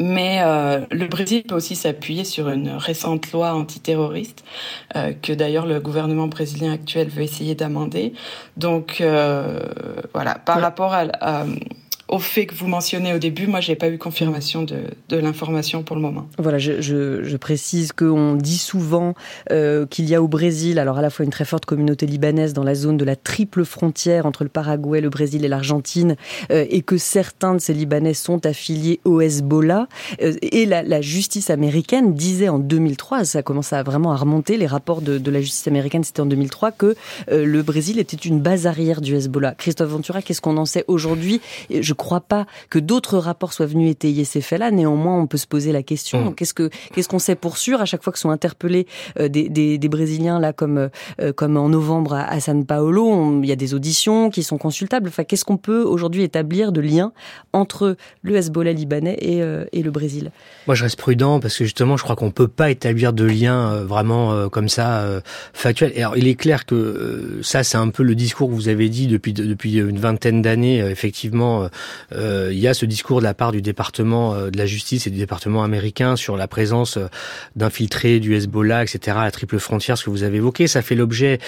Mais 0.00 0.40
euh, 0.42 0.80
le 0.90 1.06
Brésil 1.06 1.42
peut 1.42 1.56
aussi 1.56 1.74
s'appuyer 1.74 2.24
sur 2.24 2.48
une 2.48 2.70
récente 2.70 3.32
loi 3.32 3.52
antiterroriste 3.52 4.44
euh, 4.94 5.12
que 5.20 5.32
d'ailleurs 5.32 5.66
le 5.66 5.80
gouvernement 5.80 6.28
brésilien 6.28 6.72
actuel 6.72 7.08
veut 7.08 7.22
essayer 7.22 7.56
d'amender. 7.56 8.12
Donc 8.56 9.00
euh, 9.00 9.58
voilà, 10.14 10.36
par 10.36 10.60
rapport 10.60 10.94
à, 10.94 11.06
à 11.20 11.46
au 12.08 12.18
fait 12.18 12.46
que 12.46 12.54
vous 12.54 12.66
mentionnez 12.66 13.12
au 13.12 13.18
début, 13.18 13.46
moi, 13.46 13.60
j'ai 13.60 13.76
pas 13.76 13.88
eu 13.88 13.98
confirmation 13.98 14.62
de, 14.62 15.16
l'information 15.16 15.82
pour 15.82 15.94
le 15.94 16.02
moment. 16.02 16.26
Voilà, 16.38 16.58
je, 16.58 17.36
précise 17.36 17.92
qu'on 17.92 18.34
dit 18.34 18.58
souvent 18.58 19.14
euh, 19.52 19.86
qu'il 19.86 20.08
y 20.08 20.14
a 20.14 20.22
au 20.22 20.26
Brésil, 20.28 20.78
alors 20.78 20.98
à 20.98 21.02
la 21.02 21.10
fois 21.10 21.24
une 21.24 21.30
très 21.30 21.44
forte 21.44 21.66
communauté 21.66 22.04
libanaise 22.06 22.52
dans 22.52 22.64
la 22.64 22.74
zone 22.74 22.96
de 22.96 23.04
la 23.04 23.14
triple 23.14 23.64
frontière 23.64 24.26
entre 24.26 24.42
le 24.42 24.48
Paraguay, 24.48 25.00
le 25.00 25.08
Brésil 25.08 25.44
et 25.44 25.48
l'Argentine, 25.48 26.16
euh, 26.50 26.64
et 26.68 26.82
que 26.82 26.96
certains 26.96 27.54
de 27.54 27.60
ces 27.60 27.74
Libanais 27.74 28.14
sont 28.14 28.44
affiliés 28.44 29.00
au 29.04 29.20
Hezbollah. 29.20 29.86
Euh, 30.22 30.34
et 30.42 30.66
la, 30.66 31.00
justice 31.00 31.50
américaine 31.50 32.14
disait 32.14 32.48
en 32.48 32.58
2003, 32.58 33.24
ça 33.24 33.42
commence 33.42 33.72
à 33.72 33.82
vraiment 33.82 34.12
à 34.12 34.16
remonter, 34.16 34.56
les 34.56 34.66
rapports 34.66 35.00
de, 35.00 35.30
la 35.30 35.40
justice 35.40 35.68
américaine, 35.68 36.02
c'était 36.02 36.20
en 36.20 36.26
2003, 36.26 36.72
que 36.72 36.96
le 37.30 37.62
Brésil 37.62 37.98
était 37.98 38.16
une 38.16 38.40
base 38.40 38.66
arrière 38.66 39.00
du 39.00 39.14
Hezbollah. 39.14 39.54
Christophe 39.54 39.90
Ventura, 39.90 40.22
qu'est-ce 40.22 40.40
qu'on 40.40 40.56
en 40.56 40.64
sait 40.64 40.84
aujourd'hui? 40.88 41.40
Crois 41.98 42.22
pas 42.22 42.46
que 42.70 42.78
d'autres 42.78 43.18
rapports 43.18 43.52
soient 43.52 43.66
venus 43.66 43.90
étayer 43.90 44.24
ces 44.24 44.40
faits-là. 44.40 44.70
Néanmoins, 44.70 45.20
on 45.20 45.26
peut 45.26 45.36
se 45.36 45.46
poser 45.46 45.72
la 45.72 45.82
question 45.82 46.30
mmh. 46.30 46.34
qu'est-ce 46.34 46.54
que 46.54 46.70
qu'est-ce 46.94 47.08
qu'on 47.08 47.18
sait 47.18 47.36
pour 47.36 47.58
sûr 47.58 47.80
à 47.80 47.84
chaque 47.84 48.02
fois 48.02 48.12
que 48.12 48.18
sont 48.18 48.30
interpellés 48.30 48.86
euh, 49.18 49.28
des, 49.28 49.48
des, 49.48 49.76
des, 49.76 49.88
Brésiliens 49.88 50.40
là 50.40 50.52
comme 50.52 50.88
euh, 51.20 51.32
comme 51.32 51.56
en 51.56 51.68
novembre 51.68 52.14
à, 52.14 52.24
à 52.24 52.40
San 52.40 52.64
Paolo, 52.64 53.40
il 53.42 53.48
y 53.48 53.52
a 53.52 53.56
des 53.56 53.74
auditions 53.74 54.30
qui 54.30 54.42
sont 54.42 54.58
consultables. 54.58 55.08
Enfin, 55.08 55.24
qu'est-ce 55.24 55.44
qu'on 55.44 55.56
peut 55.56 55.82
aujourd'hui 55.82 56.22
établir 56.22 56.72
de 56.72 56.80
lien 56.80 57.12
entre 57.52 57.96
le 58.22 58.36
Hezbollah 58.36 58.72
libanais 58.72 59.16
et, 59.20 59.42
euh, 59.42 59.64
et 59.72 59.82
le 59.82 59.90
Brésil? 59.90 60.30
Moi, 60.66 60.74
je 60.74 60.84
reste 60.84 60.98
prudent 60.98 61.40
parce 61.40 61.56
que 61.56 61.64
justement, 61.64 61.96
je 61.96 62.02
crois 62.02 62.16
qu'on 62.16 62.30
peut 62.30 62.48
pas 62.48 62.70
établir 62.70 63.12
de 63.12 63.24
lien 63.24 63.72
euh, 63.72 63.84
vraiment 63.84 64.32
euh, 64.32 64.48
comme 64.48 64.68
ça 64.68 65.04
factuel. 65.52 65.92
Et 65.94 66.00
alors, 66.00 66.16
il 66.16 66.28
est 66.28 66.34
clair 66.34 66.66
que 66.66 67.40
ça, 67.42 67.64
c'est 67.64 67.76
un 67.76 67.88
peu 67.88 68.02
le 68.02 68.14
discours 68.14 68.48
que 68.48 68.54
vous 68.54 68.68
avez 68.68 68.88
dit 68.88 69.06
depuis 69.06 69.32
depuis 69.32 69.76
une 69.76 69.98
vingtaine 69.98 70.42
d'années. 70.42 70.78
effectivement, 70.78 71.68
euh, 72.12 72.50
il 72.52 72.58
y 72.58 72.68
a 72.68 72.74
ce 72.74 72.86
discours 72.86 73.18
de 73.18 73.24
la 73.24 73.34
part 73.34 73.52
du 73.52 73.62
département 73.62 74.34
euh, 74.34 74.50
de 74.50 74.58
la 74.58 74.66
justice 74.66 75.06
et 75.06 75.10
du 75.10 75.18
département 75.18 75.62
américain 75.62 76.16
sur 76.16 76.36
la 76.36 76.48
présence 76.48 76.96
euh, 76.96 77.06
d'infiltrés 77.56 78.20
du 78.20 78.34
Hezbollah, 78.34 78.82
etc., 78.82 79.16
à 79.20 79.24
la 79.24 79.30
triple 79.30 79.58
frontière, 79.58 79.98
ce 79.98 80.04
que 80.04 80.10
vous 80.10 80.22
avez 80.22 80.38
évoqué. 80.38 80.66
Ça 80.66 80.82
fait 80.82 80.94
l'objet 80.94 81.38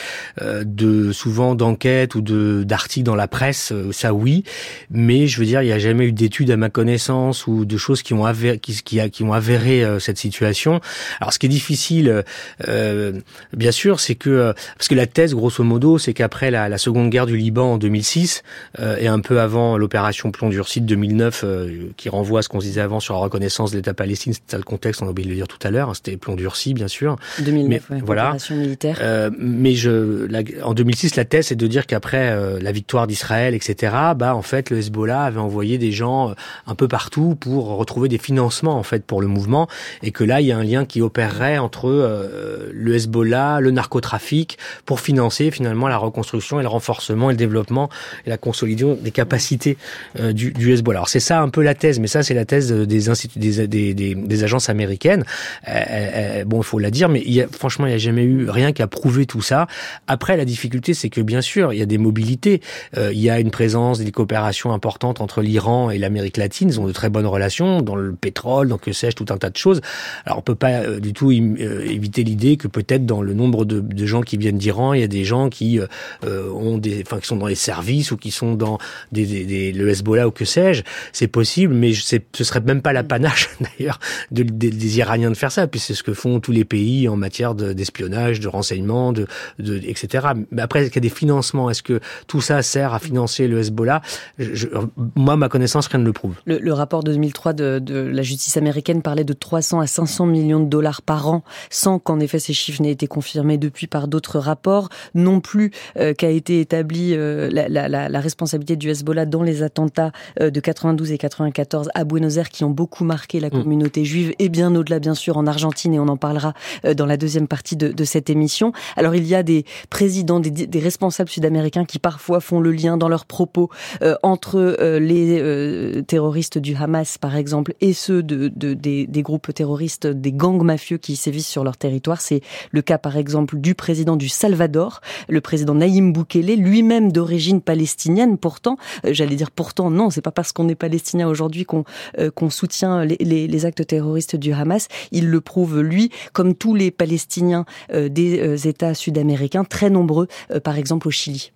de 0.40 1.12
souvent 1.12 1.55
d'enquêtes 1.55 2.14
ou 2.14 2.20
de 2.20 2.62
d'articles 2.64 3.05
dans 3.05 3.14
la 3.14 3.29
presse, 3.29 3.72
ça 3.92 4.12
oui, 4.12 4.44
mais 4.90 5.26
je 5.26 5.38
veux 5.38 5.46
dire, 5.46 5.62
il 5.62 5.66
n'y 5.66 5.72
a 5.72 5.79
jamais 5.79 6.07
eu 6.07 6.12
d'études 6.12 6.50
à 6.50 6.57
ma 6.57 6.70
connaissance 6.70 7.46
ou 7.46 7.64
de 7.64 7.76
choses 7.76 8.03
qui 8.03 8.14
ont 8.14 8.24
avéré, 8.24 8.59
qui, 8.59 8.83
qui, 8.83 9.22
ont 9.22 9.33
avéré 9.33 9.85
cette 9.98 10.18
situation. 10.18 10.81
Alors, 11.20 11.33
ce 11.33 11.38
qui 11.38 11.46
est 11.46 11.50
difficile, 11.50 12.24
euh, 12.68 13.20
bien 13.53 13.72
sûr, 13.72 14.00
c'est 14.00 14.14
que 14.14 14.55
parce 14.76 14.88
que 14.88 14.94
la 14.94 15.07
thèse, 15.07 15.35
grosso 15.35 15.62
modo, 15.64 15.98
c'est 15.98 16.14
qu'après 16.14 16.50
la, 16.50 16.68
la, 16.68 16.79
seconde 16.79 17.11
guerre 17.11 17.26
du 17.26 17.37
Liban 17.37 17.74
en 17.74 17.79
2006 17.79 18.42
euh, 18.79 18.96
et 18.98 19.07
un 19.07 19.20
peu 19.20 19.40
avant 19.40 19.76
l'opération 19.76 20.29
Plomb 20.30 20.48
durci 20.48 20.80
de 20.80 20.86
2009 20.86 21.42
euh, 21.44 21.88
qui 21.96 22.08
renvoie 22.08 22.40
à 22.40 22.42
ce 22.42 22.48
qu'on 22.48 22.58
disait 22.58 22.80
avant 22.80 23.00
sur 23.00 23.14
la 23.14 23.20
reconnaissance 23.20 23.70
de 23.70 23.76
l'État 23.76 23.94
palestinien, 23.94 24.34
c'était 24.34 24.56
le 24.56 24.62
contexte, 24.62 25.02
on 25.02 25.06
a 25.06 25.10
oublié 25.10 25.26
de 25.26 25.30
le 25.30 25.36
dire 25.36 25.48
tout 25.48 25.58
à 25.62 25.70
l'heure, 25.70 25.90
hein, 25.90 25.94
c'était 25.94 26.16
Plomb 26.16 26.36
durci 26.36 26.74
bien 26.74 26.88
sûr. 26.88 27.16
2009, 27.40 27.86
mais, 27.90 28.00
voilà. 28.00 28.36
militaire. 28.50 28.98
Euh, 29.00 29.30
mais 29.38 29.74
je, 29.74 30.26
la, 30.26 30.40
en 30.64 30.74
2006, 30.74 31.16
la 31.16 31.24
thèse 31.24 31.48
c'est 31.48 31.56
de 31.56 31.66
dire 31.66 31.86
qu'après 31.86 32.30
euh, 32.30 32.58
la 32.60 32.72
victoire 32.72 33.06
d'Israël, 33.06 33.54
etc., 33.54 33.92
bah 34.16 34.34
en 34.34 34.42
fait 34.42 34.70
le 34.70 34.78
Hezbollah 34.78 35.22
avait 35.22 35.40
envoyé 35.40 35.78
des 35.78 35.92
gens 35.92 36.30
euh, 36.30 36.34
un 36.66 36.74
peu 36.74 36.88
partout 36.88 37.34
pour 37.34 37.76
retrouver 37.76 38.08
des 38.08 38.18
financements 38.18 38.76
en 38.76 38.82
fait 38.82 39.04
pour 39.04 39.20
le 39.20 39.26
mouvement 39.26 39.68
et 40.02 40.12
que 40.12 40.24
là 40.24 40.40
il 40.40 40.46
y 40.46 40.52
a 40.52 40.58
un 40.58 40.64
lien 40.64 40.84
qui 40.84 41.02
opérerait 41.02 41.58
entre 41.58 41.88
euh, 41.88 42.70
le 42.72 42.94
Hezbollah, 42.94 43.60
le 43.60 43.70
narcotrafic 43.70 44.58
pour 44.86 45.00
financer 45.00 45.50
finalement 45.50 45.88
la 45.88 45.96
reconstruction 45.96 46.60
et 46.60 46.62
le 46.62 46.68
renforcement 46.68 47.30
et 47.30 47.32
le 47.32 47.38
développement 47.38 47.88
et 48.26 48.30
la 48.30 48.38
consolidation 48.38 48.96
des 49.00 49.10
capacités 49.10 49.76
euh, 50.20 50.33
du, 50.33 50.52
du, 50.52 50.72
Hezbollah. 50.72 51.00
Alors 51.00 51.09
c'est 51.09 51.20
ça 51.20 51.40
un 51.40 51.48
peu 51.48 51.62
la 51.62 51.74
thèse, 51.74 51.98
mais 51.98 52.06
ça 52.06 52.22
c'est 52.22 52.35
la 52.35 52.44
thèse 52.44 52.72
des 52.72 53.09
instituts, 53.09 53.38
des, 53.38 53.66
des, 53.66 53.94
des, 53.94 54.14
des 54.14 54.44
agences 54.44 54.68
américaines. 54.68 55.24
Euh, 55.68 55.72
euh, 55.90 56.44
bon, 56.44 56.61
il 56.61 56.64
faut 56.64 56.78
la 56.78 56.90
dire, 56.90 57.09
mais 57.09 57.20
y 57.20 57.40
a, 57.40 57.46
franchement, 57.48 57.87
il 57.87 57.90
n'y 57.90 57.94
a 57.94 57.98
jamais 57.98 58.24
eu 58.24 58.48
rien 58.48 58.72
qui 58.72 58.83
a 58.83 58.87
prouvé 58.87 59.26
tout 59.26 59.42
ça. 59.42 59.66
Après, 60.06 60.37
la 60.37 60.44
difficulté, 60.44 60.94
c'est 60.94 61.11
que 61.11 61.20
bien 61.20 61.40
sûr, 61.40 61.72
il 61.72 61.78
y 61.78 61.83
a 61.83 61.87
des 61.87 61.98
mobilités. 61.98 62.61
Euh, 62.96 63.12
il 63.12 63.20
y 63.20 63.30
a 63.30 63.40
une 63.40 63.50
présence, 63.50 64.00
des 64.00 64.11
coopérations 64.11 64.72
importantes 64.72 65.20
entre 65.20 65.42
l'Iran 65.42 65.90
et 65.90 65.98
l'Amérique 65.98 66.37
latine. 66.37 66.68
Ils 66.68 66.80
ont 66.80 66.87
de 66.87 66.92
très 66.92 67.11
bonnes 67.11 67.26
relations 67.26 67.83
dans 67.83 67.96
le 67.96 68.12
pétrole, 68.12 68.68
dans 68.68 68.78
que 68.78 68.92
sais-je, 68.92 69.16
tout 69.16 69.26
un 69.30 69.38
tas 69.38 69.50
de 69.50 69.56
choses. 69.56 69.80
Alors 70.24 70.38
on 70.38 70.42
peut 70.42 70.54
pas 70.54 70.80
euh, 70.80 71.00
du 71.00 71.12
tout 71.12 71.30
éviter 71.30 72.24
l'idée 72.24 72.56
que 72.56 72.68
peut-être 72.68 73.06
dans 73.06 73.22
le 73.22 73.35
nombre 73.35 73.64
de, 73.64 73.80
de 73.80 74.06
gens 74.06 74.22
qui 74.22 74.37
viennent 74.37 74.59
d'Iran, 74.59 74.94
il 74.94 75.00
y 75.00 75.04
a 75.04 75.09
des 75.09 75.24
gens 75.24 75.48
qui 75.48 75.80
ont 76.22 76.78
des, 76.78 77.02
enfin, 77.06 77.18
qui 77.18 77.26
sont 77.26 77.37
dans 77.37 77.46
les 77.46 77.54
services 77.54 78.11
ou 78.11 78.16
qui 78.16 78.30
sont 78.30 78.54
dans 78.54 78.78
des, 79.12 79.26
des, 79.26 79.44
des 79.44 79.72
le 79.72 79.88
Hezbollah 79.88 80.09
ou 80.10 80.30
que 80.30 80.44
sais-je, 80.44 80.82
c'est 81.12 81.28
possible, 81.28 81.74
mais 81.74 81.92
ce 81.94 82.44
serait 82.44 82.60
même 82.60 82.82
pas 82.82 82.92
l'apanage 82.92 83.48
d'ailleurs 83.60 83.98
de, 84.30 84.42
des, 84.42 84.70
des, 84.70 84.98
Iraniens 84.98 85.30
de 85.30 85.36
faire 85.36 85.52
ça, 85.52 85.66
puis 85.66 85.80
c'est 85.80 85.94
ce 85.94 86.02
que 86.02 86.12
font 86.14 86.40
tous 86.40 86.52
les 86.52 86.64
pays 86.64 87.08
en 87.08 87.16
matière 87.16 87.54
d'espionnage, 87.54 88.40
de, 88.40 88.48
renseignement, 88.48 89.12
de, 89.12 89.26
de, 89.58 89.76
etc. 89.76 90.28
Mais 90.50 90.62
après, 90.62 90.80
est-ce 90.82 90.90
qu'il 90.90 91.02
y 91.02 91.06
a 91.06 91.08
des 91.08 91.14
financements? 91.14 91.70
Est-ce 91.70 91.82
que 91.82 92.00
tout 92.26 92.40
ça 92.40 92.62
sert 92.62 92.94
à 92.94 92.98
financer 92.98 93.48
le 93.48 93.60
Hezbollah? 93.60 94.02
Je, 94.38 94.68
Moi, 95.14 95.36
ma 95.36 95.48
connaissance, 95.48 95.86
rien 95.86 96.00
ne 96.00 96.04
le 96.04 96.12
prouve. 96.12 96.34
Le, 96.44 96.58
le 96.58 96.72
rapport 96.72 97.02
de 97.02 97.12
2003 97.12 97.52
de, 97.52 97.78
de, 97.78 98.00
la 98.00 98.22
justice 98.22 98.56
américaine 98.56 99.02
parlait 99.02 99.24
de 99.24 99.32
300 99.32 99.80
à 99.80 99.86
500 99.86 100.26
millions 100.26 100.60
de 100.60 100.68
dollars 100.68 101.02
par 101.02 101.28
an, 101.28 101.44
sans 101.70 101.98
qu'en 101.98 102.20
effet 102.20 102.38
ces 102.38 102.52
chiffres 102.52 102.82
n'aient 102.82 102.92
été 102.92 103.06
confirmés 103.06 103.58
depuis 103.58 103.86
par 103.86 104.08
d'autres 104.08 104.38
rapports, 104.38 104.88
non 105.14 105.40
plus 105.40 105.70
euh, 105.98 106.14
qu'a 106.14 106.30
été 106.30 106.60
établie 106.60 107.14
euh, 107.14 107.48
la, 107.50 107.68
la, 107.68 107.88
la, 107.88 108.08
la 108.08 108.20
responsabilité 108.20 108.76
du 108.76 108.90
Hezbollah 108.90 109.26
dans 109.26 109.42
les 109.42 109.62
attentats 109.62 109.99
euh, 110.40 110.50
de 110.50 110.60
92 110.60 111.12
et 111.12 111.18
94 111.18 111.90
à 111.94 112.04
Buenos 112.04 112.36
Aires 112.36 112.48
qui 112.48 112.64
ont 112.64 112.70
beaucoup 112.70 113.04
marqué 113.04 113.40
la 113.40 113.48
mm. 113.48 113.50
communauté 113.50 114.04
juive 114.04 114.34
et 114.38 114.48
bien 114.48 114.74
au-delà 114.74 114.98
bien 114.98 115.14
sûr 115.14 115.36
en 115.36 115.46
Argentine 115.46 115.94
et 115.94 115.98
on 115.98 116.08
en 116.08 116.16
parlera 116.16 116.54
euh, 116.84 116.94
dans 116.94 117.06
la 117.06 117.16
deuxième 117.16 117.48
partie 117.48 117.76
de, 117.76 117.88
de 117.88 118.04
cette 118.04 118.30
émission. 118.30 118.72
Alors 118.96 119.14
il 119.14 119.26
y 119.26 119.34
a 119.34 119.42
des 119.42 119.64
présidents, 119.90 120.40
des, 120.40 120.50
des 120.50 120.80
responsables 120.80 121.30
sud-américains 121.30 121.84
qui 121.84 121.98
parfois 121.98 122.40
font 122.40 122.60
le 122.60 122.72
lien 122.72 122.96
dans 122.96 123.08
leurs 123.08 123.26
propos 123.26 123.70
euh, 124.02 124.16
entre 124.22 124.56
euh, 124.56 124.98
les 124.98 125.38
euh, 125.40 126.02
terroristes 126.02 126.58
du 126.58 126.74
Hamas 126.74 127.18
par 127.18 127.36
exemple 127.36 127.74
et 127.80 127.92
ceux 127.92 128.22
de, 128.22 128.48
de 128.54 128.74
des, 128.74 129.06
des, 129.06 129.22
groupes 129.22 129.52
terroristes, 129.52 130.06
des 130.06 130.32
gangs 130.32 130.62
mafieux 130.62 130.98
qui 130.98 131.16
sévissent 131.16 131.48
sur 131.48 131.64
leur 131.64 131.76
territoire. 131.76 132.20
C'est 132.20 132.40
le 132.70 132.82
cas 132.82 132.98
par 132.98 133.16
exemple 133.16 133.58
du 133.58 133.74
président 133.74 134.16
du 134.16 134.28
Salvador, 134.28 135.00
le 135.28 135.40
président 135.40 135.74
Naïm 135.74 136.12
Boukele, 136.12 136.56
lui-même 136.56 137.12
d'origine 137.12 137.60
palestinienne. 137.60 138.38
Pourtant, 138.38 138.76
j'allais 139.04 139.36
dire 139.36 139.50
pourtant 139.50 139.79
non, 139.88 140.10
c'est 140.10 140.20
pas 140.20 140.32
parce 140.32 140.52
qu'on 140.52 140.68
est 140.68 140.74
palestinien 140.74 141.28
aujourd'hui 141.28 141.64
qu'on 141.64 141.84
euh, 142.18 142.50
soutient 142.50 143.04
les, 143.04 143.64
actes 143.64 143.86
terroristes 143.86 144.36
du 144.36 144.52
Hamas. 144.52 144.88
Il 145.12 145.28
le 145.28 145.40
prouve 145.40 145.80
lui, 145.80 146.10
comme 146.32 146.54
tous 146.54 146.74
les 146.74 146.90
Palestiniens 146.90 147.64
euh, 147.92 148.08
des 148.08 148.40
euh, 148.40 148.68
États 148.68 148.94
sud-américains, 148.94 149.64
très 149.64 149.88
nombreux, 149.90 150.28
par 150.64 150.76
exemple 150.76 151.08
au 151.08 151.10
Chili. 151.10 151.52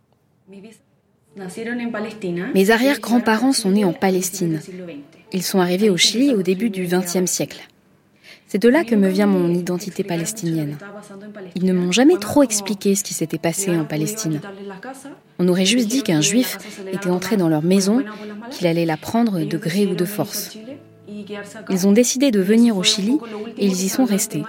Mes 2.55 2.71
arrière-grands-parents 2.71 3.53
sont 3.53 3.73
nés 3.73 3.85
en 3.85 3.93
Palestine. 3.93 4.61
Ils 5.33 5.43
sont 5.43 5.59
arrivés 5.59 5.91
au 5.91 5.97
Chili 5.97 6.33
au 6.33 6.43
début 6.43 6.71
du 6.71 6.87
XXe 6.87 7.27
siècle. 7.27 7.69
C'est 8.55 8.61
de 8.61 8.69
là 8.69 8.85
que 8.85 8.95
me 8.95 9.09
vient 9.09 9.27
mon 9.27 9.53
identité 9.53 10.05
palestinienne. 10.05 10.79
Ils 11.57 11.65
ne 11.65 11.73
m'ont 11.73 11.91
jamais 11.91 12.19
trop 12.19 12.45
expliqué 12.45 12.95
ce 12.95 13.03
qui 13.03 13.13
s'était 13.13 13.37
passé 13.37 13.77
en 13.77 13.85
Palestine. 13.85 14.41
On 15.41 15.49
aurait 15.49 15.67
juste 15.67 15.89
dit 15.89 16.05
qu'un 16.05 16.21
juif 16.21 16.57
était 16.93 17.11
entré 17.11 17.37
dans 17.37 17.49
leur 17.49 17.65
maison, 17.65 18.05
qu'il 18.53 18.69
allait 18.69 18.87
la 18.87 18.97
prendre 18.97 19.41
de 19.41 19.59
gré 19.59 19.87
ou 19.87 19.97
de 19.97 20.05
force. 20.05 20.57
Ils 21.69 21.89
ont 21.89 21.91
décidé 21.91 22.31
de 22.31 22.39
venir 22.39 22.77
au 22.77 22.85
Chili 22.85 23.19
et 23.59 23.67
ils 23.67 23.85
y 23.87 23.89
sont 23.89 24.05
restés. 24.05 24.45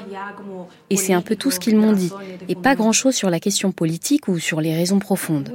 Et 0.92 0.98
c'est 0.98 1.14
un 1.14 1.22
peu 1.24 1.36
tout 1.36 1.50
ce 1.50 1.60
qu'ils 1.60 1.76
m'ont 1.76 1.94
dit, 1.94 2.12
et 2.48 2.54
pas 2.54 2.76
grand-chose 2.76 3.16
sur 3.16 3.32
la 3.32 3.40
question 3.40 3.72
politique 3.72 4.28
ou 4.28 4.38
sur 4.38 4.62
les 4.62 4.76
raisons 4.76 5.00
profondes. 5.00 5.50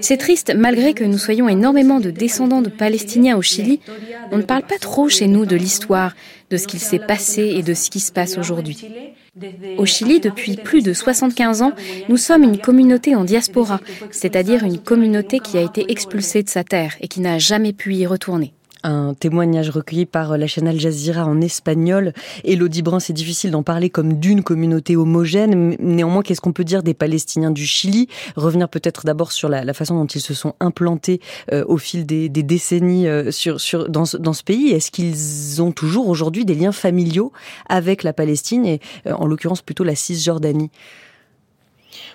C'est 0.00 0.18
triste, 0.18 0.54
malgré 0.54 0.94
que 0.94 1.02
nous 1.04 1.18
soyons 1.18 1.48
énormément 1.48 1.98
de 1.98 2.10
descendants 2.10 2.62
de 2.62 2.68
Palestiniens 2.68 3.36
au 3.36 3.42
Chili, 3.42 3.80
on 4.30 4.38
ne 4.38 4.42
parle 4.42 4.62
pas 4.62 4.78
trop 4.78 5.08
chez 5.08 5.26
nous 5.26 5.46
de 5.46 5.56
l'histoire, 5.56 6.14
de 6.50 6.56
ce 6.56 6.66
qu'il 6.66 6.78
s'est 6.78 7.00
passé 7.00 7.42
et 7.42 7.62
de 7.62 7.74
ce 7.74 7.90
qui 7.90 7.98
se 7.98 8.12
passe 8.12 8.38
aujourd'hui. 8.38 8.78
Au 9.78 9.86
Chili, 9.86 10.20
depuis 10.20 10.56
plus 10.56 10.82
de 10.82 10.92
75 10.92 11.62
ans, 11.62 11.72
nous 12.08 12.16
sommes 12.16 12.44
une 12.44 12.58
communauté 12.58 13.16
en 13.16 13.24
diaspora, 13.24 13.80
c'est-à-dire 14.10 14.62
une 14.64 14.78
communauté 14.78 15.40
qui 15.40 15.58
a 15.58 15.62
été 15.62 15.90
expulsée 15.90 16.42
de 16.42 16.48
sa 16.48 16.62
terre 16.62 16.94
et 17.00 17.08
qui 17.08 17.20
n'a 17.20 17.38
jamais 17.38 17.72
pu 17.72 17.94
y 17.94 18.06
retourner. 18.06 18.52
Un 18.88 19.14
témoignage 19.14 19.70
recueilli 19.70 20.06
par 20.06 20.38
la 20.38 20.46
chaîne 20.46 20.68
Al 20.68 20.78
Jazeera 20.78 21.26
en 21.26 21.40
espagnol. 21.40 22.12
Elodie 22.44 22.82
Brun, 22.82 23.00
c'est 23.00 23.12
difficile 23.12 23.50
d'en 23.50 23.64
parler 23.64 23.90
comme 23.90 24.12
d'une 24.12 24.44
communauté 24.44 24.94
homogène. 24.94 25.74
Néanmoins, 25.80 26.22
qu'est-ce 26.22 26.40
qu'on 26.40 26.52
peut 26.52 26.62
dire 26.62 26.84
des 26.84 26.94
Palestiniens 26.94 27.50
du 27.50 27.66
Chili? 27.66 28.06
Revenir 28.36 28.68
peut-être 28.68 29.04
d'abord 29.04 29.32
sur 29.32 29.48
la, 29.48 29.74
façon 29.74 29.96
dont 29.96 30.06
ils 30.06 30.20
se 30.20 30.34
sont 30.34 30.54
implantés 30.60 31.20
euh, 31.52 31.64
au 31.66 31.78
fil 31.78 32.06
des, 32.06 32.28
décennies 32.28 33.08
euh, 33.08 33.32
sur, 33.32 33.60
sur, 33.60 33.88
dans, 33.88 34.04
dans 34.20 34.32
ce 34.32 34.44
pays. 34.44 34.70
Est-ce 34.70 34.92
qu'ils 34.92 35.60
ont 35.60 35.72
toujours 35.72 36.08
aujourd'hui 36.08 36.44
des 36.44 36.54
liens 36.54 36.70
familiaux 36.70 37.32
avec 37.68 38.04
la 38.04 38.12
Palestine? 38.12 38.64
Et 38.66 38.80
euh, 39.08 39.14
en 39.14 39.26
l'occurrence 39.26 39.62
plutôt 39.62 39.82
la 39.82 39.96
Cisjordanie 39.96 40.70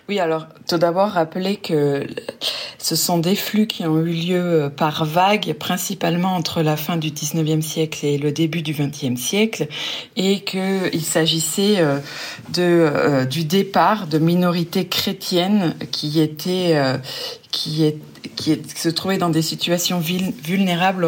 oui, 0.09 0.19
alors 0.19 0.47
tout 0.67 0.77
d'abord 0.77 1.09
rappeler 1.09 1.57
que 1.57 2.05
ce 2.77 2.95
sont 2.95 3.19
des 3.19 3.35
flux 3.35 3.67
qui 3.67 3.85
ont 3.85 3.99
eu 3.99 4.11
lieu 4.11 4.71
par 4.75 5.05
vagues, 5.05 5.53
principalement 5.53 6.35
entre 6.35 6.61
la 6.61 6.75
fin 6.75 6.97
du 6.97 7.09
19e 7.09 7.61
siècle 7.61 8.05
et 8.05 8.17
le 8.17 8.31
début 8.31 8.61
du 8.61 8.73
20e 8.73 9.15
siècle, 9.15 9.67
et 10.15 10.41
qu'il 10.41 11.03
s'agissait 11.03 11.79
euh, 11.79 11.99
euh, 12.57 13.25
du 13.25 13.45
départ 13.45 14.07
de 14.07 14.17
minorités 14.17 14.87
chrétiennes 14.87 15.75
qui 15.91 16.19
étaient 16.19 16.71
euh, 16.75 16.97
qui, 17.51 17.85
est, 17.85 17.97
qui, 18.35 18.59
se 18.75 18.89
trouvaient 18.89 19.17
dans 19.17 19.29
des 19.29 19.41
situations 19.41 19.99
vulnérables 19.99 21.07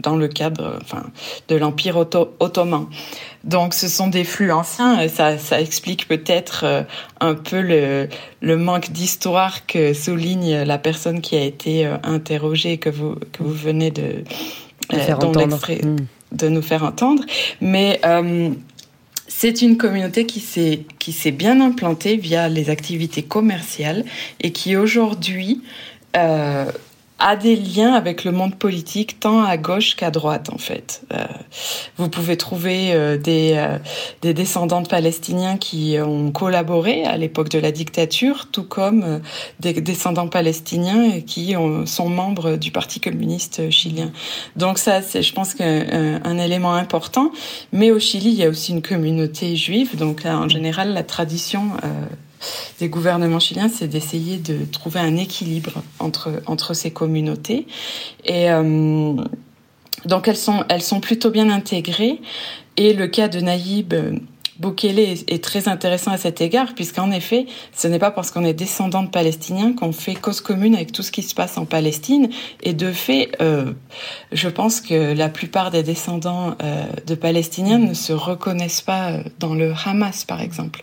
dans 0.00 0.16
le 0.16 0.28
cadre 0.28 0.78
enfin, 0.82 1.04
de 1.48 1.56
l'Empire 1.56 1.96
ottoman. 1.96 2.86
Donc 3.44 3.74
ce 3.74 3.88
sont 3.88 4.06
des 4.06 4.24
flux 4.24 4.52
anciens, 4.52 5.08
ça, 5.08 5.38
ça 5.38 5.60
explique 5.60 6.06
peut-être 6.06 6.64
euh, 6.64 6.82
un 7.20 7.34
peu 7.34 7.60
le, 7.60 8.08
le 8.40 8.56
manque 8.56 8.90
d'histoire 8.90 9.66
que 9.66 9.94
souligne 9.94 10.62
la 10.62 10.78
personne 10.78 11.20
qui 11.20 11.36
a 11.36 11.42
été 11.42 11.86
euh, 11.86 11.96
interrogée, 12.04 12.78
que 12.78 12.90
vous, 12.90 13.16
que 13.32 13.42
vous 13.42 13.54
venez 13.54 13.90
de, 13.90 14.24
euh, 14.92 14.96
hmm. 14.96 15.96
de 16.32 16.48
nous 16.48 16.62
faire 16.62 16.84
entendre. 16.84 17.24
Mais 17.60 18.00
c'est 19.28 19.62
une 19.62 19.76
communauté 19.76 20.26
qui 20.26 20.40
s'est 20.40 20.84
qui 20.98 21.12
s'est 21.12 21.30
bien 21.30 21.60
implantée 21.60 22.16
via 22.16 22.48
les 22.48 22.70
activités 22.70 23.22
commerciales 23.22 24.04
et 24.40 24.52
qui 24.52 24.76
aujourd'hui 24.76 25.62
euh, 26.16 26.70
a 27.22 27.36
des 27.36 27.54
liens 27.54 27.94
avec 27.94 28.24
le 28.24 28.32
monde 28.32 28.56
politique 28.56 29.20
tant 29.20 29.44
à 29.44 29.56
gauche 29.56 29.94
qu'à 29.94 30.10
droite 30.10 30.50
en 30.52 30.58
fait. 30.58 31.02
Euh, 31.12 31.24
vous 31.96 32.08
pouvez 32.08 32.36
trouver 32.36 32.92
euh, 32.92 33.16
des, 33.16 33.54
euh, 33.56 33.78
des 34.22 34.34
descendants 34.34 34.80
de 34.80 34.88
Palestiniens 34.88 35.56
qui 35.56 35.96
ont 36.04 36.32
collaboré 36.32 37.04
à 37.04 37.16
l'époque 37.16 37.48
de 37.48 37.60
la 37.60 37.70
dictature, 37.70 38.48
tout 38.50 38.64
comme 38.64 39.20
des 39.60 39.72
descendants 39.74 40.26
palestiniens 40.26 41.20
qui 41.20 41.56
ont, 41.56 41.86
sont 41.86 42.08
membres 42.08 42.56
du 42.56 42.72
Parti 42.72 42.98
communiste 42.98 43.70
chilien. 43.70 44.10
Donc 44.56 44.78
ça, 44.78 45.00
c'est, 45.00 45.22
je 45.22 45.32
pense, 45.32 45.54
un 45.60 46.38
élément 46.38 46.74
important. 46.74 47.30
Mais 47.72 47.92
au 47.92 48.00
Chili, 48.00 48.30
il 48.30 48.36
y 48.36 48.44
a 48.44 48.48
aussi 48.48 48.72
une 48.72 48.82
communauté 48.82 49.54
juive. 49.54 49.96
Donc 49.96 50.24
en 50.24 50.48
général, 50.48 50.92
la 50.92 51.04
tradition 51.04 51.70
des 52.78 52.88
gouvernements 52.88 53.40
chiliens, 53.40 53.68
c'est 53.68 53.88
d'essayer 53.88 54.38
de 54.38 54.64
trouver 54.64 55.00
un 55.00 55.16
équilibre 55.16 55.82
entre, 55.98 56.74
ces 56.74 56.90
communautés. 56.90 57.66
Et 58.24 58.50
euh, 58.50 59.14
donc 60.04 60.28
elles 60.28 60.36
sont, 60.36 60.64
elles 60.68 60.82
sont 60.82 61.00
plutôt 61.00 61.30
bien 61.30 61.50
intégrées. 61.50 62.20
Et 62.76 62.94
le 62.94 63.06
cas 63.06 63.28
de 63.28 63.40
Naïb 63.40 63.94
Bukele 64.62 65.00
est, 65.00 65.42
très 65.42 65.68
intéressant 65.68 66.12
à 66.12 66.18
cet 66.18 66.40
égard, 66.40 66.74
puisqu'en 66.76 67.10
effet, 67.10 67.46
ce 67.76 67.88
n'est 67.88 67.98
pas 67.98 68.12
parce 68.12 68.30
qu'on 68.30 68.44
est 68.44 68.54
descendant 68.54 69.02
de 69.02 69.08
Palestiniens 69.08 69.72
qu'on 69.72 69.92
fait 69.92 70.14
cause 70.14 70.40
commune 70.40 70.76
avec 70.76 70.92
tout 70.92 71.02
ce 71.02 71.10
qui 71.10 71.24
se 71.24 71.34
passe 71.34 71.58
en 71.58 71.64
Palestine. 71.64 72.30
Et 72.62 72.72
de 72.72 72.92
fait, 72.92 73.32
euh, 73.40 73.72
je 74.30 74.48
pense 74.48 74.80
que 74.80 75.14
la 75.14 75.28
plupart 75.28 75.72
des 75.72 75.82
descendants 75.82 76.54
euh, 76.62 76.84
de 77.08 77.14
Palestiniens 77.16 77.78
ne 77.78 77.92
se 77.92 78.12
reconnaissent 78.12 78.82
pas 78.82 79.10
euh, 79.10 79.22
dans 79.40 79.54
le 79.54 79.74
Hamas, 79.84 80.24
par 80.24 80.40
exemple, 80.40 80.82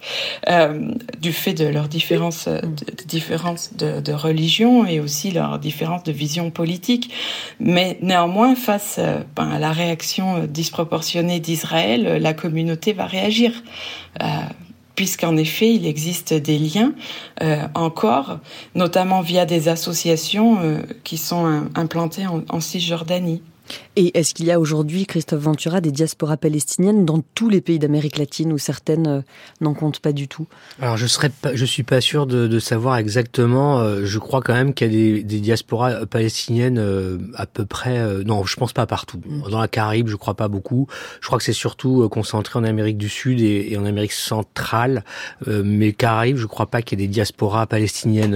du 1.20 1.32
fait 1.32 1.54
de 1.54 1.66
leurs 1.66 1.88
différences, 1.88 2.50
de, 3.78 4.12
religion 4.12 4.86
et 4.86 5.00
aussi 5.00 5.32
leurs 5.32 5.58
différences 5.58 6.04
de 6.04 6.12
vision 6.12 6.52
politique. 6.52 7.12
Mais 7.62 7.98
néanmoins, 8.02 8.56
face 8.56 9.00
ben, 9.38 9.50
à 9.50 9.60
la 9.60 9.72
réaction 9.72 10.46
disproportionnée 10.46 11.40
d'Israël, 11.40 12.18
la 12.22 12.34
communauté 12.34 12.92
va 12.92 13.06
réagir. 13.06 13.54
Euh, 14.22 14.26
puisqu'en 14.96 15.38
effet, 15.38 15.74
il 15.74 15.86
existe 15.86 16.34
des 16.34 16.60
liens 16.60 16.94
euh, 17.42 17.64
encore, 17.74 18.40
notamment 18.76 19.22
via 19.22 19.46
des 19.46 19.70
associations 19.70 20.60
euh, 20.62 20.82
qui 21.06 21.18
sont 21.18 21.64
implantées 21.76 22.26
en 22.28 22.60
Cisjordanie. 22.60 23.42
Et 23.96 24.18
est-ce 24.18 24.34
qu'il 24.34 24.46
y 24.46 24.52
a 24.52 24.60
aujourd'hui, 24.60 25.06
Christophe 25.06 25.42
Ventura, 25.42 25.82
des 25.82 25.92
diasporas 25.92 26.38
palestiniennes 26.38 27.06
dans 27.06 27.22
tous 27.36 27.50
les 27.50 27.62
pays 27.62 27.80
d'Amérique 27.80 28.18
latine 28.18 28.54
où 28.54 28.58
certaines 28.58 29.08
euh, 29.08 29.22
n'en 29.62 29.74
comptent 29.74 30.00
pas 30.00 30.12
du 30.12 30.28
tout? 30.28 30.48
Alors 30.82 30.98
je 30.98 31.08
serais 31.08 31.30
pas, 31.30 31.56
je 31.56 31.66
suis 31.66 31.84
pas 31.84 32.02
sûr 32.02 32.26
de, 32.26 32.48
de 32.48 32.60
savoir 32.60 32.98
exactement. 32.98 33.80
Euh, 33.80 34.06
je 34.06 34.20
crois 34.20 34.42
quand 34.42 34.54
même 34.54 34.74
qu'il 34.74 34.88
y 34.88 34.90
a 34.90 34.94
des, 34.94 35.24
des 35.24 35.40
diasporas 35.40 36.06
palestiniennes 36.06 36.78
euh, 36.80 37.18
à 37.36 37.46
peu 37.46 37.66
près. 37.66 38.24
non, 38.24 38.46
je 38.46 38.56
pense 38.56 38.74
pas 38.74 38.86
partout. 38.86 39.20
Mm. 39.26 39.50
Dans 39.50 39.60
la 39.60 39.68
Caraïbe, 39.68 40.08
je 40.08 40.16
crois 40.16 40.36
pas 40.36 40.48
beaucoup. 40.48 40.88
Je 41.22 41.28
crois 41.28 41.38
que 41.38 41.44
c'est 41.44 41.54
surtout 41.54 42.08
concentré 42.10 42.58
en 42.60 42.64
Amérique 42.64 42.98
du 42.98 43.10
Sud 43.10 43.42
et, 43.42 43.72
et 43.72 43.78
en 43.78 43.86
Amérique 43.86 44.14
centrale. 44.14 45.04
mais 45.48 45.94
Caraïbes, 45.94 46.38
je 46.38 46.46
crois 46.46 46.68
pas 46.68 46.82
qu'il 46.82 47.00
y 47.00 47.04
ait 47.04 47.08
des 47.08 47.12
diasporas 47.12 47.68
palestiniennes 47.68 48.36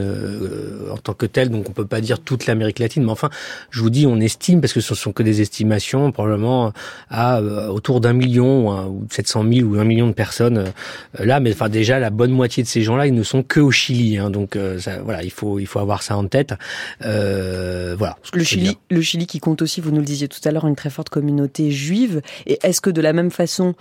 en 0.91 0.97
tant 0.97 1.13
que 1.13 1.25
telles. 1.25 1.49
Donc 1.49 1.69
on 1.69 1.73
peut 1.73 1.87
pas 1.87 2.01
dire 2.01 2.19
toute 2.19 2.45
l'Amérique 2.45 2.79
latine. 2.79 3.03
Mais 3.03 3.11
enfin, 3.11 3.29
je 3.71 3.81
vous 3.81 3.89
dis, 3.89 4.05
on 4.05 4.19
estime 4.19 4.61
parce 4.61 4.73
que 4.73 4.81
ce 4.81 4.95
sont 4.95 5.13
que 5.13 5.22
des 5.23 5.41
estimations, 5.41 6.11
probablement 6.11 6.73
à 7.09 7.39
euh, 7.39 7.67
autour 7.67 8.01
d'un 8.01 8.13
million 8.13 8.89
ou, 8.89 9.07
700 9.09 9.45
000 9.51 9.69
ou 9.69 9.79
un 9.79 9.83
million 9.83 10.07
de 10.07 10.13
personnes 10.13 10.57
euh, 10.57 11.25
là. 11.25 11.39
Mais 11.39 11.53
enfin 11.53 11.69
déjà 11.69 11.99
la 11.99 12.09
bonne 12.09 12.31
moitié 12.31 12.63
de 12.63 12.67
ces 12.67 12.81
gens-là, 12.81 13.07
ils 13.07 13.13
ne 13.13 13.23
sont 13.23 13.43
que 13.43 13.59
au 13.59 13.71
Chili. 13.71 14.17
Hein, 14.17 14.29
donc 14.29 14.55
euh, 14.55 14.79
ça, 14.79 15.01
voilà, 15.03 15.23
il 15.23 15.31
faut 15.31 15.59
il 15.59 15.67
faut 15.67 15.79
avoir 15.79 16.03
ça 16.03 16.17
en 16.17 16.27
tête. 16.27 16.53
voilà. 17.01 18.17
Le 18.33 18.43
Chili, 18.43 18.77
le 18.89 19.01
Chili 19.01 19.27
qui 19.27 19.39
compte 19.39 19.61
aussi, 19.61 19.81
vous 19.81 19.91
nous 19.91 19.99
le 19.99 20.05
disiez 20.05 20.27
tout 20.27 20.39
à 20.45 20.51
l'heure, 20.51 20.67
une 20.67 20.75
très 20.75 20.89
forte 20.89 21.09
communauté 21.09 21.71
juive. 21.71 22.21
Et 22.45 22.59
est-ce 22.63 22.81
que 22.81 22.89
de 22.89 23.01
la 23.01 23.13
même 23.13 23.31
façon 23.31 23.75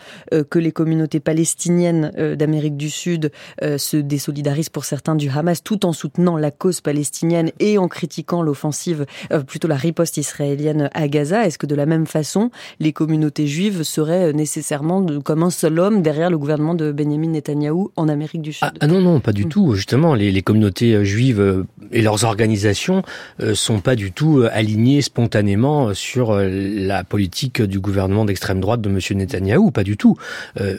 que 0.50 0.58
les 0.58 0.72
communautés 0.72 1.20
palestiniennes 1.20 2.36
d'Amérique 2.36 2.76
du 2.76 2.90
Sud 2.90 3.32
se 3.60 3.96
désolidarisent 3.96 4.68
pour 4.68 4.84
certains 4.84 5.14
du 5.14 5.28
Hamas, 5.30 5.62
tout 5.62 5.86
en 5.86 5.92
soutenant 5.92 6.36
la 6.36 6.50
cause 6.50 6.80
palestinienne 6.80 7.50
et 7.58 7.78
en 7.78 7.88
critiquant 7.88 8.42
l'offensive, 8.42 9.06
plutôt 9.46 9.68
la 9.68 9.76
riposte 9.76 10.16
israélienne 10.16 10.90
à 10.94 11.08
Gaza? 11.08 11.31
Est-ce 11.32 11.58
que 11.58 11.66
de 11.66 11.74
la 11.74 11.86
même 11.86 12.06
façon, 12.06 12.50
les 12.80 12.92
communautés 12.92 13.46
juives 13.46 13.82
seraient 13.82 14.32
nécessairement 14.32 15.04
comme 15.20 15.42
un 15.42 15.50
seul 15.50 15.78
homme 15.78 16.02
derrière 16.02 16.30
le 16.30 16.38
gouvernement 16.38 16.74
de 16.74 16.92
Benjamin 16.92 17.28
Netanyahou 17.28 17.90
en 17.96 18.08
Amérique 18.08 18.42
du 18.42 18.52
Sud? 18.52 18.68
Ah, 18.68 18.72
ah, 18.80 18.86
non, 18.86 19.00
non, 19.00 19.20
pas 19.20 19.32
du 19.32 19.46
mm. 19.46 19.48
tout. 19.48 19.74
Justement, 19.74 20.14
les, 20.14 20.30
les, 20.30 20.42
communautés 20.42 20.94
euh, 20.94 21.04
juives 21.04 21.40
euh, 21.40 21.64
et 21.92 22.02
leurs 22.02 22.24
organisations 22.24 23.02
euh, 23.40 23.54
sont 23.54 23.80
pas 23.80 23.96
du 23.96 24.12
tout 24.12 24.44
alignées 24.50 25.02
spontanément 25.02 25.94
sur 25.94 26.34
la 26.34 27.04
politique 27.04 27.62
du 27.62 27.80
gouvernement 27.80 28.24
d'extrême 28.24 28.60
droite 28.60 28.80
de 28.80 28.88
Monsieur 28.88 29.14
Netanyahou, 29.14 29.70
pas 29.70 29.84
du 29.84 29.96
tout. 29.96 30.16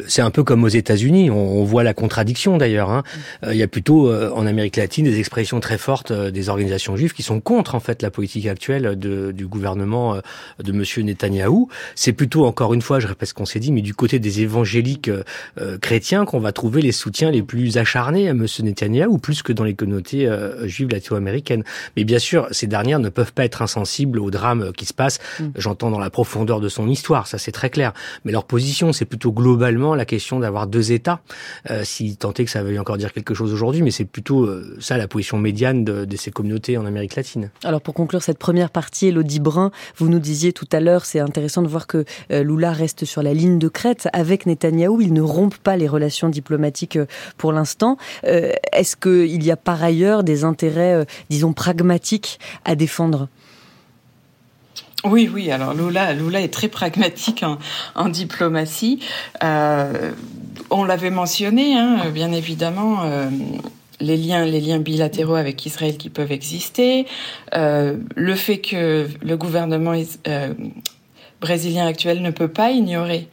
C'est 0.07 0.21
un 0.21 0.31
peu 0.31 0.43
comme 0.43 0.63
aux 0.63 0.69
États-Unis, 0.69 1.29
on, 1.29 1.63
voit 1.63 1.83
la 1.83 1.93
contradiction 1.93 2.57
d'ailleurs. 2.57 2.89
Hein. 2.89 3.03
Il 3.49 3.55
y 3.55 3.63
a 3.63 3.67
plutôt 3.67 4.11
en 4.11 4.45
Amérique 4.45 4.75
latine 4.75 5.05
des 5.05 5.19
expressions 5.19 5.59
très 5.59 5.77
fortes 5.77 6.11
des 6.11 6.49
organisations 6.49 6.95
juives 6.95 7.13
qui 7.13 7.23
sont 7.23 7.39
contre 7.39 7.75
en 7.75 7.79
fait 7.79 8.01
la 8.01 8.11
politique 8.11 8.47
actuelle 8.47 8.97
de, 8.97 9.31
du 9.31 9.47
gouvernement 9.47 10.17
de 10.63 10.71
Monsieur 10.71 11.03
Netanyahou. 11.03 11.69
C'est 11.95 12.13
plutôt, 12.13 12.45
encore 12.45 12.73
une 12.73 12.81
fois, 12.81 12.99
je 12.99 13.07
répète 13.07 13.29
ce 13.29 13.33
qu'on 13.33 13.45
s'est 13.45 13.59
dit, 13.59 13.71
mais 13.71 13.81
du 13.81 13.93
côté 13.93 14.19
des 14.19 14.41
évangéliques 14.41 15.09
euh, 15.09 15.23
euh, 15.59 15.77
chrétiens 15.77 16.25
qu'on 16.25 16.39
va 16.39 16.51
trouver 16.51 16.81
les 16.81 16.91
soutiens 16.91 17.31
les 17.31 17.41
plus 17.41 17.77
acharnés 17.77 18.29
à 18.29 18.33
Monsieur 18.33 18.63
Netanyahou, 18.63 19.17
plus 19.17 19.43
que 19.43 19.53
dans 19.53 19.63
les 19.63 19.73
communautés 19.73 20.27
euh, 20.27 20.67
juives 20.67 20.89
latino-américaines. 20.89 21.63
Mais 21.97 22.03
bien 22.03 22.19
sûr, 22.19 22.47
ces 22.51 22.67
dernières 22.67 22.99
ne 22.99 23.09
peuvent 23.09 23.33
pas 23.33 23.45
être 23.45 23.61
insensibles 23.61 24.19
au 24.19 24.31
drame 24.31 24.71
qui 24.73 24.85
se 24.85 24.93
passe. 24.93 25.19
Mm. 25.39 25.45
J'entends 25.55 25.91
dans 25.91 25.99
la 25.99 26.09
profondeur 26.09 26.59
de 26.59 26.69
son 26.69 26.87
histoire, 26.87 27.27
ça 27.27 27.37
c'est 27.37 27.51
très 27.51 27.69
clair. 27.69 27.93
Mais 28.25 28.31
leur 28.31 28.45
position, 28.45 28.93
c'est 28.93 29.05
plutôt 29.05 29.31
globalement 29.31 29.95
la 29.95 30.05
question 30.05 30.39
d'avoir 30.39 30.67
deux 30.67 30.91
États. 30.91 31.21
si 31.83 32.17
tant 32.17 32.33
est 32.33 32.45
que 32.45 32.51
ça 32.51 32.63
veuille 32.63 32.79
encore 32.79 32.97
dire 32.97 33.13
quelque 33.13 33.33
chose 33.33 33.53
aujourd'hui, 33.53 33.81
mais 33.81 33.91
c'est 33.91 34.05
plutôt 34.05 34.49
ça 34.79 34.97
la 34.97 35.07
position 35.07 35.37
médiane 35.37 35.83
de, 35.83 36.05
de, 36.05 36.17
ces 36.17 36.31
communautés 36.31 36.77
en 36.77 36.85
Amérique 36.85 37.15
latine. 37.15 37.49
Alors 37.63 37.81
pour 37.81 37.93
conclure 37.93 38.21
cette 38.21 38.37
première 38.37 38.69
partie, 38.69 39.07
Elodie 39.07 39.39
Brun, 39.39 39.71
vous 39.97 40.09
nous 40.09 40.19
disiez 40.23 40.53
tout 40.53 40.67
à 40.71 40.79
l'heure, 40.79 41.05
c'est 41.05 41.19
intéressant 41.19 41.61
de 41.61 41.67
voir 41.67 41.85
que 41.85 42.05
euh, 42.31 42.41
Lula 42.43 42.71
reste 42.71 43.05
sur 43.05 43.21
la 43.21 43.33
ligne 43.33 43.59
de 43.59 43.67
crête 43.67 44.07
avec 44.13 44.47
Netanyahou. 44.47 45.01
Ils 45.01 45.13
ne 45.13 45.21
rompent 45.21 45.57
pas 45.57 45.77
les 45.77 45.87
relations 45.87 46.29
diplomatiques 46.29 46.95
euh, 46.95 47.05
pour 47.37 47.53
l'instant. 47.53 47.97
Euh, 48.23 48.53
est-ce 48.71 48.95
qu'il 48.95 49.43
y 49.43 49.51
a 49.51 49.57
par 49.57 49.83
ailleurs 49.83 50.23
des 50.23 50.43
intérêts, 50.43 51.05
disons, 51.29 51.53
pragmatiques 51.53 52.39
à 52.65 52.75
défendre? 52.75 53.27
Oui, 55.03 55.29
oui. 55.31 55.51
Alors 55.51 55.73
Lula, 55.73 56.13
Lula 56.13 56.41
est 56.41 56.53
très 56.53 56.69
pragmatique 56.69 57.43
en, 57.95 58.09
diplomatie. 58.09 59.01
On 59.41 60.83
l'avait 60.85 61.09
mentionné, 61.09 61.77
hein, 61.77 62.09
bien 62.13 62.31
évidemment. 62.31 63.03
Les 64.03 64.17
liens, 64.17 64.79
bilatéraux 64.79 65.35
avec 65.35 65.65
Israël 65.65 65.97
qui 65.97 66.09
peuvent 66.09 66.31
exister, 66.31 67.05
le 67.53 68.35
fait 68.35 68.57
que 68.57 69.07
le 69.21 69.37
gouvernement 69.37 69.93
brésilien 71.41 71.87
actuel 71.87 72.21
ne 72.21 72.31
peut 72.31 72.47
pas 72.47 72.71
ignorer 72.71 73.27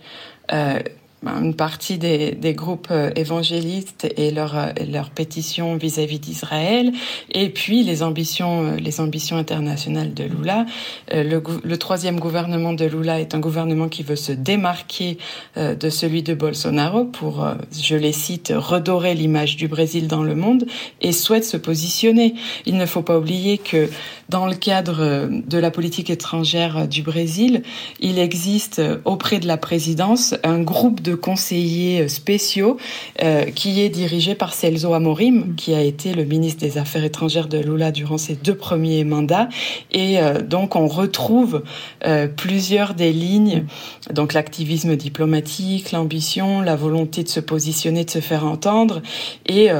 une 1.27 1.55
partie 1.55 1.99
des, 1.99 2.33
des, 2.33 2.55
groupes 2.55 2.89
euh, 2.91 3.11
évangélistes 3.15 4.09
et 4.17 4.31
leur, 4.31 4.57
euh, 4.57 4.69
leur 4.91 5.11
pétition 5.11 5.77
vis-à-vis 5.77 6.19
d'Israël, 6.19 6.93
et 7.33 7.51
puis 7.51 7.83
les 7.83 8.03
ambitions, 8.03 8.65
euh, 8.65 8.77
les 8.77 9.01
ambitions 9.01 9.37
internationales 9.37 10.15
de 10.15 10.25
Lula. 10.25 10.65
Le, 11.13 11.43
le, 11.63 11.79
troisième 11.79 12.19
gouvernement 12.19 12.73
de 12.73 12.85
Lula 12.85 13.21
est 13.21 13.35
un 13.35 13.39
gouvernement 13.39 13.89
qui 13.89 14.03
veut 14.03 14.17
se 14.17 14.33
démarquer 14.33 15.19
de 15.57 15.91
celui 15.91 16.23
de 16.23 16.35
Bolsonaro 16.35 17.05
pour, 17.05 17.47
je 17.73 17.97
les 17.97 18.13
cite, 18.13 18.53
redorer 18.55 19.15
l'image 19.15 19.57
du 19.57 19.69
Brésil 19.69 20.09
dans 20.09 20.23
le 20.23 20.35
monde 20.35 20.67
et 21.01 21.13
souhaite 21.13 21.45
se 21.45 21.57
positionner. 21.57 22.35
Il 22.67 22.77
ne 22.77 22.87
faut 22.87 23.03
pas 23.03 23.19
oublier 23.19 23.59
que 23.59 23.89
dans 24.29 24.47
le 24.47 24.55
cadre 24.55 25.29
de 25.29 25.59
la 25.59 25.71
politique 25.71 26.11
étrangère 26.11 26.87
du 26.87 27.03
Brésil, 27.03 27.63
il 28.01 28.19
existe 28.19 28.81
auprès 29.05 29.41
de 29.41 29.47
la 29.47 29.57
présidence 29.57 30.35
un 30.45 30.61
groupe 30.61 31.01
de 31.01 31.10
conseillers 31.17 32.09
spéciaux 32.09 32.77
euh, 33.23 33.45
qui 33.45 33.81
est 33.81 33.89
dirigé 33.89 34.35
par 34.35 34.55
Celso 34.55 34.93
Amorim, 34.95 35.55
qui 35.57 35.75
a 35.75 35.83
été 35.83 36.15
le 36.15 36.25
ministre 36.25 36.61
des 36.61 36.79
Affaires 36.79 37.05
étrangères 37.05 37.49
de 37.49 37.59
Lula 37.59 37.93
durant 37.93 38.19
ses 38.19 38.35
deux 38.35 38.55
premiers 38.55 39.05
mandats. 39.05 39.49
Et 39.93 40.19
euh, 40.19 40.41
donc 40.41 40.77
on 40.77 40.87
retrouve 40.87 41.63
euh, 42.07 42.27
plusieurs 42.29 42.95
des 42.95 43.13
lignes, 43.13 43.65
donc 44.13 44.33
l'activisme 44.33 44.97
diplomatique, 44.97 45.93
l'ambition, 45.93 46.61
la 46.61 46.77
volonté 46.77 47.23
de 47.23 47.29
se 47.29 47.41
positionner, 47.41 48.05
de 48.05 48.11
se 48.11 48.21
faire 48.21 48.45
entendre, 48.45 49.03
et 49.47 49.71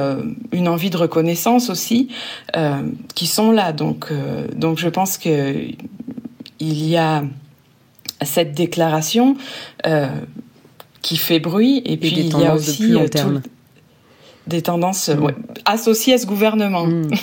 une 0.51 0.67
envie 0.67 0.89
de 0.89 0.97
reconnaissance 0.97 1.69
aussi, 1.69 2.09
qui 3.15 3.27
sont 3.27 3.51
là. 3.51 3.71
Donc, 3.71 4.11
donc 4.55 4.77
je 4.77 4.89
pense 4.89 5.17
que 5.17 5.55
il 6.59 6.85
y 6.87 6.97
a 6.97 7.23
cette 8.21 8.53
déclaration 8.53 9.35
qui 11.01 11.17
fait 11.17 11.39
bruit. 11.39 11.81
Et, 11.85 11.97
puis 11.97 12.09
il 12.09 12.37
y 12.37 12.45
a 12.45 12.55
aussi 12.55 12.95
euh, 12.95 13.07
des 14.47 14.61
tendances 14.61 15.09
mm. 15.09 15.23
ouais, 15.23 15.35
associées 15.65 16.13
à 16.15 16.17
ce 16.17 16.25
gouvernement. 16.25 16.85
Mm. 16.85 17.09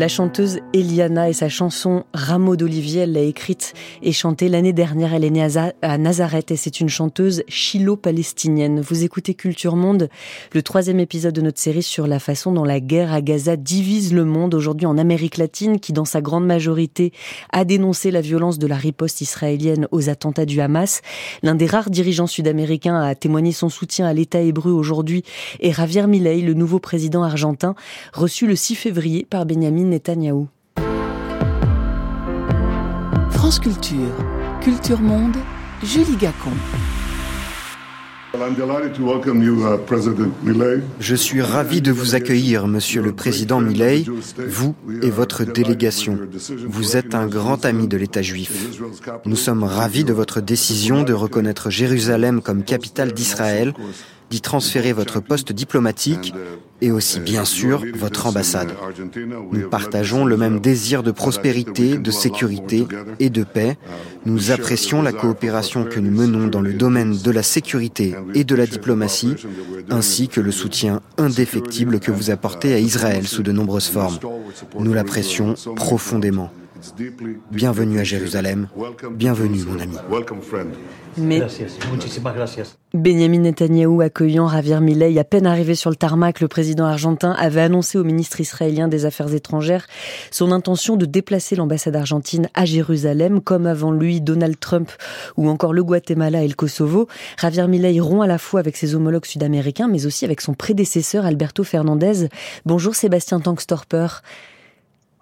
La 0.00 0.08
chanteuse 0.08 0.60
Eliana 0.72 1.28
et 1.28 1.34
sa 1.34 1.50
chanson 1.50 2.04
Rameau 2.14 2.56
d'Olivier, 2.56 3.02
elle 3.02 3.12
l'a 3.12 3.20
écrite 3.20 3.74
et 4.02 4.12
chantée 4.12 4.48
l'année 4.48 4.72
dernière. 4.72 5.12
Elle 5.12 5.24
est 5.24 5.30
née 5.30 5.46
à 5.82 5.98
Nazareth 5.98 6.50
et 6.50 6.56
c'est 6.56 6.80
une 6.80 6.88
chanteuse 6.88 7.42
chilo-palestinienne. 7.48 8.80
Vous 8.80 9.04
écoutez 9.04 9.34
Culture 9.34 9.76
Monde, 9.76 10.08
le 10.54 10.62
troisième 10.62 11.00
épisode 11.00 11.34
de 11.34 11.42
notre 11.42 11.58
série 11.58 11.82
sur 11.82 12.06
la 12.06 12.18
façon 12.18 12.50
dont 12.50 12.64
la 12.64 12.80
guerre 12.80 13.12
à 13.12 13.20
Gaza 13.20 13.56
divise 13.58 14.14
le 14.14 14.24
monde 14.24 14.54
aujourd'hui 14.54 14.86
en 14.86 14.96
Amérique 14.96 15.36
latine 15.36 15.78
qui 15.78 15.92
dans 15.92 16.06
sa 16.06 16.22
grande 16.22 16.46
majorité 16.46 17.12
a 17.52 17.66
dénoncé 17.66 18.10
la 18.10 18.22
violence 18.22 18.58
de 18.58 18.66
la 18.66 18.76
riposte 18.76 19.20
israélienne 19.20 19.86
aux 19.90 20.08
attentats 20.08 20.46
du 20.46 20.62
Hamas. 20.62 21.02
L'un 21.42 21.54
des 21.54 21.66
rares 21.66 21.90
dirigeants 21.90 22.26
sud-américains 22.26 22.98
a 22.98 23.14
témoigné 23.14 23.52
son 23.52 23.68
soutien 23.68 24.06
à 24.06 24.14
l'État 24.14 24.40
hébreu 24.40 24.72
aujourd'hui 24.72 25.24
et 25.60 25.74
Javier 25.74 26.06
Milei, 26.06 26.40
le 26.40 26.54
nouveau 26.54 26.78
président 26.78 27.22
argentin, 27.22 27.74
reçu 28.14 28.46
le 28.46 28.56
6 28.56 28.76
février 28.76 29.26
par 29.28 29.44
Benjamin 29.44 29.89
Netanyahou. 29.90 30.48
France 33.30 33.58
Culture, 33.58 34.14
Culture 34.60 35.00
Monde, 35.00 35.36
Julie 35.82 36.16
Gacon. 36.16 36.52
Uh, 38.32 38.38
Je 41.00 41.14
suis 41.16 41.42
ravi 41.42 41.82
de 41.82 41.90
vous 41.90 42.14
accueillir, 42.14 42.68
Monsieur 42.68 43.02
le 43.02 43.12
Président 43.12 43.60
Milei, 43.60 44.04
vous 44.48 44.76
et 45.02 45.10
votre 45.10 45.44
délégation. 45.44 46.16
Vous 46.68 46.96
êtes 46.96 47.16
un 47.16 47.26
grand 47.26 47.64
ami 47.64 47.88
de 47.88 47.96
l'État 47.96 48.22
juif. 48.22 48.68
Nous 49.26 49.36
sommes 49.36 49.64
ravis 49.64 50.04
de 50.04 50.12
votre 50.12 50.40
décision 50.40 51.02
de 51.02 51.12
reconnaître 51.12 51.70
Jérusalem 51.70 52.40
comme 52.40 52.62
capitale 52.62 53.12
d'Israël 53.12 53.74
d'y 54.30 54.40
transférer 54.40 54.92
votre 54.92 55.20
poste 55.20 55.52
diplomatique 55.52 56.32
et 56.80 56.90
aussi 56.90 57.20
bien 57.20 57.44
sûr 57.44 57.84
votre 57.94 58.26
ambassade. 58.26 58.72
Nous 59.52 59.68
partageons 59.68 60.24
le 60.24 60.36
même 60.36 60.60
désir 60.60 61.02
de 61.02 61.10
prospérité, 61.10 61.98
de 61.98 62.10
sécurité 62.10 62.86
et 63.18 63.28
de 63.28 63.44
paix. 63.44 63.76
Nous 64.24 64.50
apprécions 64.50 65.02
la 65.02 65.12
coopération 65.12 65.84
que 65.84 66.00
nous 66.00 66.10
menons 66.10 66.46
dans 66.46 66.60
le 66.60 66.72
domaine 66.72 67.18
de 67.18 67.30
la 67.30 67.42
sécurité 67.42 68.14
et 68.34 68.44
de 68.44 68.54
la 68.54 68.66
diplomatie, 68.66 69.34
ainsi 69.90 70.28
que 70.28 70.40
le 70.40 70.52
soutien 70.52 71.00
indéfectible 71.18 72.00
que 72.00 72.10
vous 72.10 72.30
apportez 72.30 72.72
à 72.72 72.78
Israël 72.78 73.26
sous 73.26 73.42
de 73.42 73.52
nombreuses 73.52 73.88
formes. 73.88 74.18
Nous 74.78 74.94
l'apprécions 74.94 75.54
profondément. 75.76 76.50
Bienvenue 77.50 77.98
à 77.98 78.04
Jérusalem. 78.04 78.68
Bienvenue, 79.12 79.64
mon 79.64 79.80
ami. 79.80 79.96
Mais 81.16 81.42
Benjamin 82.94 83.38
Netanyahou 83.38 84.00
accueillant 84.00 84.48
Javier 84.48 84.80
Milei, 84.80 85.18
à 85.18 85.24
peine 85.24 85.46
arrivé 85.46 85.74
sur 85.74 85.90
le 85.90 85.96
tarmac, 85.96 86.40
le 86.40 86.48
président 86.48 86.84
argentin 86.84 87.32
avait 87.32 87.60
annoncé 87.60 87.98
au 87.98 88.04
ministre 88.04 88.40
israélien 88.40 88.88
des 88.88 89.04
Affaires 89.04 89.32
étrangères 89.34 89.86
son 90.30 90.52
intention 90.52 90.96
de 90.96 91.06
déplacer 91.06 91.56
l'ambassade 91.56 91.96
argentine 91.96 92.48
à 92.54 92.64
Jérusalem, 92.64 93.40
comme 93.40 93.66
avant 93.66 93.92
lui 93.92 94.20
Donald 94.20 94.58
Trump 94.58 94.90
ou 95.36 95.48
encore 95.48 95.72
le 95.72 95.84
Guatemala 95.84 96.42
et 96.42 96.48
le 96.48 96.54
Kosovo. 96.54 97.08
Javier 97.40 97.66
Milei 97.66 98.00
rompt 98.00 98.22
à 98.22 98.26
la 98.26 98.38
fois 98.38 98.60
avec 98.60 98.76
ses 98.76 98.94
homologues 98.94 99.26
sud-américains, 99.26 99.88
mais 99.88 100.06
aussi 100.06 100.24
avec 100.24 100.40
son 100.40 100.54
prédécesseur 100.54 101.26
Alberto 101.26 101.64
Fernandez. 101.64 102.28
Bonjour 102.64 102.94
Sébastien 102.94 103.40
Tankstorper. 103.40 104.06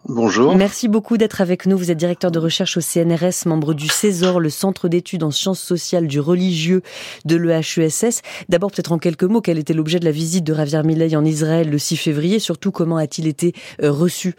Bonjour. 0.09 0.57
Merci 0.57 0.89
beaucoup 0.89 1.19
d'être 1.19 1.43
avec 1.43 1.67
nous. 1.67 1.77
Vous 1.77 1.91
êtes 1.91 1.99
directeur 1.99 2.31
de 2.31 2.39
recherche 2.39 2.79
au 2.79 2.81
CNRS, 2.81 3.47
membre 3.47 3.75
du 3.75 3.89
Césor, 3.89 4.41
le 4.41 4.49
Centre 4.49 4.89
d'études 4.89 5.23
en 5.23 5.31
sciences 5.31 5.61
sociales 5.61 6.07
du 6.07 6.19
religieux 6.19 6.81
de 7.27 7.37
l'EHESS. 7.37 8.23
D'abord, 8.49 8.71
peut-être 8.71 8.93
en 8.93 8.99
quelques 8.99 9.25
mots, 9.25 9.43
quel 9.43 9.59
était 9.59 9.75
l'objet 9.75 10.01
de 10.01 10.07
la 10.07 10.11
visite 10.11 10.45
de 10.45 10.55
Javier 10.55 10.83
Milei 10.83 11.15
en 11.15 11.27
Israël 11.27 11.69
le 11.69 11.77
6 11.77 11.99
février? 11.99 12.39
Surtout, 12.39 12.71
comment 12.71 12.97
a-t-il 12.97 13.27
été 13.27 13.53
euh, 13.83 13.93
reçu? 13.93 14.35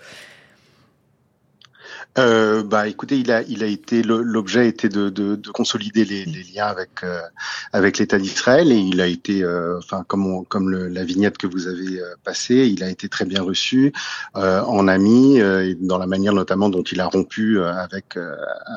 Euh, 2.18 2.64
bah, 2.64 2.88
écoutez, 2.88 3.18
il 3.18 3.32
a, 3.32 3.43
il 3.43 3.64
a 3.64 3.68
été 3.68 4.01
l'objet 4.01 4.68
était 4.68 4.89
de, 4.89 5.10
de, 5.10 5.36
de 5.36 5.51
consolider 5.51 6.05
les, 6.05 6.26
les, 6.26 6.43
liens 6.43 6.66
avec 6.66 7.03
euh, 7.03 7.22
avec 7.72 7.99
l'État 7.99 8.18
d'Israël 8.18 8.72
et 8.72 8.78
il 8.78 8.99
a 8.99 9.07
été, 9.07 9.43
euh, 9.43 9.78
enfin 9.78 10.03
comme 10.07 10.43
comme 10.45 10.70
le, 10.70 10.88
la 10.88 11.03
vignette 11.03 11.38
que 11.38 11.45
vous 11.45 11.68
avez 11.68 11.99
euh, 11.99 12.16
passée, 12.24 12.68
il 12.68 12.84
a 12.84 12.89
été 12.89 13.10
très 13.10 13.26
bien 13.26 13.43
reçu 13.43 13.93
en 14.34 14.88
ami 14.88 15.38
et 15.38 15.76
dans 15.76 15.97
la 15.97 16.07
manière 16.07 16.34
notamment 16.34 16.70
dont 16.70 16.84
il 16.84 16.99
a 16.99 17.05
rompu 17.05 17.62
avec 17.62 18.18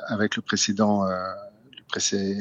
avec 0.09 0.37
le 0.37 0.43
précédent 0.43 1.05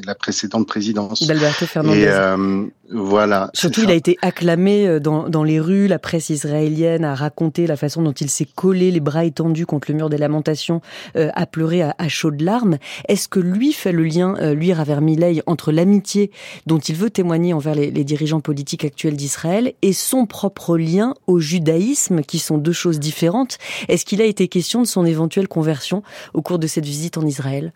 la 0.06 0.16
précédente 0.16 0.68
présidence. 0.68 1.26
D'Alberto 1.28 1.66
Fernandez. 1.66 2.04
Et, 2.04 2.72
voilà. 2.94 3.50
Surtout, 3.54 3.84
il 3.84 3.90
a 3.90 3.94
été 3.94 4.18
acclamé 4.22 5.00
dans, 5.00 5.30
dans 5.30 5.46
les 5.46 5.62
rues. 5.62 5.88
La 5.88 5.98
presse 5.98 6.30
israélienne 6.30 7.06
a 7.06 7.16
raconté 7.16 7.66
la 7.66 7.78
façon 7.78 8.02
dont 8.02 8.12
il 8.12 8.30
s'est 8.30 8.48
collé 8.54 8.92
les 8.92 9.00
bras 9.00 9.24
étendus 9.24 9.66
contre 9.66 9.90
le 9.92 9.96
mur 9.96 10.10
des 10.10 10.18
lamentations, 10.18 10.82
à 11.16 11.46
pleurer 11.46 11.84
à, 11.84 11.96
à 11.98 12.10
chaudes 12.10 12.42
larmes. 12.42 12.78
Est-ce 13.08 13.30
que 13.30 13.40
lui 13.40 13.72
fait 13.72 13.94
le 13.94 14.04
lien, 14.04 14.54
lui, 14.54 14.74
Raver 14.74 15.00
Milei, 15.00 15.42
entre 15.46 15.72
l'amitié 15.72 16.32
dont 16.66 16.80
il 16.80 16.96
veut 16.96 17.10
témoigner 17.10 17.54
envers 17.54 17.76
les, 17.76 17.92
les 17.92 18.04
dirigeants 18.04 18.42
politiques 18.42 18.84
actuels 18.84 19.16
d'Israël 19.16 19.74
et 19.82 19.94
son 19.94 20.26
propre 20.26 20.78
lien 20.78 21.14
au 21.28 21.40
judaïsme, 21.40 22.22
qui 22.22 22.40
sont 22.40 22.58
deux 22.58 22.74
choses 22.74 23.00
différentes? 23.00 23.58
Est-ce 23.88 24.04
qu'il 24.04 24.22
a 24.22 24.26
été 24.26 24.50
question 24.50 24.82
de 24.82 24.88
son 24.88 25.06
éventuelle 25.06 25.48
conversion 25.48 26.04
au 26.34 26.42
cours 26.42 26.60
de 26.60 26.68
cette 26.68 26.86
visite 26.86 27.18
en 27.18 27.26
Israël? 27.26 27.72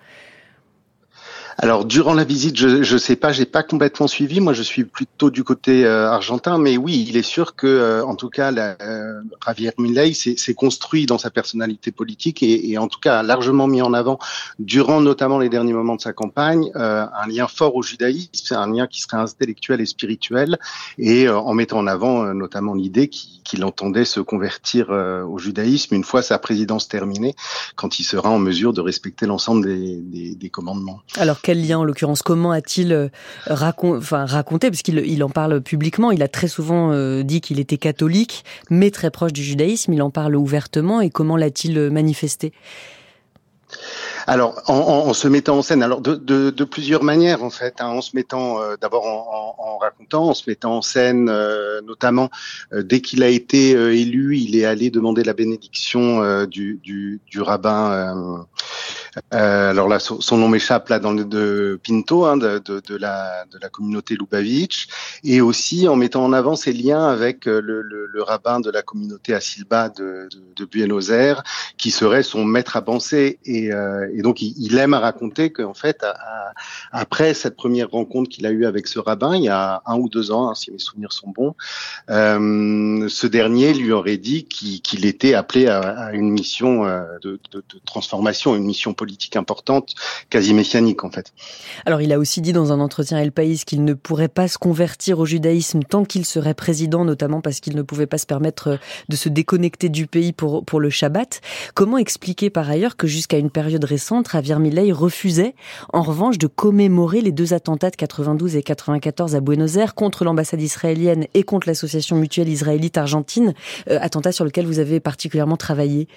Alors 1.57 1.85
durant 1.85 2.13
la 2.13 2.25
visite, 2.25 2.57
je 2.57 2.83
je 2.83 2.97
sais 2.97 3.15
pas, 3.15 3.31
j'ai 3.31 3.45
pas 3.45 3.63
complètement 3.63 4.07
suivi. 4.07 4.41
Moi, 4.41 4.53
je 4.53 4.61
suis 4.61 4.83
plutôt 4.83 5.29
du 5.29 5.43
côté 5.43 5.85
euh, 5.85 6.09
argentin, 6.09 6.57
mais 6.57 6.75
oui, 6.75 7.05
il 7.07 7.15
est 7.15 7.23
sûr 7.23 7.55
que, 7.55 7.65
euh, 7.65 8.05
en 8.05 8.15
tout 8.15 8.29
cas, 8.29 8.51
la, 8.51 8.75
euh, 8.81 9.21
Javier 9.45 9.71
Milei 9.77 10.13
s'est 10.13 10.53
construit 10.53 11.05
dans 11.05 11.17
sa 11.17 11.29
personnalité 11.29 11.91
politique 11.91 12.43
et, 12.43 12.71
et, 12.71 12.77
en 12.77 12.87
tout 12.87 12.99
cas 12.99 13.19
a 13.19 13.23
largement 13.23 13.67
mis 13.67 13.81
en 13.81 13.93
avant, 13.93 14.19
durant 14.59 14.99
notamment 14.99 15.39
les 15.39 15.47
derniers 15.49 15.73
moments 15.73 15.95
de 15.95 16.01
sa 16.01 16.13
campagne, 16.13 16.71
un 16.75 17.27
lien 17.27 17.47
fort 17.47 17.75
au 17.75 17.81
judaïsme, 17.81 18.55
un 18.55 18.71
lien 18.71 18.87
qui 18.87 19.01
serait 19.01 19.17
intellectuel 19.17 19.81
et 19.81 19.85
spirituel, 19.85 20.59
et 20.97 21.29
en 21.29 21.53
mettant 21.53 21.79
en 21.79 21.87
avant 21.87 22.33
notamment 22.33 22.73
l'idée 22.73 23.07
qu'il 23.07 23.63
entendait 23.63 24.05
se 24.05 24.19
convertir 24.19 24.89
au 24.89 25.37
judaïsme 25.37 25.95
une 25.95 26.03
fois 26.03 26.21
sa 26.21 26.37
présidence 26.37 26.87
terminée, 26.87 27.35
quand 27.75 27.99
il 27.99 28.03
sera 28.03 28.29
en 28.29 28.39
mesure 28.39 28.73
de 28.73 28.81
respecter 28.81 29.25
l'ensemble 29.25 29.67
des, 29.67 29.97
des, 30.01 30.35
des 30.35 30.49
commandements. 30.49 31.01
Alors 31.17 31.41
quel 31.45 31.63
lien 31.63 31.77
en 31.77 31.83
l'occurrence 31.83 32.23
Comment 32.23 32.49
a-t-il 32.49 32.91
euh, 32.91 33.09
raconté 33.45 34.71
Parce 34.71 34.81
qu'il 34.81 34.97
il 35.05 35.23
en 35.23 35.29
parle 35.29 35.61
publiquement. 35.61 36.09
Il 36.09 36.23
a 36.23 36.27
très 36.27 36.47
souvent 36.47 36.91
euh, 36.91 37.21
dit 37.21 37.39
qu'il 37.39 37.59
était 37.59 37.77
catholique, 37.77 38.43
mais 38.71 38.89
très 38.89 39.11
proche 39.11 39.31
du 39.31 39.43
judaïsme. 39.43 39.93
Il 39.93 40.01
en 40.01 40.09
parle 40.09 40.35
ouvertement. 40.35 41.01
Et 41.01 41.11
comment 41.11 41.37
l'a-t-il 41.37 41.77
euh, 41.77 41.91
manifesté? 41.91 42.51
Alors, 44.25 44.59
en, 44.67 45.13
se 45.13 45.27
mettant 45.27 45.59
en 45.59 45.61
scène, 45.61 45.83
alors 45.83 46.01
de, 46.01 46.63
plusieurs 46.63 47.03
manières 47.03 47.43
en 47.43 47.51
fait, 47.51 47.75
hein, 47.79 47.87
en 47.87 48.01
se 48.01 48.15
mettant 48.15 48.59
d'abord 48.79 49.05
en, 49.05 49.77
racontant, 49.77 50.29
en 50.29 50.33
se 50.33 50.49
mettant 50.49 50.77
en 50.77 50.81
scène, 50.81 51.25
notamment 51.83 52.29
dès 52.71 53.01
qu'il 53.01 53.21
a 53.23 53.27
été 53.27 53.71
élu, 53.71 54.37
il 54.37 54.55
est 54.55 54.65
allé 54.65 54.91
demander 54.91 55.23
la 55.23 55.33
bénédiction 55.33 56.45
du, 56.45 57.19
rabbin. 57.37 58.45
Alors 59.31 59.87
là, 59.87 59.99
son, 59.99 60.37
nom 60.37 60.47
m'échappe 60.47 60.89
là 60.89 60.99
dans 60.99 61.11
le 61.11 61.25
de 61.25 61.79
Pinto, 61.83 62.25
hein, 62.25 62.37
de, 62.37 62.59
de, 62.59 62.95
la, 62.95 63.45
de 63.51 63.57
la 63.61 63.69
communauté 63.69 64.15
Lubavitch, 64.15 64.87
et 65.23 65.41
aussi 65.41 65.87
en 65.87 65.95
mettant 65.95 66.23
en 66.23 66.33
avant 66.33 66.55
ses 66.55 66.73
liens 66.73 67.07
avec 67.07 67.45
le, 67.45 67.59
le, 67.59 68.05
le 68.05 68.23
rabbin 68.23 68.59
de 68.59 68.69
la 68.69 68.81
communauté 68.81 69.33
Asilba 69.33 69.89
de, 69.89 70.27
de, 70.31 70.41
de 70.55 70.65
Buenos 70.65 71.09
Aires, 71.09 71.43
qui 71.77 71.91
serait 71.91 72.23
son 72.23 72.45
maître 72.45 72.75
à 72.77 72.81
penser. 72.81 73.39
Et 73.45 73.71
et 74.13 74.21
donc, 74.21 74.41
il, 74.41 74.77
aime 74.77 74.93
à 74.93 74.99
raconter 74.99 75.51
qu'en 75.51 75.73
fait, 75.73 76.05
après 76.91 77.33
cette 77.33 77.55
première 77.55 77.89
rencontre 77.89 78.29
qu'il 78.29 78.45
a 78.45 78.51
eue 78.51 78.65
avec 78.65 78.87
ce 78.87 78.99
rabbin, 78.99 79.35
il 79.35 79.43
y 79.43 79.49
a 79.49 79.81
un 79.85 79.97
ou 79.97 80.09
deux 80.09 80.31
ans, 80.31 80.49
hein, 80.49 80.55
si 80.55 80.71
mes 80.71 80.79
souvenirs 80.79 81.11
sont 81.11 81.29
bons, 81.29 81.55
euh, 82.09 83.07
ce 83.09 83.27
dernier 83.27 83.73
lui 83.73 83.91
aurait 83.91 84.17
dit 84.17 84.45
qu'il 84.45 85.05
était 85.05 85.33
appelé 85.33 85.67
à, 85.67 86.11
une 86.13 86.29
mission 86.29 86.85
euh, 86.85 87.03
de, 87.21 87.39
transformation, 87.85 88.55
une 88.55 88.65
mission 88.65 88.93
politique 88.93 89.04
importante, 89.35 89.95
quasi 90.29 90.53
messianique 90.53 91.03
en 91.03 91.11
fait. 91.11 91.33
Alors, 91.85 92.01
il 92.01 92.13
a 92.13 92.19
aussi 92.19 92.41
dit 92.41 92.53
dans 92.53 92.71
un 92.71 92.79
entretien 92.79 93.17
à 93.17 93.21
El 93.21 93.31
País 93.31 93.63
qu'il 93.65 93.83
ne 93.83 93.93
pourrait 93.93 94.27
pas 94.27 94.47
se 94.47 94.57
convertir 94.57 95.19
au 95.19 95.25
judaïsme 95.25 95.83
tant 95.83 96.05
qu'il 96.05 96.25
serait 96.25 96.53
président, 96.53 97.05
notamment 97.05 97.41
parce 97.41 97.59
qu'il 97.59 97.75
ne 97.75 97.81
pouvait 97.81 98.07
pas 98.07 98.17
se 98.17 98.25
permettre 98.25 98.79
de 99.09 99.15
se 99.15 99.29
déconnecter 99.29 99.89
du 99.89 100.07
pays 100.07 100.33
pour, 100.33 100.63
pour 100.63 100.79
le 100.79 100.89
Shabbat. 100.89 101.41
Comment 101.73 101.97
expliquer 101.97 102.49
par 102.49 102.69
ailleurs 102.69 102.97
que 102.97 103.07
jusqu'à 103.07 103.37
une 103.37 103.49
période 103.49 103.83
récente, 103.83 104.29
Javier 104.31 104.59
Milei 104.59 104.91
refusait 104.91 105.55
en 105.93 106.01
revanche 106.01 106.37
de 106.37 106.47
commémorer 106.47 107.21
les 107.21 107.31
deux 107.31 107.53
attentats 107.53 107.89
de 107.89 107.95
92 107.95 108.55
et 108.55 108.63
94 108.63 109.35
à 109.35 109.39
Buenos 109.39 109.75
Aires 109.77 109.95
contre 109.95 110.23
l'ambassade 110.23 110.61
israélienne 110.61 111.27
et 111.33 111.43
contre 111.43 111.67
l'association 111.67 112.17
mutuelle 112.17 112.49
israélite 112.49 112.97
argentine, 112.97 113.53
euh, 113.89 113.97
attentats 114.01 114.31
sur 114.31 114.45
lesquels 114.45 114.65
vous 114.65 114.79
avez 114.79 114.99
particulièrement 114.99 115.57
travaillé? 115.57 116.07